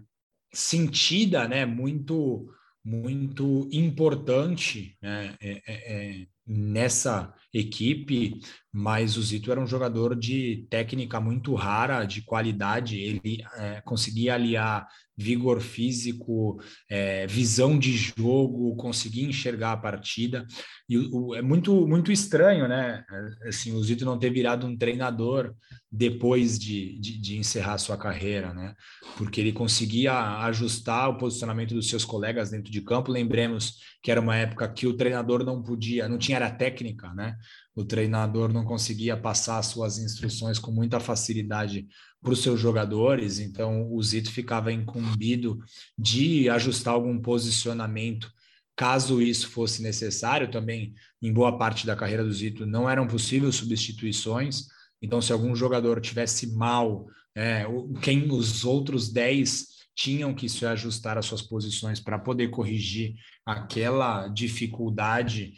sentida, 0.53 1.47
né? 1.47 1.65
muito 1.65 2.49
muito 2.87 3.67
importante 3.69 4.97
né, 5.01 5.35
é, 5.41 5.51
é, 5.51 5.61
é 5.67 6.27
nessa 6.47 7.33
equipe, 7.53 8.39
mas 8.71 9.17
o 9.17 9.21
Zito 9.21 9.51
era 9.51 9.59
um 9.59 9.67
jogador 9.67 10.15
de 10.15 10.67
técnica 10.69 11.19
muito 11.19 11.55
rara, 11.55 12.05
de 12.05 12.21
qualidade. 12.21 12.99
Ele 12.99 13.43
é, 13.55 13.81
conseguia 13.81 14.35
aliar 14.35 14.87
vigor 15.17 15.59
físico, 15.61 16.61
é, 16.87 17.25
visão 17.25 17.79
de 17.79 17.91
jogo, 17.93 18.75
conseguia 18.75 19.27
enxergar 19.27 19.71
a 19.71 19.77
partida. 19.77 20.45
E 20.87 20.97
o, 20.97 21.33
é 21.33 21.41
muito 21.41 21.87
muito 21.87 22.11
estranho, 22.11 22.67
né? 22.67 23.03
Assim, 23.47 23.73
o 23.73 23.83
Zito 23.83 24.05
não 24.05 24.19
ter 24.19 24.29
virado 24.29 24.67
um 24.67 24.77
treinador 24.77 25.55
depois 25.91 26.59
de, 26.59 26.99
de, 26.99 27.19
de 27.19 27.37
encerrar 27.37 27.79
sua 27.79 27.97
carreira, 27.97 28.53
né? 28.53 28.75
Porque 29.17 29.41
ele 29.41 29.53
conseguia 29.53 30.13
ajustar 30.41 31.09
o 31.09 31.17
posicionamento 31.17 31.73
dos 31.73 31.89
seus 31.89 32.05
colegas 32.05 32.51
dentro 32.51 32.71
de 32.71 32.81
campo. 32.81 33.11
Lembremos 33.11 33.77
que 34.03 34.11
era 34.11 34.21
uma 34.21 34.35
época 34.35 34.71
que 34.71 34.85
o 34.85 34.95
treinador 34.95 35.43
não 35.43 35.63
podia, 35.63 36.07
não 36.07 36.19
tinha 36.19 36.37
era 36.37 36.51
técnica, 36.51 37.11
né? 37.15 37.35
O 37.77 37.85
treinador 37.85 38.51
não 38.51 38.65
conseguia 38.65 39.15
passar 39.15 39.61
suas 39.61 39.99
instruções 39.99 40.57
com 40.57 40.71
muita 40.71 40.99
facilidade 40.99 41.87
para 42.19 42.33
os 42.33 42.41
seus 42.41 42.59
jogadores, 42.59 43.37
então 43.37 43.93
o 43.93 44.01
Zito 44.01 44.31
ficava 44.31 44.73
incumbido 44.73 45.59
de 45.95 46.49
ajustar 46.49 46.95
algum 46.95 47.21
posicionamento 47.21 48.31
caso 48.75 49.21
isso 49.21 49.49
fosse 49.49 49.83
necessário. 49.83 50.49
Também, 50.49 50.95
em 51.21 51.31
boa 51.31 51.55
parte 51.55 51.85
da 51.85 51.95
carreira 51.95 52.23
do 52.23 52.33
Zito, 52.33 52.65
não 52.65 52.89
eram 52.89 53.05
possíveis 53.05 53.53
substituições. 53.53 54.63
Então, 54.99 55.21
se 55.21 55.31
algum 55.31 55.55
jogador 55.55 56.01
tivesse 56.01 56.55
mal, 56.55 57.05
é, 57.35 57.63
quem 58.01 58.27
os 58.31 58.65
outros 58.65 59.07
10 59.13 59.67
tinham 59.95 60.33
que 60.33 60.49
se 60.49 60.65
ajustar 60.65 61.15
às 61.15 61.27
suas 61.27 61.43
posições 61.43 61.99
para 61.99 62.17
poder 62.17 62.47
corrigir 62.47 63.13
aquela 63.45 64.27
dificuldade 64.29 65.53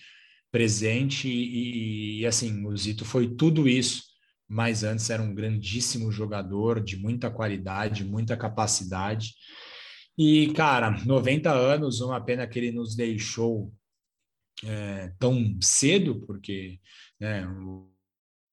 presente 0.51 1.27
e, 1.27 2.21
e, 2.21 2.25
assim, 2.25 2.65
o 2.65 2.75
Zito 2.75 3.05
foi 3.05 3.27
tudo 3.35 3.67
isso, 3.67 4.03
mas 4.47 4.83
antes 4.83 5.09
era 5.09 5.21
um 5.21 5.33
grandíssimo 5.33 6.11
jogador 6.11 6.83
de 6.83 6.97
muita 6.97 7.29
qualidade, 7.29 8.03
muita 8.03 8.35
capacidade. 8.35 9.33
E, 10.17 10.51
cara, 10.53 10.91
90 11.05 11.51
anos, 11.51 12.01
uma 12.01 12.19
pena 12.19 12.47
que 12.47 12.59
ele 12.59 12.71
nos 12.71 12.95
deixou 12.95 13.71
é, 14.65 15.13
tão 15.19 15.57
cedo, 15.61 16.19
porque 16.25 16.79
né, 17.19 17.47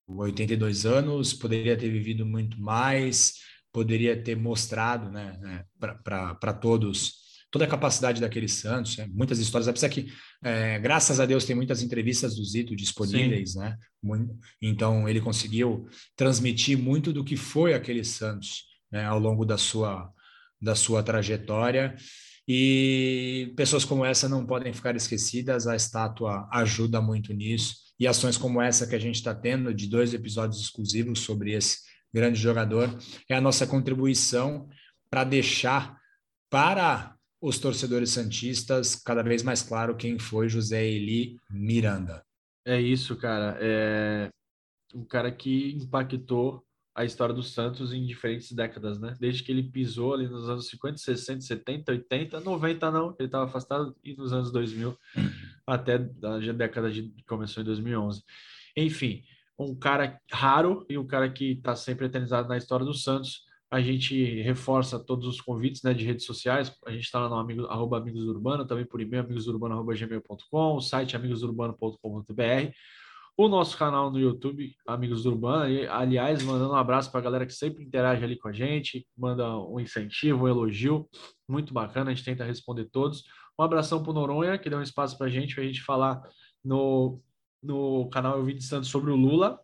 82 0.07 0.85
anos, 0.85 1.33
poderia 1.33 1.77
ter 1.77 1.89
vivido 1.89 2.25
muito 2.25 2.59
mais, 2.61 3.33
poderia 3.73 4.21
ter 4.21 4.35
mostrado 4.35 5.11
né, 5.11 5.37
né 5.41 5.65
para 6.03 6.53
todos 6.53 7.26
toda 7.57 7.65
a 7.65 7.67
capacidade 7.67 8.21
daquele 8.21 8.47
Santos, 8.47 8.97
né? 8.97 9.09
muitas 9.11 9.39
histórias, 9.39 9.67
apesar 9.67 9.89
que, 9.89 10.13
é, 10.43 10.77
graças 10.77 11.19
a 11.19 11.25
Deus, 11.25 11.43
tem 11.43 11.55
muitas 11.55 11.81
entrevistas 11.81 12.35
do 12.35 12.45
Zito 12.45 12.75
disponíveis, 12.75 13.53
Sim. 13.53 13.59
né? 13.61 13.77
Então, 14.61 15.09
ele 15.09 15.19
conseguiu 15.19 15.87
transmitir 16.15 16.77
muito 16.77 17.11
do 17.11 17.23
que 17.23 17.35
foi 17.35 17.73
aquele 17.73 18.03
Santos 18.03 18.65
né, 18.91 19.03
ao 19.05 19.17
longo 19.17 19.43
da 19.43 19.57
sua, 19.57 20.07
da 20.61 20.75
sua 20.75 21.01
trajetória. 21.01 21.95
E 22.47 23.51
pessoas 23.57 23.83
como 23.83 24.05
essa 24.05 24.29
não 24.29 24.45
podem 24.45 24.71
ficar 24.71 24.95
esquecidas, 24.95 25.65
a 25.65 25.75
estátua 25.75 26.47
ajuda 26.53 27.01
muito 27.01 27.33
nisso. 27.33 27.73
E 27.99 28.05
ações 28.05 28.37
como 28.37 28.61
essa 28.61 28.85
que 28.85 28.93
a 28.93 28.99
gente 28.99 29.15
está 29.15 29.33
tendo, 29.33 29.73
de 29.73 29.87
dois 29.87 30.13
episódios 30.13 30.61
exclusivos 30.61 31.21
sobre 31.21 31.53
esse 31.53 31.79
grande 32.13 32.39
jogador, 32.39 32.95
é 33.27 33.35
a 33.35 33.41
nossa 33.41 33.65
contribuição 33.65 34.69
para 35.09 35.23
deixar 35.23 35.97
para 36.51 37.16
os 37.41 37.59
torcedores 37.59 38.11
santistas 38.11 38.95
cada 38.95 39.21
vez 39.21 39.43
mais 39.43 39.61
claro 39.61 39.95
quem 39.95 40.17
foi 40.17 40.49
José 40.49 40.85
Eli 40.85 41.37
Miranda. 41.49 42.23
É 42.65 42.79
isso, 42.79 43.15
cara. 43.15 43.57
É 43.61 44.29
um 44.93 45.05
cara 45.05 45.31
que 45.31 45.73
impactou 45.73 46.63
a 46.95 47.05
história 47.05 47.33
do 47.33 47.43
Santos 47.43 47.93
em 47.93 48.05
diferentes 48.05 48.51
décadas, 48.51 48.99
né? 48.99 49.15
Desde 49.19 49.43
que 49.43 49.51
ele 49.51 49.61
pisou 49.61 50.15
ali 50.15 50.27
nos 50.27 50.49
anos 50.49 50.67
50, 50.67 50.97
60, 50.97 51.41
70, 51.41 51.91
80, 51.91 52.39
90 52.39 52.91
não, 52.91 53.15
ele 53.19 53.27
estava 53.27 53.45
afastado 53.45 53.95
e 54.03 54.15
nos 54.15 54.33
anos 54.33 54.51
2000 54.51 54.97
até 55.67 55.95
a 55.95 56.53
década 56.53 56.89
de 56.89 57.13
começou 57.27 57.61
em 57.61 57.65
2011. 57.65 58.23
Enfim, 58.75 59.23
um 59.59 59.75
cara 59.75 60.19
raro 60.31 60.85
e 60.89 60.97
um 60.97 61.05
cara 61.05 61.29
que 61.29 61.51
está 61.51 61.75
sempre 61.75 62.07
eternizado 62.07 62.49
na 62.49 62.57
história 62.57 62.85
do 62.85 62.93
Santos 62.95 63.46
a 63.69 63.81
gente 63.81 64.41
reforça 64.41 64.97
todos 64.97 65.27
os 65.27 65.41
convites 65.41 65.83
né, 65.83 65.93
de 65.93 66.05
redes 66.05 66.25
sociais. 66.25 66.73
A 66.85 66.91
gente 66.91 67.03
está 67.03 67.19
lá 67.19 67.29
no 67.29 67.35
amigo, 67.35 67.65
arroba 67.65 67.97
Amigos 67.97 68.23
também 68.67 68.85
por 68.85 69.01
e-mail, 69.01 69.23
amigosurbano.gmail.com, 69.23 70.75
o 70.75 70.81
site 70.81 71.15
amigosurbano.com.br, 71.15 72.71
o 73.35 73.47
nosso 73.47 73.77
canal 73.77 74.09
no 74.09 74.19
YouTube, 74.19 74.73
Amigos 74.87 75.25
Urbano. 75.25 75.69
E, 75.69 75.85
aliás, 75.87 76.41
mandando 76.43 76.71
um 76.71 76.77
abraço 76.77 77.11
para 77.11 77.19
a 77.19 77.23
galera 77.23 77.45
que 77.45 77.53
sempre 77.53 77.83
interage 77.83 78.23
ali 78.23 78.37
com 78.37 78.47
a 78.47 78.53
gente, 78.53 79.05
manda 79.17 79.59
um 79.59 79.79
incentivo, 79.79 80.45
um 80.45 80.47
elogio. 80.47 81.07
Muito 81.47 81.73
bacana, 81.73 82.11
a 82.11 82.13
gente 82.13 82.25
tenta 82.25 82.45
responder 82.45 82.85
todos. 82.85 83.23
Um 83.59 83.63
abração 83.63 84.01
para 84.01 84.11
o 84.11 84.13
Noronha, 84.13 84.57
que 84.57 84.69
deu 84.69 84.79
um 84.79 84.83
espaço 84.83 85.17
para 85.17 85.27
a 85.27 85.29
gente, 85.29 85.55
para 85.55 85.63
a 85.63 85.67
gente 85.67 85.83
falar 85.83 86.21
no, 86.63 87.21
no 87.61 88.09
canal 88.09 88.37
Eu 88.37 88.45
Vim 88.45 88.55
de 88.55 88.63
Santos 88.63 88.89
sobre 88.89 89.11
o 89.11 89.15
Lula. 89.15 89.59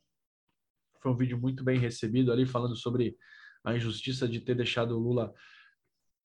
Foi 1.02 1.12
um 1.12 1.18
vídeo 1.18 1.38
muito 1.38 1.64
bem 1.64 1.80
recebido 1.80 2.32
ali, 2.32 2.46
falando 2.46 2.76
sobre 2.76 3.16
a 3.64 3.76
injustiça 3.76 4.28
de 4.28 4.40
ter 4.40 4.56
deixado 4.56 4.96
o 4.96 5.00
Lula 5.00 5.34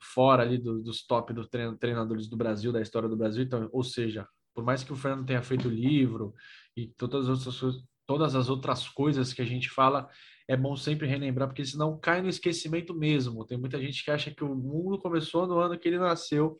fora 0.00 0.42
ali 0.42 0.58
do, 0.58 0.82
dos 0.82 1.04
top 1.06 1.32
dos 1.32 1.48
treinadores 1.48 2.28
do 2.28 2.36
Brasil, 2.36 2.72
da 2.72 2.80
história 2.80 3.08
do 3.08 3.16
Brasil. 3.16 3.42
Então, 3.42 3.68
ou 3.72 3.82
seja, 3.82 4.26
por 4.54 4.64
mais 4.64 4.82
que 4.82 4.92
o 4.92 4.96
Fernando 4.96 5.26
tenha 5.26 5.42
feito 5.42 5.68
livro 5.68 6.34
e 6.76 6.88
todas 6.88 7.28
as 7.28 7.46
outras, 7.46 7.84
todas 8.06 8.34
as 8.34 8.48
outras 8.48 8.88
coisas 8.88 9.32
que 9.32 9.42
a 9.42 9.44
gente 9.44 9.68
fala, 9.68 10.08
é 10.48 10.56
bom 10.56 10.74
sempre 10.76 11.06
relembrar, 11.06 11.48
porque 11.48 11.64
senão 11.64 11.98
cai 11.98 12.22
no 12.22 12.28
esquecimento 12.28 12.94
mesmo. 12.94 13.44
Tem 13.44 13.58
muita 13.58 13.78
gente 13.80 14.02
que 14.02 14.10
acha 14.10 14.30
que 14.30 14.42
o 14.42 14.54
mundo 14.54 14.98
começou 14.98 15.46
no 15.46 15.58
ano 15.58 15.78
que 15.78 15.86
ele 15.86 15.98
nasceu. 15.98 16.58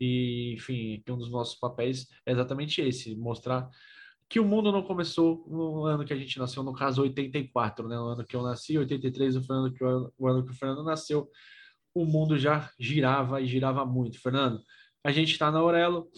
E, 0.00 0.54
enfim, 0.54 1.02
um 1.08 1.16
dos 1.16 1.30
nossos 1.30 1.58
papéis 1.58 2.06
é 2.26 2.32
exatamente 2.32 2.80
esse, 2.80 3.16
mostrar 3.16 3.68
que 4.34 4.40
o 4.40 4.44
mundo 4.44 4.72
não 4.72 4.82
começou 4.82 5.46
no 5.46 5.84
ano 5.84 6.04
que 6.04 6.12
a 6.12 6.16
gente 6.16 6.40
nasceu, 6.40 6.64
no 6.64 6.72
caso 6.72 7.02
84, 7.02 7.86
né? 7.86 7.94
No 7.94 8.08
ano 8.08 8.24
que 8.24 8.34
eu 8.34 8.42
nasci, 8.42 8.76
83, 8.76 9.36
o, 9.36 9.40
Fernando, 9.40 9.72
que 9.72 9.84
o, 9.84 10.26
ano 10.26 10.44
que 10.44 10.50
o 10.50 10.54
Fernando 10.56 10.82
nasceu, 10.82 11.30
o 11.94 12.04
mundo 12.04 12.36
já 12.36 12.68
girava 12.76 13.40
e 13.40 13.46
girava 13.46 13.86
muito. 13.86 14.20
Fernando, 14.20 14.60
a 15.04 15.12
gente 15.12 15.30
está 15.30 15.52
na 15.52 15.60
Aurelo, 15.60 16.08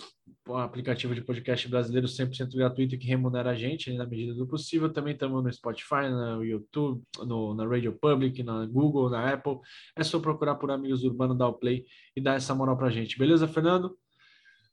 um 0.49 0.57
aplicativo 0.57 1.15
de 1.15 1.21
podcast 1.21 1.69
brasileiro 1.69 2.07
100% 2.07 2.57
gratuito 2.57 2.97
que 2.97 3.07
remunera 3.07 3.51
a 3.51 3.55
gente 3.55 3.93
na 3.93 4.07
medida 4.07 4.33
do 4.33 4.47
possível. 4.47 4.91
Também 4.91 5.13
estamos 5.13 5.45
no 5.45 5.53
Spotify, 5.53 6.09
no 6.09 6.43
YouTube, 6.43 7.03
no, 7.19 7.53
na 7.53 7.67
Radio 7.67 7.93
Public, 8.01 8.43
na 8.43 8.65
Google, 8.65 9.11
na 9.11 9.31
Apple. 9.31 9.59
É 9.95 10.03
só 10.03 10.19
procurar 10.19 10.55
por 10.55 10.71
Amigos 10.71 11.05
Urbanos, 11.05 11.37
dar 11.37 11.49
o 11.49 11.53
play 11.53 11.85
e 12.17 12.21
dar 12.23 12.37
essa 12.37 12.55
moral 12.55 12.79
para 12.79 12.87
a 12.87 12.91
gente. 12.91 13.19
Beleza, 13.19 13.47
Fernando? 13.47 13.95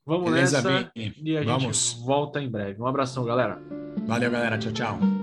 Vamos 0.05 0.29
Beleza, 0.31 0.61
nessa 0.61 0.91
bem. 0.93 1.13
e 1.23 1.37
a 1.37 1.43
Vamos. 1.43 1.93
gente 1.95 2.05
volta 2.05 2.41
em 2.41 2.49
breve. 2.49 2.81
Um 2.81 2.87
abração, 2.87 3.23
galera. 3.23 3.61
Valeu, 4.05 4.29
galera. 4.29 4.57
Tchau, 4.57 4.71
tchau. 4.73 5.22